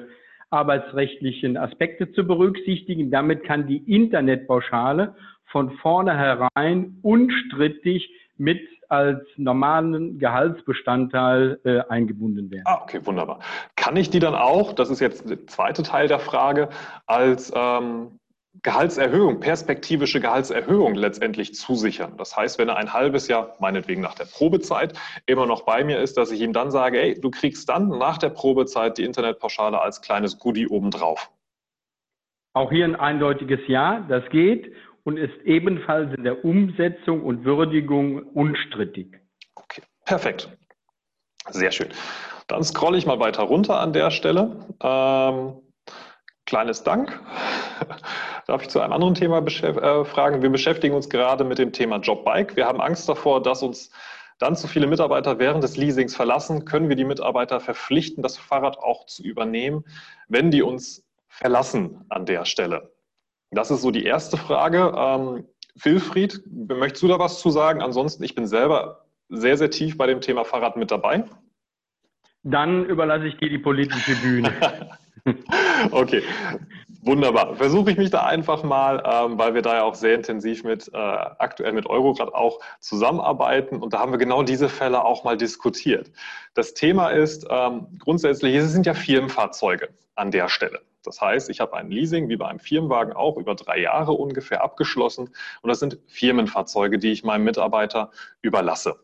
arbeitsrechtlichen 0.49 1.57
Aspekte 1.57 2.11
zu 2.11 2.25
berücksichtigen. 2.25 3.11
Damit 3.11 3.43
kann 3.43 3.67
die 3.67 3.77
Internetpauschale 3.77 5.15
von 5.45 5.71
vornherein 5.77 6.97
unstrittig 7.01 8.09
mit 8.37 8.61
als 8.89 9.21
normalen 9.35 10.17
Gehaltsbestandteil 10.17 11.59
äh, 11.65 11.79
eingebunden 11.89 12.49
werden. 12.49 12.63
Ah, 12.65 12.81
okay, 12.83 13.01
wunderbar. 13.03 13.39
Kann 13.75 13.97
ich 13.97 14.09
die 14.09 14.19
dann 14.19 14.35
auch, 14.35 14.73
das 14.73 14.89
ist 14.89 15.01
jetzt 15.01 15.29
der 15.29 15.45
zweite 15.47 15.83
Teil 15.83 16.07
der 16.07 16.19
Frage, 16.19 16.69
als 17.05 17.51
ähm, 17.53 18.19
Gehaltserhöhung, 18.63 19.39
perspektivische 19.39 20.19
Gehaltserhöhung 20.19 20.95
letztendlich 20.95 21.53
zusichern. 21.53 22.13
Das 22.17 22.35
heißt, 22.35 22.57
wenn 22.59 22.69
er 22.69 22.77
ein 22.77 22.93
halbes 22.93 23.27
Jahr, 23.27 23.55
meinetwegen 23.59 24.01
nach 24.01 24.15
der 24.15 24.25
Probezeit, 24.25 24.97
immer 25.25 25.45
noch 25.45 25.61
bei 25.63 25.83
mir 25.83 25.99
ist, 25.99 26.17
dass 26.17 26.31
ich 26.31 26.41
ihm 26.41 26.53
dann 26.53 26.71
sage, 26.71 27.01
ey, 27.01 27.19
du 27.19 27.29
kriegst 27.29 27.69
dann 27.69 27.89
nach 27.89 28.17
der 28.17 28.29
Probezeit 28.29 28.97
die 28.97 29.03
Internetpauschale 29.03 29.79
als 29.79 30.01
kleines 30.01 30.39
Goodie 30.39 30.67
obendrauf. 30.67 31.29
Auch 32.53 32.71
hier 32.71 32.85
ein 32.85 32.95
eindeutiges 32.95 33.59
Ja, 33.67 34.05
das 34.09 34.23
geht 34.29 34.73
und 35.03 35.17
ist 35.17 35.39
ebenfalls 35.45 36.13
in 36.15 36.23
der 36.23 36.43
Umsetzung 36.43 37.23
und 37.23 37.45
Würdigung 37.45 38.23
unstrittig. 38.33 39.19
Okay, 39.55 39.81
perfekt. 40.05 40.49
Sehr 41.49 41.71
schön. 41.71 41.89
Dann 42.47 42.63
scrolle 42.63 42.97
ich 42.97 43.05
mal 43.05 43.19
weiter 43.19 43.43
runter 43.43 43.79
an 43.79 43.93
der 43.93 44.09
Stelle. 44.09 44.65
Ähm, 44.81 45.53
kleines 46.47 46.81
Dank. 46.81 47.19
Darf 48.47 48.63
ich 48.63 48.69
zu 48.69 48.79
einem 48.79 48.93
anderen 48.93 49.13
Thema 49.13 49.45
äh, 49.45 50.05
fragen? 50.05 50.41
Wir 50.41 50.49
beschäftigen 50.49 50.95
uns 50.95 51.09
gerade 51.09 51.43
mit 51.43 51.59
dem 51.59 51.71
Thema 51.71 51.97
Jobbike. 51.97 52.55
Wir 52.55 52.65
haben 52.65 52.81
Angst 52.81 53.07
davor, 53.07 53.43
dass 53.43 53.61
uns 53.61 53.91
dann 54.39 54.55
zu 54.55 54.67
viele 54.67 54.87
Mitarbeiter 54.87 55.39
während 55.39 55.63
des 55.63 55.77
Leasings 55.77 56.15
verlassen, 56.15 56.65
können 56.65 56.89
wir 56.89 56.95
die 56.95 57.05
Mitarbeiter 57.05 57.59
verpflichten, 57.59 58.23
das 58.23 58.37
Fahrrad 58.37 58.77
auch 58.77 59.05
zu 59.05 59.23
übernehmen, 59.23 59.83
wenn 60.27 60.49
die 60.51 60.61
uns 60.61 61.03
verlassen 61.27 62.05
an 62.09 62.25
der 62.25 62.45
Stelle. 62.45 62.91
Das 63.51 63.71
ist 63.71 63.81
so 63.81 63.91
die 63.91 64.05
erste 64.05 64.37
Frage. 64.37 64.93
Ähm, 64.95 65.47
Wilfried, 65.75 66.43
möchtest 66.47 67.03
du 67.03 67.07
da 67.07 67.19
was 67.19 67.39
zu 67.39 67.49
sagen? 67.49 67.81
Ansonsten, 67.81 68.23
ich 68.23 68.35
bin 68.35 68.47
selber 68.47 69.05
sehr, 69.29 69.57
sehr 69.57 69.69
tief 69.69 69.97
bei 69.97 70.07
dem 70.07 70.21
Thema 70.21 70.45
Fahrrad 70.45 70.77
mit 70.77 70.91
dabei. 70.91 71.25
Dann 72.49 72.85
überlasse 72.85 73.27
ich 73.27 73.37
dir 73.37 73.49
die 73.49 73.57
politische 73.57 74.15
Bühne. 74.15 74.53
okay, 75.91 76.23
wunderbar. 77.01 77.55
Versuche 77.55 77.91
ich 77.91 77.97
mich 77.97 78.09
da 78.09 78.23
einfach 78.23 78.63
mal, 78.63 79.03
ähm, 79.05 79.37
weil 79.37 79.53
wir 79.53 79.61
da 79.61 79.75
ja 79.75 79.83
auch 79.83 79.95
sehr 79.95 80.15
intensiv 80.15 80.63
mit 80.63 80.89
äh, 80.93 80.97
aktuell 80.97 81.73
mit 81.73 81.87
Eurograd 81.87 82.33
auch 82.33 82.59
zusammenarbeiten 82.79 83.81
und 83.81 83.93
da 83.93 83.99
haben 83.99 84.13
wir 84.13 84.17
genau 84.17 84.43
diese 84.43 84.69
Fälle 84.69 85.03
auch 85.03 85.25
mal 85.25 85.35
diskutiert. 85.35 86.09
Das 86.53 86.73
Thema 86.73 87.09
ist 87.09 87.45
ähm, 87.49 87.87
grundsätzlich, 87.99 88.55
es 88.55 88.71
sind 88.71 88.85
ja 88.85 88.93
Firmenfahrzeuge 88.93 89.89
an 90.15 90.31
der 90.31 90.47
Stelle. 90.47 90.79
Das 91.03 91.19
heißt, 91.19 91.49
ich 91.49 91.59
habe 91.59 91.75
ein 91.75 91.91
Leasing 91.91 92.29
wie 92.29 92.37
bei 92.37 92.47
einem 92.47 92.59
Firmenwagen 92.59 93.13
auch 93.13 93.35
über 93.35 93.55
drei 93.55 93.81
Jahre 93.81 94.13
ungefähr 94.13 94.63
abgeschlossen 94.63 95.29
und 95.61 95.67
das 95.69 95.79
sind 95.79 95.99
Firmenfahrzeuge, 96.07 96.97
die 96.97 97.11
ich 97.11 97.25
meinem 97.25 97.43
Mitarbeiter 97.43 98.11
überlasse. 98.41 99.01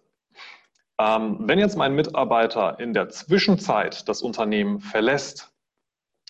Ähm, 1.00 1.38
wenn 1.40 1.60
jetzt 1.60 1.78
mein 1.78 1.96
Mitarbeiter 1.96 2.80
in 2.80 2.94
der 2.94 3.10
Zwischenzeit 3.10 4.08
das 4.08 4.22
Unternehmen 4.22 4.80
verlässt, 4.80 5.52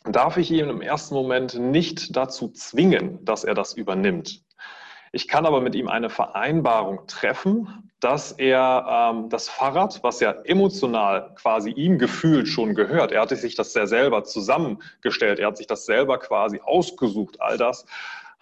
darf 0.06 0.38
ich 0.38 0.52
ihn 0.52 0.70
im 0.70 0.82
ersten 0.82 1.16
Moment 1.16 1.56
nicht 1.56 2.16
dazu 2.16 2.50
zwingen, 2.50 3.24
dass 3.26 3.44
er 3.44 3.54
das 3.54 3.74
übernimmt. 3.74 4.44
Ich 5.16 5.28
kann 5.28 5.46
aber 5.46 5.62
mit 5.62 5.76
ihm 5.76 5.88
eine 5.88 6.10
Vereinbarung 6.10 7.06
treffen, 7.06 7.92
dass 8.00 8.32
er 8.32 9.12
ähm, 9.14 9.30
das 9.30 9.48
Fahrrad, 9.48 10.02
was 10.02 10.20
ja 10.20 10.32
emotional 10.44 11.34
quasi 11.36 11.70
ihm 11.70 12.00
gefühlt 12.00 12.48
schon 12.48 12.74
gehört, 12.74 13.12
er 13.12 13.22
hatte 13.22 13.36
sich 13.36 13.56
das 13.56 13.74
ja 13.76 13.86
selber 13.86 14.24
zusammengestellt, 14.24 15.40
er 15.40 15.48
hat 15.48 15.58
sich 15.58 15.68
das 15.68 15.86
selber 15.86 16.18
quasi 16.18 16.60
ausgesucht, 16.62 17.40
all 17.40 17.58
das, 17.58 17.86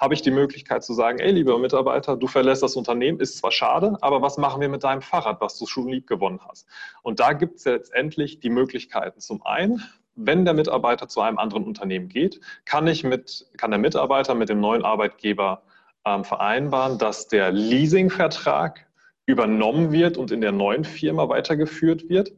habe 0.02 0.16
ich 0.16 0.24
die 0.24 0.32
Möglichkeit 0.32 0.84
zu 0.84 0.94
sagen, 0.94 1.20
ey, 1.20 1.32
lieber 1.32 1.60
Mitarbeiter, 1.60 2.18
du 2.18 2.26
verlässt 2.26 2.64
das 2.64 2.76
Unternehmen, 2.76 3.20
ist 3.20 3.38
zwar 3.38 3.52
schade, 3.52 3.98
aber 4.02 4.24
was 4.24 4.40
machen 4.40 4.60
wir 4.60 4.68
mit 4.68 4.84
deinem 4.84 5.04
Fahrrad, 5.04 5.40
was 5.42 5.60
du 5.60 5.68
schon 5.68 5.88
lieb 5.88 6.08
gewonnen 6.08 6.40
hast? 6.50 6.68
Und 7.04 7.20
da 7.20 7.34
gibt 7.34 7.58
es 7.58 7.66
letztendlich 7.66 8.40
die 8.40 8.50
Möglichkeiten. 8.50 9.20
Zum 9.20 9.46
einen, 9.46 9.84
wenn 10.16 10.44
der 10.44 10.56
Mitarbeiter 10.56 11.08
zu 11.08 11.22
einem 11.22 11.38
anderen 11.38 11.66
Unternehmen 11.66 12.10
geht, 12.10 12.42
kann, 12.66 12.88
ich 12.88 13.04
mit, 13.04 13.46
kann 13.58 13.70
der 13.70 13.80
Mitarbeiter 13.80 14.34
mit 14.34 14.50
dem 14.50 14.60
neuen 14.60 14.84
Arbeitgeber 14.84 15.62
ähm, 16.04 16.24
vereinbaren, 16.24 16.98
dass 16.98 17.28
der 17.28 17.52
Leasingvertrag 17.52 18.88
übernommen 19.28 19.92
wird 19.92 20.18
und 20.18 20.32
in 20.32 20.42
der 20.42 20.52
neuen 20.52 20.84
Firma 20.84 21.30
weitergeführt 21.30 22.10
wird. 22.10 22.34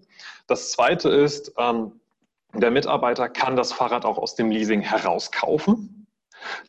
Das 0.48 0.74
Zweite 0.74 1.08
ist, 1.08 1.54
ähm, 1.58 1.94
der 2.54 2.72
Mitarbeiter 2.72 3.30
kann 3.30 3.56
das 3.56 3.72
Fahrrad 3.72 4.04
auch 4.04 4.18
aus 4.18 4.36
dem 4.36 4.52
Leasing 4.52 4.82
herauskaufen. 4.82 6.03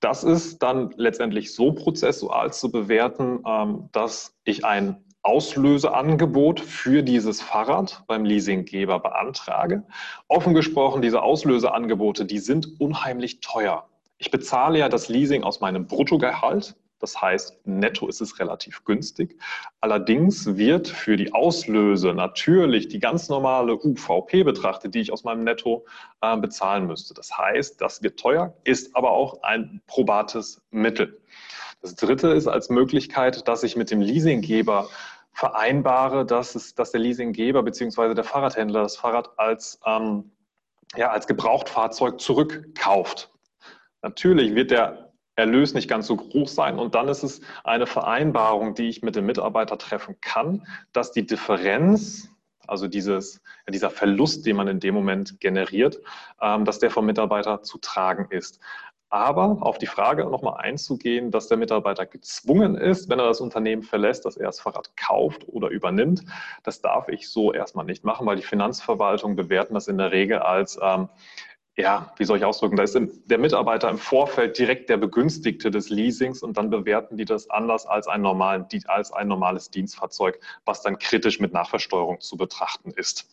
Das 0.00 0.24
ist 0.24 0.62
dann 0.62 0.92
letztendlich 0.96 1.54
so 1.54 1.72
prozessual 1.72 2.52
zu 2.52 2.70
bewerten, 2.70 3.40
ähm, 3.46 3.88
dass 3.92 4.36
ich 4.44 4.64
ein 4.64 5.04
Auslöseangebot 5.22 6.60
für 6.60 7.02
dieses 7.02 7.40
Fahrrad 7.40 8.04
beim 8.06 8.24
Leasinggeber 8.24 9.00
beantrage. 9.00 9.84
Offen 10.28 10.52
gesprochen, 10.52 11.00
diese 11.00 11.22
Auslöseangebote, 11.22 12.26
die 12.26 12.38
sind 12.38 12.78
unheimlich 12.78 13.40
teuer. 13.40 13.88
Ich 14.18 14.30
bezahle 14.30 14.78
ja 14.78 14.88
das 14.88 15.08
Leasing 15.08 15.42
aus 15.42 15.60
meinem 15.60 15.86
Bruttogehalt 15.86 16.76
das 17.05 17.20
heißt, 17.20 17.66
netto 17.66 18.09
ist 18.09 18.22
es 18.22 18.38
relativ 18.40 18.82
günstig. 18.84 19.38
Allerdings 19.82 20.57
wird 20.57 20.88
für 20.88 21.18
die 21.18 21.34
Auslöse 21.34 22.14
natürlich 22.14 22.88
die 22.88 22.98
ganz 22.98 23.28
normale 23.28 23.76
UVP 23.76 24.42
betrachtet, 24.42 24.94
die 24.94 25.00
ich 25.00 25.12
aus 25.12 25.22
meinem 25.22 25.44
Netto 25.44 25.84
äh, 26.22 26.34
bezahlen 26.38 26.86
müsste. 26.86 27.12
Das 27.12 27.36
heißt, 27.36 27.78
das 27.78 28.02
wird 28.02 28.18
teuer, 28.18 28.57
ist 28.64 28.96
aber 28.96 29.11
auch 29.11 29.42
ein 29.42 29.82
probates 29.86 30.62
Mittel. 30.70 31.20
Das 31.82 31.94
dritte 31.94 32.28
ist 32.28 32.48
als 32.48 32.70
Möglichkeit, 32.70 33.46
dass 33.46 33.62
ich 33.64 33.76
mit 33.76 33.90
dem 33.90 34.00
Leasinggeber 34.00 34.88
vereinbare, 35.32 36.24
dass, 36.24 36.55
es, 36.55 36.74
dass 36.74 36.92
der 36.92 37.02
Leasinggeber 37.02 37.62
bzw. 37.62 38.14
der 38.14 38.24
Fahrradhändler 38.24 38.80
das 38.80 38.96
Fahrrad 38.96 39.38
als, 39.38 39.78
ähm, 39.84 40.32
ja, 40.96 41.11
als 41.11 41.26
Gebrauchtfahrzeug 41.26 42.18
zurückkauft. 42.18 43.30
Natürlich 44.00 44.55
wird 44.55 44.70
der 44.70 45.03
Erlös 45.37 45.74
nicht 45.74 45.89
ganz 45.89 46.07
so 46.07 46.16
groß 46.16 46.55
sein. 46.55 46.78
Und 46.78 46.95
dann 46.95 47.09
ist 47.09 47.22
es 47.22 47.41
eine 47.64 47.87
Vereinbarung, 47.87 48.74
die 48.74 48.89
ich 48.89 49.03
mit 49.03 49.16
dem 49.16 49.26
Mitarbeiter 49.26 49.78
treffen 49.78 50.16
kann, 50.20 50.66
dass 50.93 51.12
die 51.12 51.26
Differenz, 51.26 52.30
also 52.66 52.87
dieses, 52.89 53.43
dieser 53.68 53.91
Verlust, 53.91 54.47
den 54.47 54.57
man 54.57 54.68
in 54.68 54.80
dem 54.80 54.95
Moment 54.95 55.41
generiert, 55.41 56.01
ähm, 56.41 56.64
dass 56.64 56.78
der 56.78 56.91
vom 56.91 57.07
Mitarbeiter 57.07 57.62
zu 57.62 57.78
tragen 57.78 58.28
ist. 58.30 58.61
Aber 59.11 59.59
auf 59.61 59.78
die 59.78 59.87
Frage 59.87 60.24
nochmal 60.24 60.57
einzugehen, 60.59 61.30
dass 61.30 61.47
der 61.47 61.57
Mitarbeiter 61.57 62.05
gezwungen 62.05 62.74
ist, 62.74 63.09
wenn 63.09 63.20
er 63.20 63.26
das 63.26 63.41
Unternehmen 63.41 63.85
verlässt, 63.85 64.24
dass 64.24 64.37
er 64.37 64.47
das 64.47 64.59
Fahrrad 64.59 64.97
kauft 64.97 65.47
oder 65.47 65.68
übernimmt, 65.68 66.24
das 66.64 66.80
darf 66.80 67.09
ich 67.09 67.28
so 67.28 67.53
erstmal 67.53 67.85
nicht 67.85 68.03
machen, 68.03 68.26
weil 68.26 68.35
die 68.35 68.43
Finanzverwaltung 68.43 69.37
bewerten 69.37 69.74
das 69.74 69.87
in 69.87 69.99
der 69.99 70.11
Regel 70.11 70.39
als 70.39 70.80
ähm, 70.82 71.09
ja, 71.76 72.12
wie 72.18 72.24
soll 72.24 72.38
ich 72.38 72.44
ausdrücken, 72.44 72.76
da 72.76 72.84
ist 72.84 72.98
der 73.26 73.38
Mitarbeiter 73.38 73.90
im 73.90 73.98
Vorfeld 73.98 74.58
direkt 74.58 74.88
der 74.90 74.96
Begünstigte 74.96 75.70
des 75.70 75.90
Leasings 75.90 76.42
und 76.42 76.56
dann 76.56 76.70
bewerten 76.70 77.16
die 77.16 77.24
das 77.24 77.50
anders 77.50 77.86
als 77.86 78.06
ein, 78.06 78.22
normalen, 78.22 78.66
als 78.86 79.12
ein 79.12 79.26
normales 79.26 79.70
Dienstfahrzeug, 79.70 80.38
was 80.64 80.82
dann 80.82 80.98
kritisch 80.98 81.40
mit 81.40 81.52
Nachversteuerung 81.52 82.20
zu 82.20 82.36
betrachten 82.36 82.92
ist. 82.94 83.28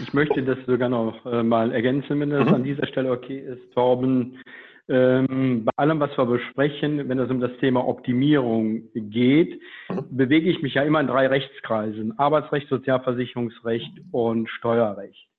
Ich 0.00 0.12
möchte 0.12 0.42
das 0.42 0.58
sogar 0.66 0.88
noch 0.88 1.24
äh, 1.26 1.42
mal 1.42 1.72
ergänzen, 1.72 2.20
wenn 2.20 2.30
das 2.30 2.48
mhm. 2.48 2.54
an 2.54 2.64
dieser 2.64 2.86
Stelle 2.86 3.10
okay 3.10 3.38
ist, 3.38 3.72
Torben. 3.72 4.40
Ähm, 4.88 5.64
bei 5.64 5.72
allem, 5.76 6.00
was 6.00 6.16
wir 6.18 6.26
besprechen, 6.26 7.08
wenn 7.08 7.18
es 7.18 7.30
um 7.30 7.40
das 7.40 7.52
Thema 7.60 7.86
Optimierung 7.86 8.82
geht, 8.94 9.60
mhm. 9.88 10.04
bewege 10.10 10.50
ich 10.50 10.60
mich 10.62 10.74
ja 10.74 10.82
immer 10.82 11.00
in 11.00 11.06
drei 11.06 11.26
Rechtskreisen. 11.26 12.18
Arbeitsrecht, 12.18 12.68
Sozialversicherungsrecht 12.68 13.92
und 14.10 14.48
Steuerrecht. 14.50 15.29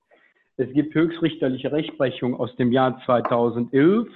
Es 0.62 0.72
gibt 0.72 0.94
höchstrichterliche 0.94 1.72
Rechtsprechung 1.72 2.38
aus 2.38 2.54
dem 2.54 2.70
Jahr 2.70 3.02
2011, 3.04 4.06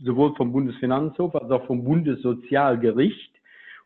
sowohl 0.00 0.34
vom 0.34 0.50
Bundesfinanzhof 0.50 1.32
als 1.36 1.48
auch 1.52 1.64
vom 1.66 1.84
Bundessozialgericht, 1.84 3.32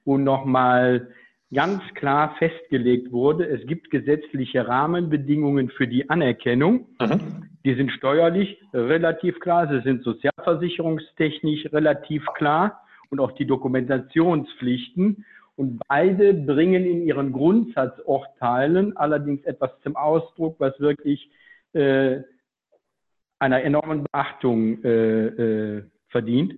wo 0.06 0.16
nochmal 0.16 1.08
ganz 1.52 1.82
klar 1.94 2.34
festgelegt 2.38 3.12
wurde, 3.12 3.46
es 3.46 3.66
gibt 3.66 3.90
gesetzliche 3.90 4.66
Rahmenbedingungen 4.66 5.68
für 5.68 5.86
die 5.86 6.08
Anerkennung. 6.08 6.86
Mhm. 6.98 7.50
Die 7.66 7.74
sind 7.74 7.92
steuerlich 7.92 8.62
relativ 8.72 9.38
klar, 9.40 9.68
sie 9.68 9.82
sind 9.82 10.02
sozialversicherungstechnisch 10.02 11.70
relativ 11.70 12.24
klar 12.34 12.80
und 13.10 13.20
auch 13.20 13.32
die 13.32 13.46
Dokumentationspflichten. 13.46 15.26
Und 15.56 15.80
beide 15.86 16.32
bringen 16.32 16.86
in 16.86 17.02
ihren 17.02 17.32
Grundsatzurteilen 17.32 18.96
allerdings 18.96 19.44
etwas 19.44 19.70
zum 19.82 19.96
Ausdruck, 19.96 20.56
was 20.58 20.78
wirklich 20.80 21.30
äh, 21.76 22.22
einer 23.38 23.62
enormen 23.62 24.04
Beachtung 24.04 24.82
äh, 24.82 25.26
äh, 25.26 25.84
verdient. 26.08 26.54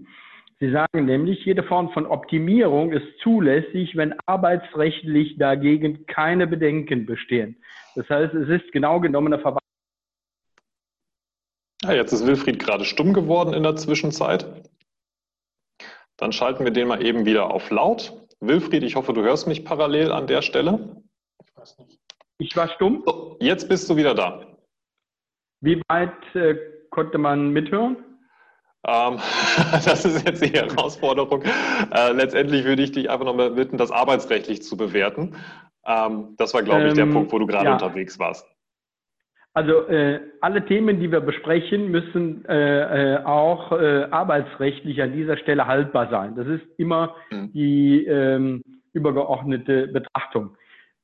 Sie 0.61 0.71
sagen 0.73 1.05
nämlich, 1.05 1.45
jede 1.45 1.63
Form 1.63 1.91
von 1.91 2.07
Optimierung 2.07 2.93
ist 2.93 3.07
zulässig, 3.23 3.97
wenn 3.97 4.15
arbeitsrechtlich 4.27 5.39
dagegen 5.39 6.07
keine 6.07 6.47
Bedenken 6.47 7.07
bestehen. 7.07 7.63
Das 7.95 8.09
heißt, 8.09 8.35
es 8.35 8.49
ist 8.49 8.73
genau 8.73 9.01
genommen 9.01 9.33
eine 9.33 9.43
Verwaltung. 9.43 9.63
Ja, 11.85 11.93
jetzt 11.93 12.13
ist 12.13 12.27
Wilfried 12.27 12.59
gerade 12.59 12.85
stumm 12.85 13.13
geworden 13.13 13.55
in 13.55 13.63
der 13.63 13.77
Zwischenzeit. 13.77 14.47
Dann 16.17 16.33
schalten 16.33 16.65
wir 16.65 16.73
den 16.73 16.89
mal 16.89 17.05
eben 17.05 17.25
wieder 17.25 17.53
auf 17.53 17.71
laut. 17.71 18.13
Wilfried, 18.41 18.83
ich 18.83 18.97
hoffe, 18.97 19.13
du 19.13 19.23
hörst 19.23 19.47
mich 19.47 19.65
parallel 19.65 20.11
an 20.11 20.27
der 20.27 20.43
Stelle. 20.43 21.03
Ich 21.45 21.57
weiß 21.57 21.79
nicht. 21.79 22.01
Ich 22.39 22.57
war 22.57 22.69
stumm. 22.69 23.05
So, 23.07 23.37
jetzt 23.41 23.69
bist 23.69 23.89
du 23.89 23.97
wieder 23.97 24.15
da. 24.15 24.48
Wie 25.61 25.83
weit 25.89 26.13
äh, 26.35 26.57
konnte 26.91 27.19
man 27.19 27.51
mithören? 27.53 27.97
Ähm, 28.87 29.17
das 29.73 30.05
ist 30.05 30.27
jetzt 30.27 30.45
die 30.45 30.53
Herausforderung. 30.53 31.43
Äh, 31.93 32.13
letztendlich 32.13 32.65
würde 32.65 32.83
ich 32.83 32.93
dich 32.93 33.11
einfach 33.11 33.25
nochmal 33.25 33.51
bitten, 33.51 33.77
das 33.77 33.91
arbeitsrechtlich 33.91 34.63
zu 34.63 34.77
bewerten. 34.77 35.35
Ähm, 35.87 36.35
das 36.37 36.55
war, 36.55 36.63
glaube 36.63 36.89
ich, 36.89 36.95
der 36.95 37.05
ähm, 37.05 37.13
Punkt, 37.13 37.33
wo 37.33 37.39
du 37.39 37.47
gerade 37.47 37.67
ja. 37.67 37.73
unterwegs 37.73 38.19
warst. 38.19 38.47
Also 39.55 39.89
äh, 39.89 40.21
alle 40.41 40.65
Themen, 40.67 41.01
die 41.01 41.11
wir 41.11 41.21
besprechen, 41.21 41.91
müssen 41.91 42.45
äh, 42.45 43.17
äh, 43.17 43.25
auch 43.25 43.73
äh, 43.73 44.05
arbeitsrechtlich 44.05 45.03
an 45.03 45.13
dieser 45.13 45.37
Stelle 45.37 45.67
haltbar 45.67 46.09
sein. 46.11 46.37
Das 46.37 46.47
ist 46.47 46.63
immer 46.77 47.17
mhm. 47.31 47.53
die 47.53 48.05
ähm, 48.07 48.63
übergeordnete 48.93 49.89
Betrachtung. 49.89 50.57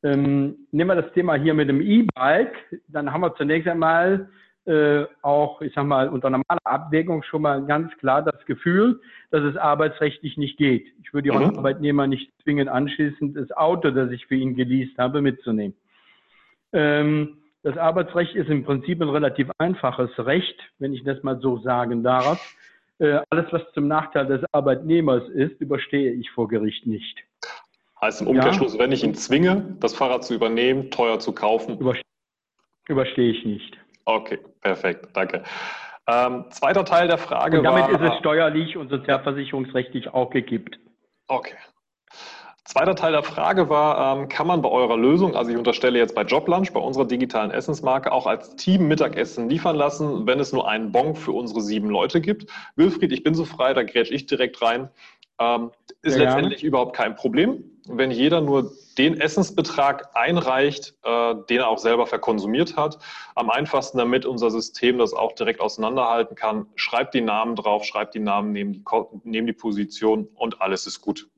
Ähm, 0.04 0.68
nehmen 0.70 0.90
wir 0.90 1.02
das 1.02 1.12
Thema 1.14 1.34
hier 1.34 1.54
mit 1.54 1.68
dem 1.68 1.80
E-Bike, 1.80 2.54
dann 2.88 3.10
haben 3.10 3.22
wir 3.22 3.34
zunächst 3.34 3.66
einmal 3.66 4.28
äh, 4.66 5.04
auch, 5.22 5.60
ich 5.60 5.74
sag 5.74 5.84
mal, 5.84 6.08
unter 6.08 6.30
normaler 6.30 6.60
Abwägung 6.64 7.22
schon 7.22 7.42
mal 7.42 7.64
ganz 7.66 7.92
klar 7.98 8.22
das 8.22 8.44
Gefühl, 8.46 9.00
dass 9.30 9.42
es 9.42 9.56
arbeitsrechtlich 9.56 10.36
nicht 10.36 10.56
geht. 10.56 10.86
Ich 11.02 11.12
würde 11.12 11.28
Ihren 11.28 11.50
mhm. 11.50 11.58
Arbeitnehmer 11.58 12.06
nicht 12.06 12.32
zwingen, 12.42 12.68
anschließend 12.68 13.36
das 13.36 13.52
Auto, 13.52 13.90
das 13.90 14.10
ich 14.10 14.26
für 14.26 14.36
ihn 14.36 14.54
geleast 14.54 14.96
habe, 14.98 15.20
mitzunehmen. 15.20 15.76
Ähm, 16.72 17.38
das 17.62 17.76
Arbeitsrecht 17.78 18.34
ist 18.34 18.50
im 18.50 18.64
Prinzip 18.64 19.00
ein 19.00 19.08
relativ 19.08 19.50
einfaches 19.58 20.10
Recht, 20.18 20.56
wenn 20.78 20.92
ich 20.92 21.04
das 21.04 21.22
mal 21.22 21.38
so 21.40 21.58
sagen 21.58 22.02
darf. 22.02 22.54
Äh, 22.98 23.20
alles, 23.30 23.52
was 23.52 23.62
zum 23.72 23.88
Nachteil 23.88 24.26
des 24.26 24.42
Arbeitnehmers 24.52 25.28
ist, 25.30 25.60
überstehe 25.60 26.12
ich 26.12 26.30
vor 26.30 26.48
Gericht 26.48 26.86
nicht. 26.86 27.18
Heißt 28.00 28.22
im 28.22 28.28
Umkehrschluss, 28.28 28.74
ja. 28.74 28.80
wenn 28.80 28.92
ich 28.92 29.02
ihn 29.02 29.14
zwinge, 29.14 29.76
das 29.80 29.94
Fahrrad 29.94 30.24
zu 30.24 30.34
übernehmen, 30.34 30.90
teuer 30.90 31.18
zu 31.18 31.32
kaufen. 31.32 31.78
Überstehe 32.86 33.30
ich 33.30 33.44
nicht. 33.44 33.78
Okay, 34.04 34.38
perfekt, 34.60 35.08
danke. 35.14 35.42
Ähm, 36.06 36.44
zweiter 36.50 36.84
Teil 36.84 37.08
der 37.08 37.18
Frage 37.18 37.58
und 37.58 37.64
damit 37.64 37.84
war, 37.84 37.90
ist 37.90 38.12
es 38.12 38.18
steuerlich 38.18 38.76
und 38.76 38.90
sozialversicherungsrechtlich 38.90 40.12
auch 40.12 40.30
gekippt. 40.30 40.78
Okay. 41.28 41.54
Zweiter 42.66 42.94
Teil 42.94 43.12
der 43.12 43.22
Frage 43.22 43.68
war, 43.68 44.16
ähm, 44.16 44.28
kann 44.28 44.46
man 44.46 44.62
bei 44.62 44.70
eurer 44.70 44.96
Lösung, 44.96 45.36
also 45.36 45.50
ich 45.50 45.56
unterstelle 45.56 45.98
jetzt 45.98 46.14
bei 46.14 46.22
Joblunch, 46.22 46.72
bei 46.72 46.80
unserer 46.80 47.06
digitalen 47.06 47.50
Essensmarke, 47.50 48.10
auch 48.10 48.26
als 48.26 48.56
Team 48.56 48.88
Mittagessen 48.88 49.50
liefern 49.50 49.76
lassen, 49.76 50.26
wenn 50.26 50.40
es 50.40 50.52
nur 50.52 50.66
einen 50.66 50.90
Bon 50.90 51.14
für 51.14 51.32
unsere 51.32 51.60
sieben 51.60 51.90
Leute 51.90 52.22
gibt? 52.22 52.50
Wilfried, 52.76 53.12
ich 53.12 53.22
bin 53.22 53.34
so 53.34 53.44
frei, 53.44 53.74
da 53.74 53.82
grätsch 53.82 54.10
ich 54.10 54.26
direkt 54.26 54.62
rein. 54.62 54.88
Ähm, 55.38 55.72
ist 56.02 56.16
ja, 56.16 56.24
letztendlich 56.24 56.62
ja. 56.62 56.68
überhaupt 56.68 56.96
kein 56.96 57.14
Problem, 57.16 57.64
wenn 57.86 58.10
jeder 58.10 58.40
nur 58.40 58.72
den 58.96 59.20
Essensbetrag 59.20 60.14
einreicht, 60.14 60.94
äh, 61.02 61.34
den 61.48 61.58
er 61.58 61.68
auch 61.68 61.78
selber 61.78 62.06
verkonsumiert 62.06 62.76
hat. 62.76 62.98
Am 63.34 63.50
einfachsten, 63.50 63.98
damit 63.98 64.24
unser 64.24 64.50
System 64.50 64.98
das 64.98 65.12
auch 65.12 65.32
direkt 65.32 65.60
auseinanderhalten 65.60 66.36
kann, 66.36 66.66
schreibt 66.76 67.14
die 67.14 67.20
Namen 67.20 67.56
drauf, 67.56 67.84
schreibt 67.84 68.14
die 68.14 68.20
Namen 68.20 68.52
neben 68.52 68.72
die, 68.72 68.84
neben 69.24 69.46
die 69.46 69.52
Position 69.52 70.28
und 70.34 70.60
alles 70.60 70.86
ist 70.86 71.00
gut. 71.00 71.28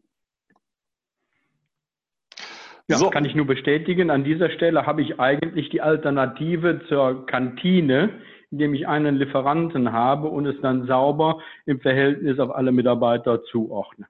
Ja, 2.89 2.99
so. 2.99 3.11
kann 3.11 3.25
ich 3.25 3.35
nur 3.35 3.47
bestätigen. 3.47 4.11
An 4.11 4.23
dieser 4.23 4.51
Stelle 4.51 4.87
habe 4.87 5.03
ich 5.03 5.19
eigentlich 5.19 5.71
die 5.71 5.81
Alternative 5.81 6.83
zur 6.89 7.27
Kantine, 7.27 8.21
indem 8.53 8.75
ich 8.75 8.87
einen 8.87 9.17
Lieferanten 9.17 9.91
habe 9.91 10.29
und 10.29 10.47
es 10.47 10.61
dann 10.63 10.87
sauber 10.87 11.41
im 11.65 11.81
Verhältnis 11.81 12.39
auf 12.39 12.55
alle 12.55 12.71
Mitarbeiter 12.71 13.43
zuordne. 13.45 14.07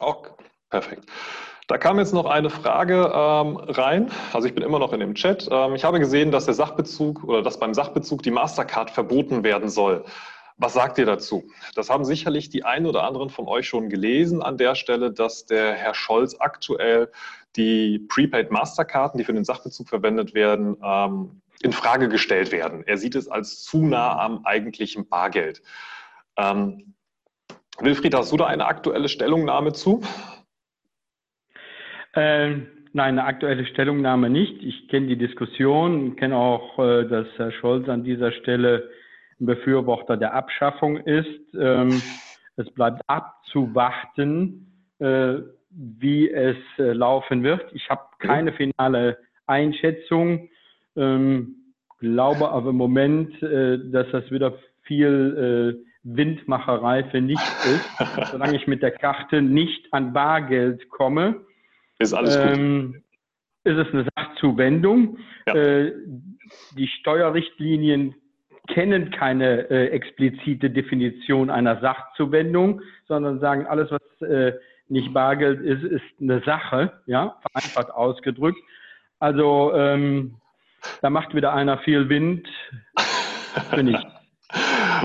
Okay, 0.00 0.32
perfekt. 0.68 1.04
Da 1.68 1.76
kam 1.76 1.98
jetzt 1.98 2.14
noch 2.14 2.24
eine 2.24 2.48
Frage 2.48 3.12
ähm, 3.14 3.58
rein. 3.58 4.10
Also 4.32 4.48
ich 4.48 4.54
bin 4.54 4.64
immer 4.64 4.78
noch 4.78 4.94
in 4.94 5.00
dem 5.00 5.14
Chat. 5.14 5.48
Ähm, 5.50 5.74
ich 5.74 5.84
habe 5.84 6.00
gesehen, 6.00 6.30
dass 6.30 6.46
der 6.46 6.54
Sachbezug 6.54 7.22
oder 7.24 7.42
dass 7.42 7.60
beim 7.60 7.74
Sachbezug 7.74 8.22
die 8.22 8.30
Mastercard 8.30 8.90
verboten 8.90 9.44
werden 9.44 9.68
soll. 9.68 10.02
Was 10.56 10.72
sagt 10.72 10.96
ihr 10.96 11.04
dazu? 11.04 11.44
Das 11.74 11.90
haben 11.90 12.06
sicherlich 12.06 12.48
die 12.48 12.64
einen 12.64 12.86
oder 12.86 13.04
anderen 13.04 13.28
von 13.28 13.46
euch 13.46 13.68
schon 13.68 13.90
gelesen 13.90 14.42
an 14.42 14.56
der 14.56 14.76
Stelle, 14.76 15.12
dass 15.12 15.44
der 15.44 15.74
Herr 15.74 15.94
Scholz 15.94 16.36
aktuell 16.38 17.12
die 17.54 17.98
Prepaid 17.98 18.50
Masterkarten, 18.50 19.18
die 19.18 19.24
für 19.24 19.34
den 19.34 19.44
Sachbezug 19.44 19.90
verwendet 19.90 20.32
werden, 20.32 20.78
ähm, 20.82 21.42
in 21.60 21.72
Frage 21.72 22.08
gestellt 22.08 22.50
werden. 22.50 22.82
Er 22.86 22.96
sieht 22.96 23.14
es 23.14 23.28
als 23.28 23.62
zu 23.62 23.84
nah 23.84 24.18
am 24.18 24.46
eigentlichen 24.46 25.06
Bargeld. 25.06 25.60
Ähm, 26.38 26.94
Wilfried, 27.78 28.14
hast 28.14 28.32
du 28.32 28.38
da 28.38 28.46
eine 28.46 28.64
aktuelle 28.64 29.10
Stellungnahme 29.10 29.74
zu? 29.74 30.02
Ähm, 32.20 32.66
nein, 32.94 33.16
eine 33.16 33.24
aktuelle 33.24 33.64
Stellungnahme 33.66 34.28
nicht. 34.28 34.60
Ich 34.64 34.88
kenne 34.88 35.06
die 35.06 35.16
Diskussion, 35.16 36.16
kenne 36.16 36.34
auch, 36.36 36.76
äh, 36.80 37.04
dass 37.04 37.28
Herr 37.36 37.52
Scholz 37.52 37.88
an 37.88 38.02
dieser 38.02 38.32
Stelle 38.32 38.90
ein 39.40 39.46
Befürworter 39.46 40.16
der 40.16 40.34
Abschaffung 40.34 40.96
ist. 40.96 41.54
Ähm, 41.54 42.02
es 42.56 42.68
bleibt 42.72 43.02
abzuwarten, 43.06 44.66
äh, 44.98 45.34
wie 45.70 46.28
es 46.28 46.56
äh, 46.78 46.92
laufen 46.92 47.44
wird. 47.44 47.72
Ich 47.72 47.88
habe 47.88 48.02
keine 48.18 48.52
finale 48.52 49.18
Einschätzung. 49.46 50.48
Ähm, 50.96 51.54
glaube 52.00 52.50
aber 52.50 52.70
im 52.70 52.76
Moment, 52.76 53.40
äh, 53.44 53.78
dass 53.92 54.10
das 54.10 54.28
wieder 54.32 54.54
viel 54.82 55.78
äh, 55.78 55.88
Windmacherei 56.02 57.04
für 57.04 57.20
nichts 57.20 57.64
ist, 57.64 58.30
solange 58.32 58.56
ich 58.56 58.66
mit 58.66 58.82
der 58.82 58.90
Karte 58.90 59.40
nicht 59.40 59.92
an 59.92 60.12
Bargeld 60.12 60.88
komme. 60.88 61.44
Ist 61.98 62.14
alles 62.14 62.36
ähm, 62.36 62.92
gut. 62.92 63.02
Ist 63.64 63.86
es 63.86 63.92
eine 63.92 64.06
Sachzuwendung? 64.16 65.18
Ja. 65.46 65.54
Äh, 65.54 65.92
die 66.76 66.88
Steuerrichtlinien 66.88 68.14
kennen 68.68 69.10
keine 69.10 69.70
äh, 69.70 69.88
explizite 69.88 70.70
Definition 70.70 71.50
einer 71.50 71.80
Sachzuwendung, 71.80 72.82
sondern 73.06 73.40
sagen, 73.40 73.66
alles, 73.66 73.90
was 73.90 74.28
äh, 74.28 74.52
nicht 74.88 75.12
Bargeld 75.12 75.60
ist, 75.60 75.82
ist 75.82 76.02
eine 76.20 76.40
Sache, 76.44 76.92
ja, 77.06 77.36
vereinfacht 77.42 77.90
ausgedrückt. 77.90 78.58
Also 79.18 79.72
ähm, 79.74 80.36
da 81.02 81.10
macht 81.10 81.34
wieder 81.34 81.52
einer 81.52 81.78
viel 81.78 82.08
Wind 82.08 82.48
für 83.70 83.82
nichts. 83.82 84.04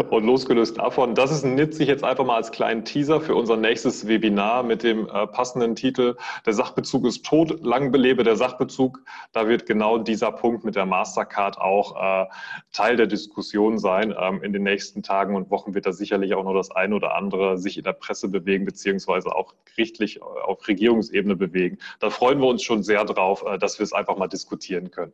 Und 0.09 0.25
losgelöst 0.25 0.77
davon, 0.77 1.15
das 1.15 1.31
ist 1.31 1.43
nütze 1.43 1.83
ich 1.83 1.89
jetzt 1.89 2.03
einfach 2.03 2.25
mal 2.25 2.37
als 2.37 2.51
kleinen 2.51 2.85
Teaser 2.85 3.21
für 3.21 3.35
unser 3.35 3.57
nächstes 3.57 4.07
Webinar 4.07 4.63
mit 4.63 4.83
dem 4.83 5.07
äh, 5.07 5.27
passenden 5.27 5.75
Titel 5.75 6.15
Der 6.45 6.53
Sachbezug 6.53 7.05
ist 7.05 7.25
tot, 7.25 7.63
lang 7.63 7.91
belebe 7.91 8.23
der 8.23 8.35
Sachbezug. 8.35 9.01
Da 9.33 9.47
wird 9.47 9.65
genau 9.65 9.97
dieser 9.97 10.31
Punkt 10.31 10.63
mit 10.63 10.75
der 10.75 10.85
Mastercard 10.85 11.59
auch 11.59 12.23
äh, 12.23 12.25
Teil 12.71 12.95
der 12.95 13.07
Diskussion 13.07 13.77
sein. 13.77 14.13
Ähm, 14.17 14.41
in 14.41 14.53
den 14.53 14.63
nächsten 14.63 15.03
Tagen 15.03 15.35
und 15.35 15.51
Wochen 15.51 15.73
wird 15.73 15.85
da 15.85 15.91
sicherlich 15.91 16.33
auch 16.33 16.43
noch 16.43 16.53
das 16.53 16.71
eine 16.71 16.95
oder 16.95 17.15
andere 17.15 17.57
sich 17.57 17.77
in 17.77 17.83
der 17.83 17.93
Presse 17.93 18.29
bewegen, 18.29 18.65
beziehungsweise 18.65 19.35
auch 19.35 19.53
gerichtlich 19.65 20.17
äh, 20.17 20.21
auf 20.21 20.67
Regierungsebene 20.67 21.35
bewegen. 21.35 21.77
Da 21.99 22.09
freuen 22.09 22.39
wir 22.39 22.47
uns 22.47 22.63
schon 22.63 22.83
sehr 22.83 23.03
drauf, 23.05 23.43
äh, 23.45 23.57
dass 23.57 23.79
wir 23.79 23.83
es 23.83 23.93
einfach 23.93 24.17
mal 24.17 24.27
diskutieren 24.27 24.91
können. 24.91 25.13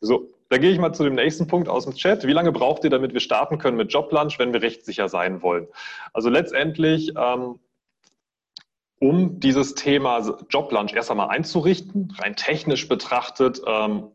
So, 0.00 0.30
da 0.48 0.58
gehe 0.58 0.70
ich 0.72 0.78
mal 0.78 0.92
zu 0.92 1.04
dem 1.04 1.14
nächsten 1.14 1.46
Punkt 1.46 1.68
aus 1.68 1.84
dem 1.84 1.94
Chat. 1.94 2.26
Wie 2.26 2.32
lange 2.32 2.52
braucht 2.52 2.84
ihr, 2.84 2.90
damit 2.90 3.12
wir 3.12 3.20
starten 3.20 3.58
können 3.58 3.76
mit 3.76 3.92
Joblunch, 3.92 4.38
wenn 4.38 4.52
wir 4.52 4.62
rechtssicher 4.62 5.08
sein 5.08 5.42
wollen? 5.42 5.68
Also 6.12 6.28
letztendlich, 6.28 7.12
ähm, 7.16 7.60
um 8.98 9.40
dieses 9.40 9.74
Thema 9.74 10.36
Joblunch 10.50 10.92
erst 10.92 11.10
einmal 11.10 11.28
einzurichten, 11.28 12.14
rein 12.18 12.36
technisch 12.36 12.88
betrachtet, 12.88 13.62
ähm, 13.66 14.08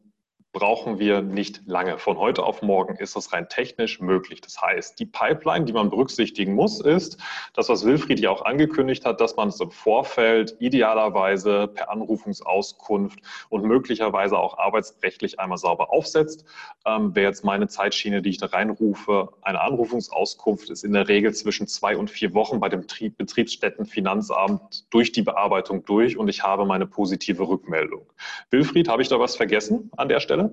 brauchen 0.55 0.99
wir 0.99 1.21
nicht 1.21 1.63
lange. 1.65 1.97
Von 1.97 2.17
heute 2.17 2.43
auf 2.43 2.61
morgen 2.61 2.95
ist 2.95 3.17
das 3.17 3.33
rein 3.33 3.49
technisch 3.49 3.99
möglich. 3.99 4.39
Das 4.39 4.61
heißt, 4.61 4.97
die 4.97 5.05
Pipeline, 5.05 5.65
die 5.65 5.73
man 5.73 5.89
berücksichtigen 5.89 6.55
muss, 6.55 6.79
ist 6.79 7.17
das, 7.53 7.67
was 7.67 7.85
Wilfried 7.85 8.21
ja 8.21 8.29
auch 8.29 8.45
angekündigt 8.45 9.03
hat, 9.05 9.19
dass 9.19 9.35
man 9.35 9.49
es 9.49 9.59
im 9.59 9.69
Vorfeld 9.69 10.55
idealerweise 10.59 11.67
per 11.67 11.91
Anrufungsauskunft 11.91 13.19
und 13.49 13.65
möglicherweise 13.65 14.39
auch 14.39 14.57
arbeitsrechtlich 14.57 15.41
einmal 15.41 15.57
sauber 15.57 15.91
aufsetzt. 15.91 16.45
Ähm, 16.85 17.13
Wäre 17.13 17.27
jetzt 17.27 17.43
meine 17.43 17.67
Zeitschiene, 17.67 18.21
die 18.21 18.29
ich 18.29 18.37
da 18.37 18.45
reinrufe, 18.45 19.33
eine 19.41 19.59
Anrufungsauskunft 19.59 20.69
ist 20.69 20.85
in 20.85 20.93
der 20.93 21.09
Regel 21.09 21.33
zwischen 21.33 21.67
zwei 21.67 21.97
und 21.97 22.09
vier 22.09 22.33
Wochen 22.33 22.61
bei 22.61 22.69
dem 22.69 22.85
Betriebsstättenfinanzamt 23.17 24.85
durch 24.89 25.11
die 25.11 25.23
Bearbeitung 25.23 25.83
durch 25.83 26.15
und 26.15 26.29
ich 26.29 26.43
habe 26.43 26.65
meine 26.65 26.87
positive 26.87 27.45
Rückmeldung. 27.45 28.05
Wilfried, 28.51 28.87
habe 28.87 29.01
ich 29.01 29.09
da 29.09 29.19
was 29.19 29.35
vergessen 29.35 29.91
an 29.97 30.07
der 30.07 30.21
Stelle? 30.21 30.44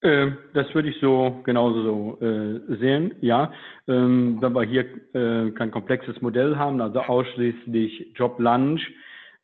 Äh, 0.00 0.30
das 0.54 0.72
würde 0.74 0.90
ich 0.90 1.00
so 1.00 1.40
genauso 1.44 1.82
so 1.82 2.24
äh, 2.24 2.76
sehen, 2.76 3.14
ja. 3.20 3.52
Ähm, 3.88 4.38
wenn 4.40 4.52
wir 4.52 4.62
hier 4.62 4.84
äh, 5.14 5.50
kein 5.52 5.70
komplexes 5.70 6.20
Modell 6.20 6.56
haben, 6.56 6.80
also 6.80 7.00
ausschließlich 7.00 8.12
Job 8.14 8.38
Lunch, 8.38 8.80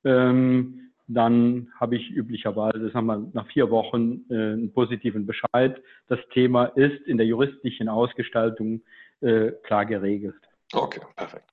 ähm, 0.04 0.92
dann 1.06 1.68
habe 1.78 1.96
ich 1.96 2.10
üblicherweise, 2.10 2.90
sagen 2.90 3.06
wir, 3.06 3.30
nach 3.34 3.46
vier 3.48 3.70
Wochen 3.70 4.24
äh, 4.30 4.34
einen 4.34 4.72
positiven 4.72 5.26
Bescheid. 5.26 5.82
Das 6.08 6.20
Thema 6.32 6.66
ist 6.66 7.02
in 7.06 7.18
der 7.18 7.26
juristischen 7.26 7.88
Ausgestaltung 7.88 8.80
äh, 9.20 9.50
klar 9.64 9.84
geregelt. 9.84 10.36
Okay, 10.72 11.00
perfekt. 11.16 11.50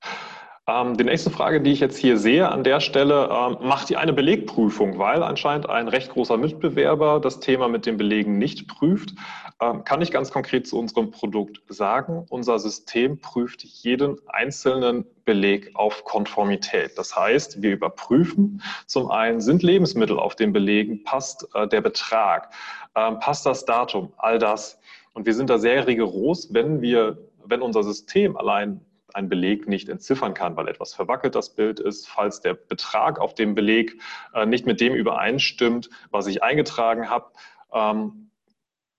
Ähm, 0.68 0.96
die 0.96 1.04
nächste 1.04 1.32
Frage, 1.32 1.60
die 1.60 1.72
ich 1.72 1.80
jetzt 1.80 1.98
hier 1.98 2.18
sehe 2.18 2.48
an 2.50 2.64
der 2.64 2.82
Stelle, 2.82 3.30
ähm, 3.32 3.68
macht 3.68 3.90
ihr 3.90 4.00
eine 4.00 4.14
Belegprüfung, 4.14 5.00
weil 5.00 5.24
anscheinend 5.24 5.68
ein 5.68 5.88
recht 5.88 6.12
großer 6.12 6.38
Mitbewerber 6.38 7.20
das 7.20 7.40
Thema 7.40 7.68
mit 7.68 7.88
den 7.88 7.98
Belegen 7.98 8.38
nicht 8.38 8.68
prüft. 8.68 9.16
Ähm, 9.60 9.84
kann 9.84 10.04
ich 10.04 10.12
ganz 10.12 10.30
konkret 10.30 10.68
zu 10.68 10.78
unserem 10.78 11.10
Produkt 11.10 11.62
sagen, 11.68 12.28
unser 12.30 12.60
System 12.60 13.20
prüft 13.20 13.64
jeden 13.64 14.18
einzelnen 14.28 15.06
Beleg 15.26 15.72
auf 15.74 16.04
Konformität. 16.04 16.96
Das 16.96 17.16
heißt, 17.16 17.64
wir 17.64 17.72
überprüfen 17.72 18.62
zum 18.86 19.10
einen, 19.10 19.42
sind 19.42 19.64
Lebensmittel 19.64 20.20
auf 20.20 20.36
den 20.36 20.54
Belegen, 20.54 21.04
passt 21.04 21.48
äh, 21.56 21.68
der 21.68 21.82
Betrag, 21.82 22.54
äh, 22.94 23.12
passt 23.14 23.48
das 23.48 23.66
Datum, 23.66 24.14
all 24.18 24.38
das. 24.38 24.80
Und 25.14 25.26
wir 25.26 25.34
sind 25.34 25.50
da 25.50 25.58
sehr 25.58 25.88
rigoros, 25.88 26.54
wenn 26.54 26.82
wir, 26.82 27.18
wenn 27.46 27.64
unser 27.64 27.82
System 27.82 28.38
allein 28.38 28.86
ein 29.16 29.30
Beleg 29.30 29.68
nicht 29.68 29.90
entziffern 29.90 30.34
kann, 30.34 30.56
weil 30.56 30.68
etwas 30.68 30.94
verwackelt 30.94 31.36
das 31.36 31.56
Bild 31.56 31.80
ist, 31.80 32.08
falls 32.08 32.42
der 32.42 32.54
Betrag 32.54 33.20
auf 33.20 33.34
dem 33.34 33.56
Beleg 33.56 34.00
äh, 34.34 34.46
nicht 34.46 34.66
mit 34.66 34.82
dem 34.82 34.94
übereinstimmt, 34.94 35.90
was 36.10 36.28
ich 36.28 36.44
eingetragen 36.44 37.10
habe. 37.10 37.32
Ähm, 37.74 38.32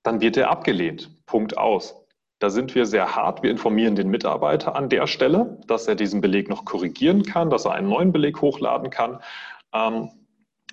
dann 0.03 0.21
wird 0.21 0.37
er 0.37 0.51
abgelehnt. 0.51 1.11
Punkt 1.27 1.57
aus. 1.57 1.97
Da 2.39 2.51
sind 2.51 2.75
wir 2.75 2.87
sehr 2.87 3.15
hart. 3.15 3.45
Wir 3.45 3.51
informieren 3.53 3.95
den 3.95 4.09
Mitarbeiter 4.09 4.75
an 4.75 4.89
der 4.89 5.07
Stelle, 5.07 5.61
dass 5.69 5.87
er 5.87 5.95
diesen 5.95 6.21
Beleg 6.21 6.49
noch 6.49 6.65
korrigieren 6.65 7.23
kann, 7.23 7.51
dass 7.51 7.67
er 7.67 7.73
einen 7.73 7.89
neuen 7.89 8.13
Beleg 8.13 8.41
hochladen 8.41 8.91
kann. 8.91 9.21
Ähm, 9.73 10.11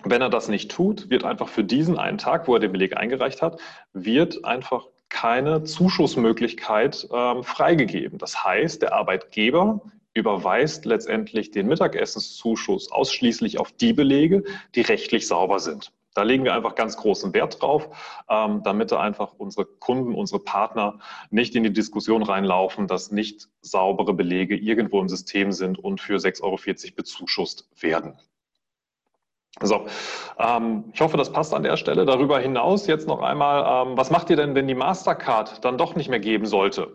wenn 0.03 0.21
er 0.21 0.29
das 0.29 0.47
nicht 0.47 0.71
tut, 0.71 1.09
wird 1.09 1.23
einfach 1.25 1.49
für 1.49 1.63
diesen 1.63 1.99
einen 1.99 2.17
Tag, 2.17 2.47
wo 2.47 2.55
er 2.55 2.59
den 2.59 2.71
Beleg 2.71 2.97
eingereicht 2.97 3.41
hat, 3.41 3.59
wird 3.93 4.45
einfach 4.45 4.87
keine 5.10 5.64
Zuschussmöglichkeit 5.64 7.07
ähm, 7.12 7.43
freigegeben. 7.43 8.18
Das 8.18 8.43
heißt, 8.43 8.82
der 8.82 8.93
Arbeitgeber 8.93 9.82
überweist 10.14 10.86
letztendlich 10.86 11.51
den 11.51 11.68
Mittagessenszuschuss 11.68 12.91
ausschließlich 12.91 13.60
auf 13.60 13.72
die 13.72 13.93
Belege, 13.93 14.43
die 14.76 14.82
rechtlich 14.82 15.28
sauber 15.28 15.60
sind. 15.60 15.91
Da 16.16 16.24
legen 16.24 16.43
wir 16.43 16.53
einfach 16.53 16.76
ganz 16.76 16.97
großen 16.97 17.34
Wert 17.34 17.62
drauf, 17.62 17.89
ähm, 18.30 18.62
damit 18.64 18.91
da 18.91 18.99
einfach 18.99 19.34
unsere 19.38 19.66
Kunden, 19.66 20.16
unsere 20.16 20.39
Partner 20.39 20.99
nicht 21.30 21.55
in 21.55 21.64
die 21.64 21.72
Diskussion 21.72 22.24
reinlaufen, 22.24 22.88
dass 22.88 23.12
nicht 23.12 23.47
saubere 23.62 24.14
Belege 24.14 24.57
irgendwo 24.57 24.99
im 24.99 25.07
System 25.07 25.51
sind 25.51 25.78
und 25.78 26.01
für 26.01 26.18
6,40 26.18 26.43
Euro 26.43 26.95
bezuschusst 26.95 27.70
werden. 27.80 28.18
So, 29.62 29.88
ähm, 30.38 30.86
ich 30.93 31.02
hoffe, 31.02 31.18
das 31.18 31.32
passt 31.32 31.54
an 31.54 31.64
der 31.64 31.76
Stelle. 31.76 32.06
Darüber 32.06 32.39
hinaus 32.39 32.88
jetzt 32.88 33.08
noch 33.08 33.22
einmal, 33.22 33.88
ähm, 33.88 33.97
was 33.97 34.12
macht 34.12 34.30
ihr 34.30 34.36
denn, 34.36 34.56
wenn 34.56 34.68
die 34.68 34.76
Mastercard 34.76 35.64
dann 35.66 35.78
doch 35.78 35.95
nicht 35.95 36.10
mehr 36.10 36.20
geben 36.20 36.45
sollte? 36.45 36.93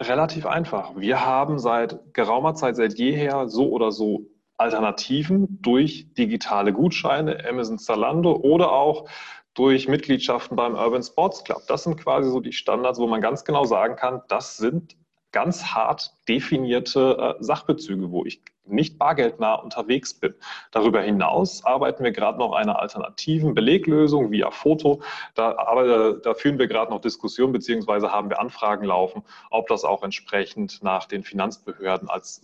Relativ 0.00 0.46
einfach. 0.46 0.96
Wir 0.96 1.24
haben 1.24 1.58
seit 1.58 2.14
geraumer 2.14 2.54
Zeit, 2.54 2.76
seit 2.76 2.98
jeher 2.98 3.48
so 3.48 3.70
oder 3.70 3.92
so 3.92 4.26
Alternativen 4.56 5.60
durch 5.62 6.12
digitale 6.14 6.72
Gutscheine, 6.72 7.44
Amazon 7.48 7.78
Zalando 7.78 8.32
oder 8.32 8.72
auch 8.72 9.08
durch 9.54 9.88
Mitgliedschaften 9.88 10.56
beim 10.56 10.74
Urban 10.74 11.02
Sports 11.02 11.44
Club. 11.44 11.62
Das 11.68 11.84
sind 11.84 11.96
quasi 11.96 12.30
so 12.30 12.40
die 12.40 12.52
Standards, 12.52 12.98
wo 12.98 13.06
man 13.06 13.20
ganz 13.20 13.44
genau 13.44 13.64
sagen 13.64 13.96
kann, 13.96 14.22
das 14.28 14.56
sind 14.56 14.96
ganz 15.32 15.64
hart 15.64 16.12
definierte 16.28 17.36
äh, 17.40 17.42
Sachbezüge, 17.42 18.10
wo 18.10 18.24
ich 18.24 18.42
nicht 18.64 18.98
bargeldnah 18.98 19.54
unterwegs 19.54 20.14
bin. 20.14 20.34
Darüber 20.70 21.02
hinaus 21.02 21.64
arbeiten 21.64 22.04
wir 22.04 22.12
gerade 22.12 22.38
noch 22.38 22.52
einer 22.52 22.78
alternativen 22.78 23.54
Beleglösung 23.54 24.30
via 24.30 24.50
Foto. 24.50 25.02
Da, 25.34 25.56
aber 25.58 26.14
da, 26.14 26.34
führen 26.34 26.58
wir 26.58 26.68
gerade 26.68 26.90
noch 26.90 27.00
Diskussionen 27.00 27.52
beziehungsweise 27.52 28.12
haben 28.12 28.30
wir 28.30 28.40
Anfragen 28.40 28.84
laufen, 28.84 29.22
ob 29.50 29.66
das 29.68 29.84
auch 29.84 30.02
entsprechend 30.02 30.82
nach 30.82 31.06
den 31.06 31.24
Finanzbehörden 31.24 32.08
als 32.08 32.36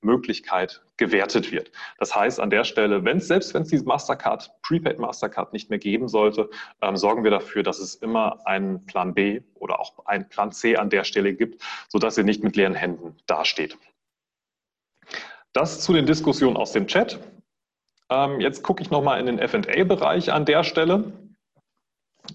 Sachbezugsmöglichkeit 0.00 0.82
gewertet 0.96 1.52
wird. 1.52 1.70
Das 1.98 2.14
heißt, 2.14 2.40
an 2.40 2.50
der 2.50 2.64
Stelle, 2.64 3.04
wenn 3.04 3.20
selbst 3.20 3.54
wenn 3.54 3.62
es 3.62 3.68
diese 3.68 3.84
Mastercard, 3.84 4.50
Prepaid 4.62 4.98
Mastercard 4.98 5.52
nicht 5.52 5.70
mehr 5.70 5.78
geben 5.78 6.08
sollte, 6.08 6.50
ähm, 6.82 6.96
sorgen 6.96 7.24
wir 7.24 7.30
dafür, 7.30 7.62
dass 7.62 7.78
es 7.78 7.94
immer 7.96 8.38
einen 8.46 8.84
Plan 8.86 9.14
B 9.14 9.40
oder 9.54 9.80
auch 9.80 10.06
einen 10.06 10.28
Plan 10.28 10.52
C 10.52 10.76
an 10.76 10.90
der 10.90 11.04
Stelle 11.04 11.34
gibt, 11.34 11.62
sodass 11.88 12.18
ihr 12.18 12.24
nicht 12.24 12.42
mit 12.42 12.56
leeren 12.56 12.74
Händen 12.74 13.16
dasteht. 13.26 13.78
Das 15.52 15.80
zu 15.80 15.92
den 15.92 16.06
Diskussionen 16.06 16.56
aus 16.56 16.72
dem 16.72 16.86
Chat. 16.86 17.18
Ähm, 18.08 18.40
jetzt 18.40 18.62
gucke 18.62 18.82
ich 18.82 18.90
nochmal 18.90 19.20
in 19.20 19.26
den 19.26 19.48
FA-Bereich 19.48 20.32
an 20.32 20.44
der 20.44 20.64
Stelle. 20.64 21.12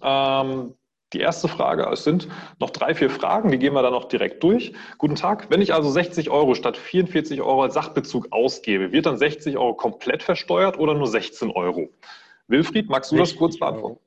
Ähm, 0.01 0.74
die 1.16 1.22
erste 1.22 1.47
Frage, 1.47 1.88
es 1.91 2.03
sind 2.03 2.28
noch 2.59 2.70
drei, 2.70 2.93
vier 2.93 3.09
Fragen, 3.09 3.49
die 3.49 3.57
gehen 3.57 3.74
wir 3.74 3.82
dann 3.82 3.93
noch 3.93 4.05
direkt 4.05 4.43
durch. 4.43 4.74
Guten 4.97 5.16
Tag, 5.16 5.49
wenn 5.49 5.61
ich 5.61 5.74
also 5.74 5.89
60 5.89 6.30
Euro 6.30 6.53
statt 6.55 6.78
44 6.78 7.41
Euro 7.41 7.63
als 7.63 7.74
Sachbezug 7.74 8.28
ausgebe, 8.32 8.91
wird 8.91 9.05
dann 9.05 9.18
60 9.18 9.57
Euro 9.57 9.74
komplett 9.74 10.22
versteuert 10.22 10.78
oder 10.78 10.93
nur 10.93 11.07
16 11.07 11.49
Euro? 11.51 11.89
Wilfried, 12.47 12.89
magst 12.89 13.11
du 13.11 13.18
das 13.18 13.36
kurz 13.36 13.57
beantworten? 13.57 13.99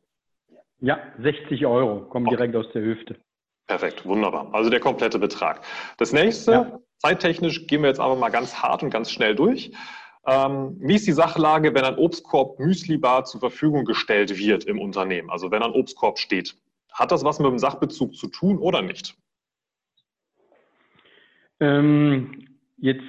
Ja, 0.81 0.99
60 1.21 1.67
Euro 1.67 2.03
kommen 2.03 2.27
okay. 2.27 2.37
direkt 2.37 2.57
aus 2.57 2.67
der 2.73 2.83
Hüfte. 2.83 3.17
Perfekt, 3.67 4.07
wunderbar. 4.07 4.49
Also 4.53 4.71
der 4.71 4.81
komplette 4.81 5.19
Betrag. 5.19 5.63
Das 5.97 6.13
nächste, 6.13 6.53
ja. 6.53 6.79
zeittechnisch 6.99 7.67
gehen 7.67 7.83
wir 7.83 7.89
jetzt 7.89 8.01
aber 8.01 8.17
mal 8.17 8.31
ganz 8.31 8.63
hart 8.63 8.83
und 8.83 8.91
ganz 8.91 9.11
schnell 9.11 9.35
durch. 9.35 9.73
Ähm, 10.27 10.77
wie 10.81 10.95
ist 10.95 11.07
die 11.07 11.13
Sachlage, 11.13 11.75
wenn 11.75 11.85
ein 11.85 11.97
Obstkorb 11.97 12.59
Müslibar 12.59 13.25
zur 13.25 13.41
Verfügung 13.41 13.85
gestellt 13.85 14.39
wird 14.39 14.65
im 14.65 14.79
Unternehmen? 14.79 15.31
Also 15.31 15.51
wenn 15.51 15.63
ein 15.63 15.73
Obstkorb 15.73 16.19
steht. 16.19 16.55
Hat 16.93 17.13
das 17.13 17.25
was 17.25 17.39
mit 17.39 17.51
dem 17.51 17.59
Sachbezug 17.59 18.15
zu 18.15 18.29
tun 18.29 18.59
oder 18.59 18.83
nicht? 18.83 19.17
Ähm, 21.61 22.47
jetzt 22.77 23.03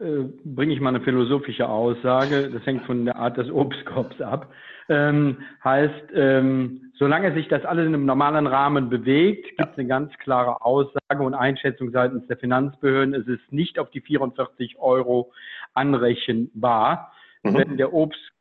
äh, 0.00 0.24
bringe 0.44 0.74
ich 0.74 0.80
mal 0.80 0.90
eine 0.90 1.00
philosophische 1.00 1.68
Aussage. 1.68 2.50
Das 2.50 2.64
hängt 2.66 2.84
von 2.84 3.04
der 3.04 3.16
Art 3.16 3.36
des 3.36 3.50
Obstkorbs 3.50 4.20
ab. 4.20 4.52
Ähm, 4.88 5.38
heißt, 5.62 6.08
ähm, 6.14 6.92
solange 6.94 7.32
sich 7.34 7.48
das 7.48 7.64
alles 7.64 7.86
in 7.86 7.94
einem 7.94 8.06
normalen 8.06 8.46
Rahmen 8.46 8.90
bewegt, 8.90 9.56
gibt 9.56 9.72
es 9.72 9.78
eine 9.78 9.86
ganz 9.86 10.12
klare 10.18 10.62
Aussage 10.62 11.22
und 11.22 11.34
Einschätzung 11.34 11.92
seitens 11.92 12.26
der 12.26 12.36
Finanzbehörden. 12.36 13.14
Es 13.14 13.26
ist 13.26 13.52
nicht 13.52 13.78
auf 13.78 13.90
die 13.90 14.00
44 14.00 14.78
Euro 14.78 15.32
anrechenbar. 15.74 17.12
Mhm. 17.42 17.54
Wenn 17.54 17.76
der 17.76 17.92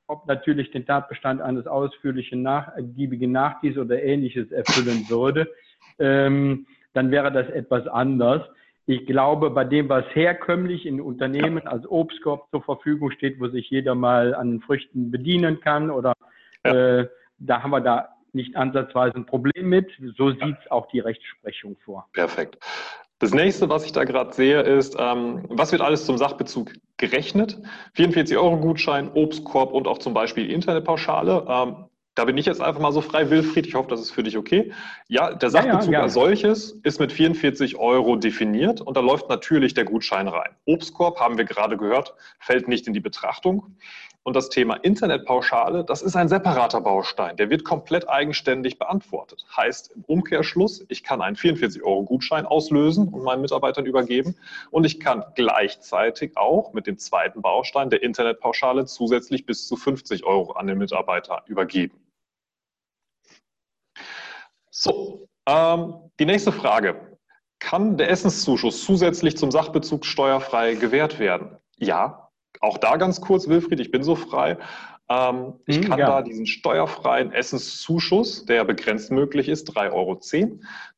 Obstkorb 0.10 0.28
natürlich 0.28 0.72
den 0.72 0.86
Tatbestand 0.86 1.42
eines 1.42 1.68
ausführlichen, 1.68 2.42
nachgiebigen 2.42 3.32
Nachgieß 3.32 3.78
oder 3.78 4.02
ähnliches 4.02 4.52
erfüllen 4.52 5.06
würde, 5.10 5.48
ähm, 6.00 6.66
dann 6.94 7.12
wäre 7.12 7.32
das 7.32 7.48
etwas 7.50 7.88
anders. 7.88 8.42
Ich 8.88 9.06
glaube, 9.06 9.52
bei 9.52 9.66
dem, 9.66 9.88
was 9.88 10.04
herkömmlich 10.14 10.88
in 10.88 11.00
Unternehmen 11.00 11.68
als 11.68 11.86
Obstkorb 11.88 12.50
zur 12.50 12.64
Verfügung 12.64 13.12
steht, 13.12 13.40
wo 13.40 13.48
sich 13.48 13.70
jeder 13.70 13.94
mal 13.94 14.34
an 14.34 14.62
Früchten 14.62 15.12
bedienen 15.12 15.60
kann 15.62 15.92
oder. 15.92 16.14
Äh, 16.64 17.06
da 17.42 17.64
haben 17.64 17.72
wir 17.72 17.80
da 17.80 18.10
nicht 18.34 18.58
ansatzweise 18.58 19.16
ein 19.16 19.26
Problem 19.26 19.70
mit. 19.70 19.90
So 20.18 20.32
sieht 20.32 20.58
es 20.62 20.72
auch 20.72 20.90
die 20.90 21.00
Rechtsprechung 21.00 21.78
vor. 21.86 22.10
Perfekt. 22.12 22.58
Das 23.20 23.32
nächste, 23.34 23.70
was 23.70 23.86
ich 23.86 23.92
da 23.92 24.06
gerade 24.06 24.34
sehe, 24.34 24.62
ist, 24.62 24.96
ähm, 24.98 25.44
was 25.50 25.74
wird 25.74 25.82
alles 25.82 26.06
zum 26.06 26.18
Sachbezug 26.18 26.72
gerechnet? 26.96 27.60
44 27.94 28.38
Euro 28.38 28.58
Gutschein, 28.58 29.12
Obstkorb 29.14 29.74
und 29.74 29.88
auch 29.88 29.98
zum 29.98 30.14
Beispiel 30.14 30.50
Internetpauschale. 30.50 31.46
Ähm, 31.48 31.90
da 32.16 32.26
bin 32.26 32.38
ich 32.38 32.46
jetzt 32.46 32.62
einfach 32.62 32.82
mal 32.82 32.92
so 32.92 33.02
frei, 33.02 33.30
Wilfried. 33.30 33.68
Ich 33.68 33.76
hoffe, 33.76 33.90
das 33.90 34.02
ist 34.02 34.12
für 34.12 34.24
dich 34.24 34.38
okay. 34.38 34.74
Ja, 35.08 35.34
der 35.34 35.50
Sachbezug 35.50 35.92
ja, 35.92 36.00
ja, 36.00 36.02
als 36.04 36.14
solches 36.14 36.72
ist 36.84 37.00
mit 37.00 37.12
44 37.12 37.78
Euro 37.78 38.16
definiert 38.16 38.82
und 38.82 38.98
da 38.98 39.02
läuft 39.02 39.30
natürlich 39.30 39.74
der 39.74 39.86
Gutschein 39.86 40.28
rein. 40.28 40.52
Obstkorb, 40.66 41.20
haben 41.20 41.38
wir 41.38 41.46
gerade 41.46 41.78
gehört, 41.78 42.14
fällt 42.40 42.68
nicht 42.68 42.88
in 42.88 42.94
die 42.94 43.00
Betrachtung. 43.00 43.78
Und 44.24 44.36
das 44.36 44.50
Thema 44.50 44.76
Internetpauschale, 44.76 45.86
das 45.86 46.02
ist 46.02 46.16
ein 46.16 46.28
separater 46.28 46.82
Baustein. 46.82 47.38
Der 47.38 47.50
wird 47.50 47.64
komplett 47.64 48.10
eigenständig 48.10 48.78
beantwortet. 48.78 49.46
Heißt 49.56 49.92
im 49.96 50.04
Umkehrschluss, 50.04 50.86
ich 50.90 51.04
kann 51.04 51.22
einen 51.22 51.38
44-Euro-Gutschein 51.38 52.46
auslösen 52.46 53.08
und 53.08 53.24
meinen 53.24 53.42
Mitarbeitern 53.42 53.86
übergeben. 53.86 54.36
Und 54.72 54.86
ich 54.86 55.00
kann 55.00 55.24
gleichzeitig 55.36 56.36
auch 56.36 56.74
mit 56.74 56.86
dem 56.86 56.98
zweiten 56.98 57.42
Baustein 57.42 57.90
der 57.90 58.04
Internetpauschale 58.04 58.86
zusätzlich 58.86 59.46
bis 59.46 59.68
zu 59.68 59.78
50 59.78 60.26
Euro 60.26 60.52
an 60.52 60.68
den 60.68 60.78
Mitarbeiter 60.78 61.44
übergeben. 61.48 61.98
So, 64.70 65.28
ähm, 65.46 66.12
die 66.20 66.26
nächste 66.26 66.52
Frage. 66.52 67.18
Kann 67.60 67.98
der 67.98 68.10
Essenszuschuss 68.10 68.86
zusätzlich 68.86 69.38
zum 69.38 69.52
Sachbezug 69.52 70.06
steuerfrei 70.06 70.76
gewährt 70.76 71.20
werden? 71.20 71.58
Ja, 71.78 72.29
auch 72.62 72.78
da 72.78 72.98
ganz 72.98 73.22
kurz, 73.22 73.48
Wilfried, 73.48 73.80
ich 73.80 73.92
bin 73.92 74.04
so 74.04 74.16
frei. 74.16 74.58
Ähm, 75.10 75.54
ich 75.66 75.78
hm, 75.78 75.84
kann 75.86 76.00
ja. 76.00 76.08
da 76.08 76.22
diesen 76.22 76.46
steuerfreien 76.46 77.32
Essenszuschuss, 77.32 78.46
der 78.46 78.64
begrenzt 78.64 79.12
möglich 79.12 79.50
ist, 79.50 79.70
3,10 79.72 79.92
Euro, 79.92 80.20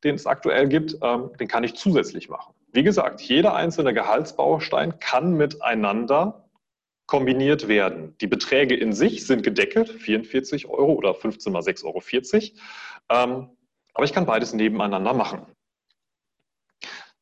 den 0.04 0.14
es 0.14 0.26
aktuell 0.26 0.68
gibt, 0.68 0.98
ähm, 1.02 1.30
den 1.40 1.48
kann 1.48 1.64
ich 1.64 1.74
zusätzlich 1.74 2.28
machen. 2.28 2.54
Wie 2.72 2.82
gesagt, 2.82 3.20
jeder 3.20 3.54
einzelne 3.54 3.94
Gehaltsbaustein 3.94 4.98
kann 4.98 5.36
miteinander 5.36 6.48
kombiniert 7.06 7.68
werden. 7.68 8.16
Die 8.20 8.26
Beträge 8.26 8.74
in 8.74 8.92
sich 8.92 9.26
sind 9.26 9.42
gedeckelt, 9.42 9.90
44 9.90 10.68
Euro 10.68 10.92
oder 10.92 11.14
15 11.14 11.52
mal 11.52 11.60
6,40 11.60 11.84
Euro. 11.84 12.02
Ähm, 13.10 13.48
aber 13.94 14.04
ich 14.04 14.12
kann 14.12 14.24
beides 14.24 14.54
nebeneinander 14.54 15.12
machen. 15.12 15.46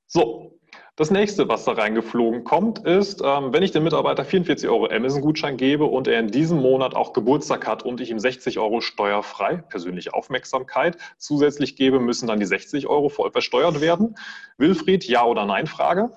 So, 0.07 0.60
das 1.01 1.11
nächste, 1.11 1.49
was 1.49 1.65
da 1.65 1.73
reingeflogen 1.73 2.45
kommt, 2.45 2.81
ist, 2.81 3.23
ähm, 3.25 3.55
wenn 3.55 3.63
ich 3.63 3.71
dem 3.71 3.85
Mitarbeiter 3.85 4.23
44 4.23 4.69
Euro 4.69 4.85
Amazon-Gutschein 4.85 5.57
gebe 5.57 5.87
und 5.87 6.07
er 6.07 6.21
in 6.21 6.27
diesem 6.27 6.59
Monat 6.59 6.95
auch 6.95 7.15
Geburtstag 7.15 7.67
hat 7.67 7.83
und 7.83 8.03
ich 8.03 8.11
ihm 8.11 8.19
60 8.19 8.59
Euro 8.59 8.83
steuerfrei, 8.83 9.57
persönliche 9.71 10.13
Aufmerksamkeit, 10.13 10.99
zusätzlich 11.17 11.75
gebe, 11.75 12.01
müssen 12.01 12.27
dann 12.27 12.39
die 12.39 12.45
60 12.45 12.87
Euro 12.87 13.09
voll 13.09 13.31
versteuert 13.31 13.81
werden. 13.81 14.15
Wilfried, 14.59 15.05
ja 15.05 15.25
oder 15.25 15.47
nein? 15.47 15.67
Frage. 15.67 16.11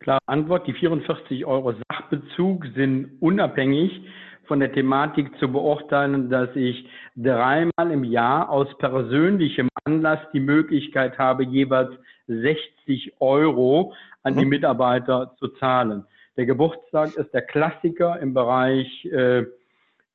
Klare 0.00 0.18
Antwort, 0.26 0.66
die 0.66 0.72
44 0.72 1.46
Euro 1.46 1.74
Sachbezug 1.88 2.66
sind 2.74 3.18
unabhängig 3.20 4.02
von 4.48 4.58
der 4.58 4.72
Thematik 4.72 5.30
zu 5.38 5.46
beurteilen, 5.46 6.28
dass 6.28 6.48
ich 6.56 6.88
dreimal 7.14 7.92
im 7.92 8.02
Jahr 8.02 8.50
aus 8.50 8.66
persönlichem 8.78 9.68
Anlass 9.84 10.18
die 10.32 10.40
Möglichkeit 10.40 11.18
habe, 11.18 11.44
jeweils 11.44 11.92
60 12.28 13.14
Euro 13.20 13.94
an 14.22 14.36
die 14.36 14.44
mhm. 14.44 14.50
Mitarbeiter 14.50 15.34
zu 15.38 15.48
zahlen. 15.48 16.04
Der 16.36 16.46
Geburtstag 16.46 17.16
ist 17.16 17.34
der 17.34 17.42
Klassiker 17.42 18.20
im 18.20 18.32
Bereich 18.32 19.04
äh, 19.06 19.40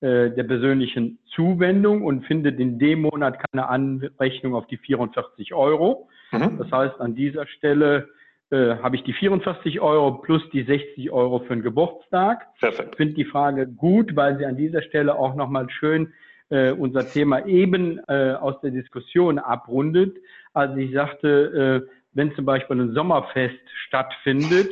äh, 0.03 0.31
der 0.31 0.43
persönlichen 0.43 1.19
Zuwendung 1.35 2.03
und 2.03 2.25
findet 2.25 2.59
in 2.59 2.79
dem 2.79 3.01
Monat 3.01 3.37
keine 3.39 3.67
Anrechnung 3.67 4.55
auf 4.55 4.67
die 4.67 4.77
44 4.77 5.53
Euro. 5.53 6.09
Mhm. 6.31 6.57
Das 6.57 6.71
heißt, 6.71 6.99
an 6.99 7.15
dieser 7.15 7.47
Stelle 7.47 8.09
äh, 8.51 8.75
habe 8.83 8.97
ich 8.97 9.03
die 9.03 9.13
44 9.13 9.79
Euro 9.79 10.15
plus 10.15 10.41
die 10.51 10.63
60 10.63 11.09
Euro 11.11 11.39
für 11.39 11.55
den 11.55 11.63
Geburtstag. 11.63 12.47
Perfekt. 12.59 12.89
Ich 12.91 12.97
finde 12.97 13.13
die 13.15 13.25
Frage 13.25 13.65
gut, 13.65 14.15
weil 14.15 14.37
sie 14.37 14.45
an 14.45 14.57
dieser 14.57 14.81
Stelle 14.81 15.15
auch 15.15 15.35
nochmal 15.35 15.69
schön 15.69 16.13
äh, 16.49 16.71
unser 16.71 17.09
Thema 17.09 17.45
eben 17.45 17.99
äh, 18.07 18.33
aus 18.33 18.59
der 18.61 18.71
Diskussion 18.71 19.39
abrundet. 19.39 20.17
Also 20.53 20.75
ich 20.77 20.93
sagte, 20.93 21.87
äh, 21.87 21.93
wenn 22.13 22.33
zum 22.35 22.45
Beispiel 22.45 22.79
ein 22.79 22.93
Sommerfest 22.93 23.59
stattfindet, 23.87 24.71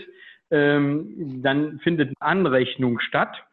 ähm, 0.52 1.42
dann 1.42 1.80
findet 1.80 2.10
eine 2.20 2.32
Anrechnung 2.32 3.00
statt, 3.00 3.44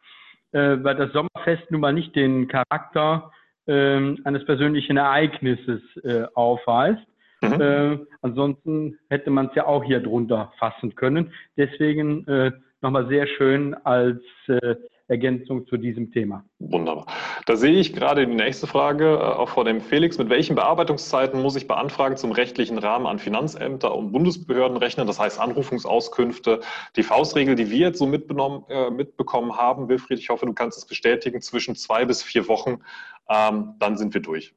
äh, 0.51 0.77
weil 0.81 0.95
das 0.95 1.11
Sommerfest 1.13 1.71
nun 1.71 1.81
mal 1.81 1.93
nicht 1.93 2.15
den 2.15 2.47
Charakter 2.47 3.31
äh, 3.67 4.15
eines 4.23 4.45
persönlichen 4.45 4.97
Ereignisses 4.97 5.81
äh, 6.03 6.25
aufweist. 6.33 7.05
Mhm. 7.41 7.61
Äh, 7.61 7.97
ansonsten 8.21 8.99
hätte 9.09 9.29
man 9.29 9.47
es 9.47 9.55
ja 9.55 9.65
auch 9.65 9.83
hier 9.83 10.01
drunter 10.01 10.51
fassen 10.59 10.95
können. 10.95 11.31
Deswegen 11.55 12.27
äh, 12.27 12.51
nochmal 12.81 13.07
sehr 13.07 13.27
schön 13.27 13.73
als 13.85 14.21
äh, 14.47 14.75
Ergänzung 15.09 15.65
zu 15.67 15.77
diesem 15.77 16.11
Thema. 16.11 16.45
Wunderbar. 16.59 17.07
Da 17.45 17.55
sehe 17.55 17.79
ich 17.79 17.93
gerade 17.93 18.25
die 18.27 18.35
nächste 18.35 18.67
Frage, 18.67 19.05
äh, 19.05 19.17
auch 19.17 19.49
vor 19.49 19.65
dem 19.65 19.81
Felix. 19.81 20.17
Mit 20.17 20.29
welchen 20.29 20.55
Bearbeitungszeiten 20.55 21.41
muss 21.41 21.55
ich 21.55 21.67
bei 21.67 21.75
Anfragen 21.75 22.15
zum 22.15 22.31
rechtlichen 22.31 22.77
Rahmen 22.77 23.07
an 23.07 23.17
Finanzämter 23.17 23.95
und 23.95 24.11
Bundesbehörden 24.11 24.77
rechnen? 24.77 25.07
Das 25.07 25.19
heißt 25.19 25.39
Anrufungsauskünfte. 25.39 26.61
Die 26.95 27.03
Faustregel, 27.03 27.55
die 27.55 27.71
wir 27.71 27.87
jetzt 27.87 27.99
so 27.99 28.05
äh, 28.05 28.91
mitbekommen 28.91 29.57
haben, 29.57 29.89
Wilfried, 29.89 30.19
ich 30.19 30.29
hoffe, 30.29 30.45
du 30.45 30.53
kannst 30.53 30.77
es 30.77 30.85
bestätigen, 30.85 31.41
zwischen 31.41 31.75
zwei 31.75 32.05
bis 32.05 32.21
vier 32.21 32.47
Wochen, 32.47 32.81
ähm, 33.29 33.73
dann 33.79 33.97
sind 33.97 34.13
wir 34.13 34.21
durch. 34.21 34.53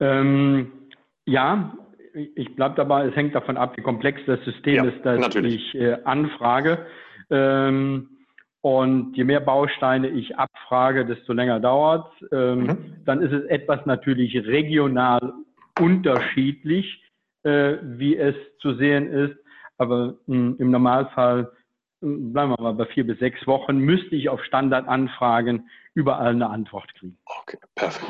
Ähm, 0.00 0.70
ja, 1.24 1.76
ich 2.14 2.54
bleibe 2.54 2.74
dabei, 2.76 3.06
es 3.06 3.16
hängt 3.16 3.34
davon 3.34 3.56
ab, 3.56 3.76
wie 3.76 3.82
komplex 3.82 4.20
das 4.26 4.40
System 4.44 4.74
ja, 4.74 4.84
ist, 4.84 5.04
das 5.04 5.20
natürlich. 5.20 5.74
ich 5.74 5.80
äh, 5.80 5.98
anfrage. 6.04 6.86
Ähm, 7.30 8.17
und 8.60 9.16
je 9.16 9.24
mehr 9.24 9.40
Bausteine 9.40 10.08
ich 10.08 10.36
abfrage, 10.36 11.06
desto 11.06 11.32
länger 11.32 11.60
dauert 11.60 12.10
ähm, 12.32 12.58
mhm. 12.58 12.96
Dann 13.04 13.22
ist 13.22 13.32
es 13.32 13.44
etwas 13.46 13.84
natürlich 13.86 14.36
regional 14.46 15.32
unterschiedlich, 15.80 17.02
äh, 17.44 17.76
wie 17.82 18.16
es 18.16 18.34
zu 18.60 18.74
sehen 18.74 19.10
ist. 19.12 19.36
Aber 19.78 20.14
mh, 20.26 20.36
hm, 20.36 20.56
im 20.58 20.70
Normalfall, 20.70 21.52
hm, 22.02 22.32
bleiben 22.32 22.50
wir 22.50 22.62
mal 22.62 22.74
bei 22.74 22.86
vier 22.86 23.06
bis 23.06 23.18
sechs 23.18 23.46
Wochen, 23.46 23.78
müsste 23.78 24.16
ich 24.16 24.28
auf 24.28 24.42
Standardanfragen 24.44 25.68
überall 25.94 26.30
eine 26.30 26.50
Antwort 26.50 26.92
kriegen. 26.94 27.16
Okay, 27.42 27.58
perfekt. 27.74 28.06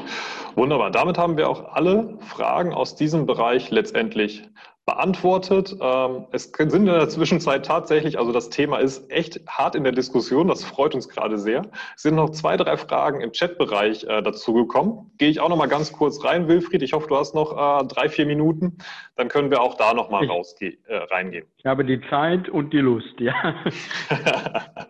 Wunderbar. 0.57 0.91
Damit 0.91 1.19
haben 1.19 1.37
wir 1.37 1.49
auch 1.49 1.73
alle 1.75 2.19
Fragen 2.21 2.73
aus 2.73 2.97
diesem 2.97 3.27
Bereich 3.27 3.71
letztendlich 3.71 4.49
beantwortet. 4.89 5.77
Ähm, 5.83 6.29
es 6.33 6.45
sind 6.45 6.73
in 6.73 6.87
der 6.87 7.11
Zwischenzeit 7.11 7.67
tatsächlich, 7.67 8.19
also 8.19 8.33
das 8.33 8.49
Thema 8.49 8.79
ist 8.79 9.11
echt 9.11 9.39
hart 9.47 9.75
in 9.75 9.85
der 9.85 9.93
Diskussion, 9.93 10.49
das 10.49 10.65
freut 10.65 10.95
uns 10.95 11.11
gerade 11.11 11.37
sehr. 11.37 11.61
Es 11.95 12.05
sind 12.05 12.15
noch 12.15 12.31
zwei, 12.31 12.57
drei 12.57 12.79
Fragen 12.79 13.21
im 13.21 13.33
Chatbereich 13.33 14.05
äh, 14.05 14.23
dazu 14.23 14.55
gekommen. 14.55 15.11
Gehe 15.19 15.29
ich 15.29 15.41
auch 15.41 15.51
noch 15.51 15.59
mal 15.59 15.69
ganz 15.69 15.93
kurz 15.93 16.25
rein, 16.25 16.49
Wilfried. 16.49 16.83
Ich 16.83 16.95
hoffe, 16.95 17.07
du 17.07 17.17
hast 17.17 17.35
noch 17.35 17.53
äh, 17.53 17.87
drei, 17.87 18.09
vier 18.09 18.25
Minuten. 18.25 18.79
Dann 19.17 19.29
können 19.29 19.51
wir 19.51 19.61
auch 19.61 19.75
da 19.75 19.93
noch 19.93 20.09
mal 20.09 20.25
rausgehen, 20.25 20.79
äh, 20.87 20.97
reingehen. 20.97 21.47
Ich 21.59 21.67
habe 21.67 21.85
die 21.85 22.01
Zeit 22.09 22.49
und 22.49 22.73
die 22.73 22.79
Lust, 22.79 23.21
ja. 23.21 23.35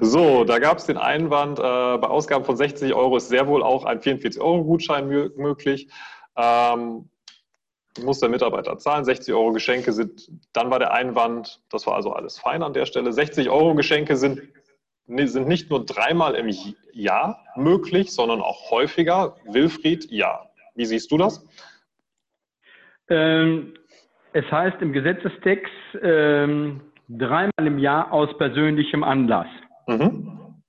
So, 0.00 0.44
da 0.44 0.58
gab 0.58 0.78
es 0.78 0.86
den 0.86 0.96
Einwand, 0.96 1.58
äh, 1.58 1.62
bei 1.62 2.08
Ausgaben 2.08 2.44
von 2.44 2.56
60 2.56 2.94
Euro 2.94 3.18
ist 3.18 3.28
sehr 3.28 3.46
wohl 3.46 3.62
auch 3.62 3.84
ein 3.84 4.00
44-Euro-Gutschein 4.00 5.06
möglich. 5.06 5.88
Ähm, 6.36 7.10
muss 8.02 8.20
der 8.20 8.28
Mitarbeiter 8.28 8.78
zahlen. 8.78 9.04
60 9.04 9.34
Euro 9.34 9.52
Geschenke 9.52 9.92
sind, 9.92 10.30
dann 10.52 10.70
war 10.70 10.78
der 10.78 10.92
Einwand, 10.92 11.60
das 11.70 11.86
war 11.86 11.94
also 11.94 12.12
alles 12.12 12.38
fein 12.38 12.62
an 12.62 12.72
der 12.72 12.86
Stelle. 12.86 13.12
60 13.12 13.50
Euro 13.50 13.74
Geschenke 13.74 14.16
sind, 14.16 14.42
sind 15.06 15.48
nicht 15.48 15.70
nur 15.70 15.84
dreimal 15.84 16.34
im 16.34 16.50
Jahr 16.92 17.44
möglich, 17.56 18.12
sondern 18.12 18.40
auch 18.40 18.70
häufiger. 18.70 19.36
Wilfried, 19.46 20.10
ja. 20.10 20.46
Wie 20.74 20.84
siehst 20.84 21.10
du 21.10 21.18
das? 21.18 21.46
Ähm, 23.08 23.74
es 24.32 24.44
heißt 24.50 24.82
im 24.82 24.92
Gesetzestext 24.92 25.72
ähm, 26.02 26.80
dreimal 27.08 27.66
im 27.66 27.78
Jahr 27.78 28.12
aus 28.12 28.36
persönlichem 28.36 29.04
Anlass. 29.04 29.46
Mhm. 29.86 30.62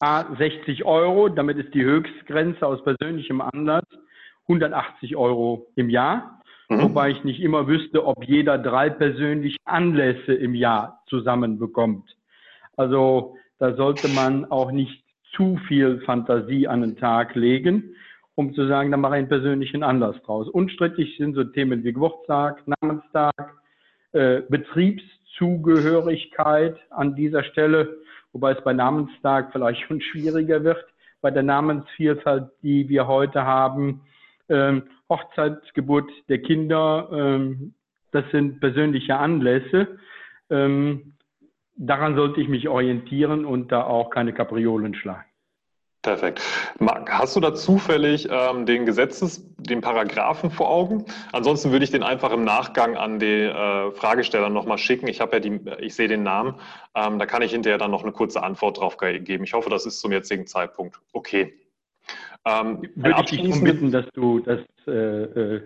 A, 0.00 0.34
60 0.36 0.84
Euro, 0.84 1.28
damit 1.28 1.56
ist 1.56 1.72
die 1.72 1.84
Höchstgrenze 1.84 2.66
aus 2.66 2.82
persönlichem 2.84 3.40
Anlass 3.40 3.84
180 4.48 5.16
Euro 5.16 5.68
im 5.76 5.88
Jahr. 5.88 6.42
Mhm. 6.68 6.82
Wobei 6.82 7.10
ich 7.10 7.24
nicht 7.24 7.40
immer 7.40 7.66
wüsste, 7.66 8.06
ob 8.06 8.22
jeder 8.24 8.58
drei 8.58 8.90
persönliche 8.90 9.56
Anlässe 9.64 10.34
im 10.34 10.54
Jahr 10.54 11.02
zusammenbekommt. 11.06 12.14
Also 12.76 13.36
da 13.58 13.74
sollte 13.74 14.08
man 14.08 14.44
auch 14.50 14.72
nicht 14.72 15.04
zu 15.36 15.58
viel 15.68 16.00
Fantasie 16.00 16.66
an 16.68 16.80
den 16.80 16.96
Tag 16.96 17.34
legen, 17.34 17.94
um 18.34 18.54
zu 18.54 18.66
sagen, 18.66 18.90
da 18.90 18.96
mache 18.96 19.14
ich 19.14 19.18
einen 19.18 19.28
persönlichen 19.28 19.82
Anlass 19.82 20.16
draus. 20.22 20.48
Unstrittig 20.48 21.18
sind 21.18 21.34
so 21.34 21.44
Themen 21.44 21.84
wie 21.84 21.92
Geburtstag, 21.92 22.62
Namenstag, 22.66 23.34
äh, 24.12 24.40
Betriebszugehörigkeit 24.48 26.78
an 26.90 27.14
dieser 27.14 27.44
Stelle, 27.44 27.98
wobei 28.32 28.52
es 28.52 28.64
bei 28.64 28.72
Namenstag 28.72 29.52
vielleicht 29.52 29.82
schon 29.82 30.00
schwieriger 30.00 30.64
wird. 30.64 30.82
Bei 31.20 31.30
der 31.30 31.42
Namensvielfalt, 31.42 32.50
die 32.62 32.88
wir 32.88 33.06
heute 33.06 33.44
haben, 33.44 34.00
ähm, 34.48 34.84
Hochzeit, 35.14 35.74
Geburt 35.74 36.10
der 36.28 36.42
Kinder, 36.42 37.08
ähm, 37.12 37.74
das 38.10 38.24
sind 38.30 38.60
persönliche 38.60 39.16
Anlässe. 39.16 39.98
Ähm, 40.50 41.14
daran 41.76 42.16
sollte 42.16 42.40
ich 42.40 42.48
mich 42.48 42.68
orientieren 42.68 43.44
und 43.44 43.72
da 43.72 43.84
auch 43.84 44.10
keine 44.10 44.32
Kapriolen 44.32 44.94
schlagen. 44.94 45.24
Perfekt. 46.02 46.42
Marc, 46.78 47.10
hast 47.10 47.34
du 47.34 47.40
da 47.40 47.54
zufällig 47.54 48.28
ähm, 48.30 48.66
den 48.66 48.84
Gesetzes, 48.84 49.42
den 49.56 49.80
Paragraphen 49.80 50.50
vor 50.50 50.68
Augen? 50.68 51.06
Ansonsten 51.32 51.72
würde 51.72 51.84
ich 51.84 51.90
den 51.90 52.02
einfach 52.02 52.30
im 52.30 52.44
Nachgang 52.44 52.94
an 52.94 53.18
die 53.18 53.44
äh, 53.44 53.90
Fragesteller 53.92 54.50
nochmal 54.50 54.76
schicken. 54.76 55.08
Ich 55.08 55.22
habe 55.22 55.36
ja 55.36 55.40
die, 55.40 55.60
ich 55.80 55.94
sehe 55.94 56.06
den 56.06 56.22
Namen. 56.22 56.56
Ähm, 56.94 57.18
da 57.18 57.24
kann 57.24 57.40
ich 57.40 57.52
hinterher 57.52 57.78
dann 57.78 57.90
noch 57.90 58.02
eine 58.02 58.12
kurze 58.12 58.42
Antwort 58.42 58.78
drauf 58.78 58.98
geben. 58.98 59.44
Ich 59.44 59.54
hoffe, 59.54 59.70
das 59.70 59.86
ist 59.86 60.00
zum 60.00 60.12
jetzigen 60.12 60.46
Zeitpunkt 60.46 61.00
okay. 61.14 61.54
Ähm, 62.46 62.82
Würde 62.94 63.20
ich 63.20 63.30
dich 63.30 63.42
darum 63.42 63.64
bitten, 63.64 63.90
dass 63.90 64.06
du 64.14 64.40
das 64.40 64.60
äh, 64.86 64.90
äh, 64.92 65.62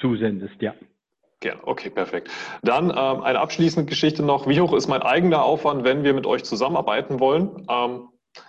zusendest, 0.00 0.60
ja. 0.60 0.74
Gerne, 1.40 1.60
okay, 1.64 1.90
perfekt. 1.90 2.30
Dann 2.62 2.90
ähm, 2.90 3.22
eine 3.22 3.40
abschließende 3.40 3.88
Geschichte 3.88 4.22
noch. 4.22 4.46
Wie 4.46 4.60
hoch 4.60 4.72
ist 4.74 4.86
mein 4.86 5.02
eigener 5.02 5.42
Aufwand, 5.42 5.82
wenn 5.82 6.04
wir 6.04 6.14
mit 6.14 6.24
euch 6.24 6.44
zusammenarbeiten 6.44 7.18
wollen? 7.18 7.66
Ähm, 7.68 8.08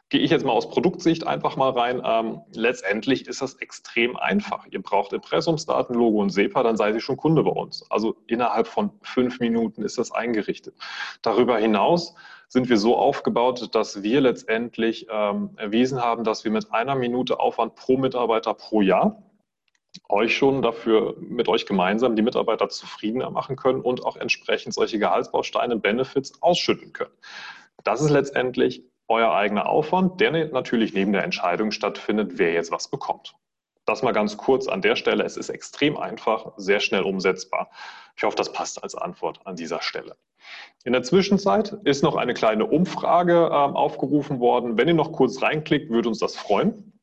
gehe 0.10 0.22
ich 0.22 0.30
jetzt 0.30 0.46
mal 0.46 0.52
aus 0.52 0.70
Produktsicht 0.70 1.26
einfach 1.26 1.58
mal 1.58 1.72
rein. 1.72 2.02
Ähm, 2.06 2.42
letztendlich 2.54 3.28
ist 3.28 3.42
das 3.42 3.56
extrem 3.56 4.16
einfach. 4.16 4.68
Ihr 4.70 4.82
braucht 4.82 5.12
Impressumsdaten, 5.12 5.96
Logo 5.96 6.22
und 6.22 6.30
SEPA, 6.30 6.62
dann 6.64 6.78
seid 6.78 6.94
ihr 6.94 7.02
schon 7.02 7.18
Kunde 7.18 7.44
bei 7.44 7.52
uns. 7.52 7.84
Also 7.90 8.16
innerhalb 8.28 8.68
von 8.68 8.92
fünf 9.02 9.40
Minuten 9.40 9.82
ist 9.82 9.98
das 9.98 10.12
eingerichtet. 10.12 10.76
Darüber 11.24 11.58
hinaus 11.58 12.16
sind 12.54 12.70
wir 12.70 12.78
so 12.78 12.96
aufgebaut, 12.96 13.74
dass 13.74 14.04
wir 14.04 14.22
letztendlich 14.22 15.08
ähm, 15.10 15.50
erwiesen 15.58 16.00
haben, 16.00 16.24
dass 16.24 16.44
wir 16.44 16.52
mit 16.52 16.72
einer 16.72 16.94
Minute 16.94 17.40
Aufwand 17.40 17.74
pro 17.74 17.98
Mitarbeiter 17.98 18.54
pro 18.54 18.82
Jahr 18.82 19.24
euch 20.08 20.38
schon 20.38 20.62
dafür 20.62 21.16
mit 21.20 21.48
euch 21.48 21.66
gemeinsam 21.66 22.16
die 22.16 22.22
Mitarbeiter 22.22 22.70
zufriedener 22.70 23.32
machen 23.32 23.56
können 23.56 23.82
und 23.82 24.06
auch 24.06 24.18
entsprechend 24.18 24.76
solche 24.76 25.00
Gehaltsbausteine, 25.00 25.78
Benefits 25.78 26.42
ausschütten 26.44 26.94
können. 26.94 27.14
Das 27.84 28.02
ist 28.02 28.12
letztendlich 28.12 28.84
euer 29.08 29.34
eigener 29.34 29.68
Aufwand, 29.68 30.22
der 30.22 30.32
natürlich 30.32 30.94
neben 30.94 31.12
der 31.12 31.24
Entscheidung 31.24 31.72
stattfindet, 31.72 32.34
wer 32.36 32.54
jetzt 32.54 32.72
was 32.72 32.88
bekommt. 32.88 33.36
Das 33.86 34.02
mal 34.02 34.14
ganz 34.14 34.38
kurz 34.38 34.68
an 34.68 34.82
der 34.82 34.96
Stelle. 34.96 35.24
Es 35.24 35.36
ist 35.36 35.50
extrem 35.50 35.98
einfach, 35.98 36.54
sehr 36.58 36.80
schnell 36.80 37.04
umsetzbar. 37.04 37.70
Ich 38.16 38.24
hoffe, 38.24 38.38
das 38.38 38.54
passt 38.54 38.82
als 38.82 38.96
Antwort 38.96 39.42
an 39.46 39.56
dieser 39.56 39.82
Stelle. 39.82 40.16
In 40.84 40.94
der 40.94 41.04
Zwischenzeit 41.04 41.76
ist 41.84 42.04
noch 42.04 42.16
eine 42.16 42.34
kleine 42.34 42.66
Umfrage 42.66 43.34
äh, 43.34 43.54
aufgerufen 43.54 44.40
worden. 44.40 44.78
Wenn 44.78 44.88
ihr 44.88 44.94
noch 44.94 45.12
kurz 45.12 45.42
reinklickt, 45.42 45.90
würde 45.90 46.10
uns 46.10 46.20
das 46.20 46.36
freuen. 46.36 46.94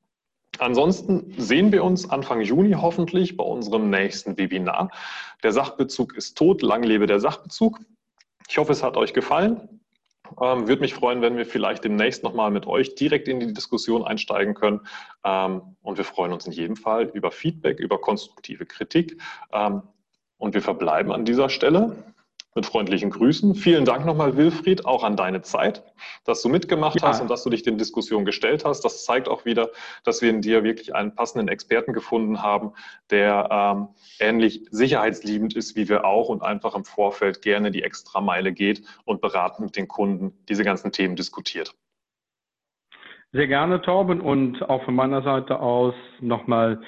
Ansonsten 0.58 1.32
sehen 1.38 1.72
wir 1.72 1.84
uns 1.84 2.10
Anfang 2.10 2.40
Juni 2.42 2.72
hoffentlich 2.72 3.36
bei 3.36 3.44
unserem 3.44 3.88
nächsten 3.88 4.36
Webinar. 4.36 4.90
Der 5.42 5.52
Sachbezug 5.52 6.14
ist 6.16 6.36
tot, 6.36 6.60
lang 6.60 6.82
lebe 6.82 7.06
der 7.06 7.20
Sachbezug. 7.20 7.80
Ich 8.48 8.58
hoffe, 8.58 8.72
es 8.72 8.82
hat 8.82 8.96
euch 8.96 9.14
gefallen. 9.14 9.79
Ähm, 10.40 10.68
Würde 10.68 10.80
mich 10.80 10.94
freuen, 10.94 11.22
wenn 11.22 11.36
wir 11.36 11.46
vielleicht 11.46 11.84
demnächst 11.84 12.22
nochmal 12.22 12.50
mit 12.50 12.66
euch 12.66 12.94
direkt 12.94 13.28
in 13.28 13.40
die 13.40 13.52
Diskussion 13.52 14.04
einsteigen 14.04 14.54
können. 14.54 14.80
Ähm, 15.24 15.62
und 15.82 15.96
wir 15.96 16.04
freuen 16.04 16.32
uns 16.32 16.46
in 16.46 16.52
jedem 16.52 16.76
Fall 16.76 17.10
über 17.14 17.30
Feedback, 17.30 17.78
über 17.80 18.00
konstruktive 18.00 18.66
Kritik. 18.66 19.20
Ähm, 19.52 19.82
und 20.38 20.54
wir 20.54 20.62
verbleiben 20.62 21.12
an 21.12 21.24
dieser 21.24 21.48
Stelle 21.48 21.96
Mit 22.56 22.66
freundlichen 22.66 23.10
Grüßen. 23.10 23.54
Vielen 23.54 23.84
Dank 23.84 24.04
nochmal, 24.04 24.36
Wilfried, 24.36 24.84
auch 24.84 25.04
an 25.04 25.16
deine 25.16 25.42
Zeit, 25.42 25.84
dass 26.24 26.42
du 26.42 26.48
mitgemacht 26.48 27.00
ja. 27.00 27.08
hast 27.08 27.20
und 27.20 27.30
dass 27.30 27.44
du 27.44 27.50
dich 27.50 27.62
den 27.62 27.78
Diskussionen 27.78 28.24
gestellt 28.24 28.64
hast. 28.64 28.84
Das 28.84 29.04
zeigt 29.04 29.28
auch 29.28 29.44
wieder, 29.44 29.70
dass 30.02 30.20
wir 30.20 30.30
in 30.30 30.42
dir 30.42 30.64
wirklich 30.64 30.92
einen 30.94 31.14
passenden 31.14 31.46
Experten 31.46 31.92
gefunden 31.92 32.42
haben, 32.42 32.72
der 33.10 33.48
ähm, 33.52 33.88
ähnlich 34.18 34.66
sicherheitsliebend 34.70 35.54
ist 35.54 35.76
wie 35.76 35.88
wir 35.88 36.04
auch 36.04 36.28
und 36.28 36.42
einfach 36.42 36.74
im 36.74 36.84
Vorfeld 36.84 37.40
gerne 37.40 37.70
die 37.70 37.84
Extrameile 37.84 38.52
geht 38.52 38.82
und 39.04 39.20
beratend 39.20 39.66
mit 39.66 39.76
den 39.76 39.86
Kunden 39.86 40.32
diese 40.48 40.64
ganzen 40.64 40.90
Themen 40.90 41.14
diskutiert. 41.14 41.76
Sehr 43.32 43.46
gerne, 43.46 43.80
Torben, 43.80 44.20
und 44.20 44.60
auch 44.68 44.84
von 44.84 44.96
meiner 44.96 45.22
Seite 45.22 45.60
aus 45.60 45.94
nochmal 46.20 46.80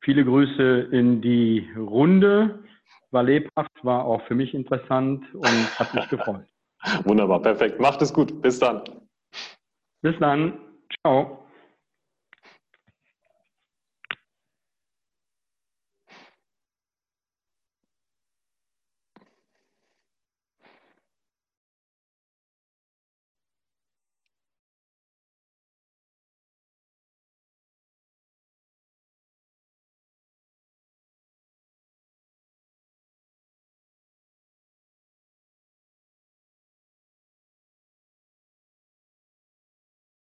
viele 0.00 0.24
Grüße 0.24 0.88
in 0.92 1.20
die 1.20 1.68
Runde. 1.76 2.64
War 3.12 3.22
lebhaft, 3.22 3.72
war 3.82 4.04
auch 4.04 4.22
für 4.26 4.34
mich 4.34 4.54
interessant 4.54 5.34
und 5.34 5.66
hat 5.78 5.92
mich 5.94 6.08
gefreut. 6.08 6.46
Wunderbar, 7.04 7.40
perfekt. 7.42 7.80
Macht 7.80 8.00
es 8.02 8.12
gut. 8.12 8.40
Bis 8.40 8.58
dann. 8.58 8.82
Bis 10.02 10.18
dann. 10.18 10.58
Ciao. 11.02 11.39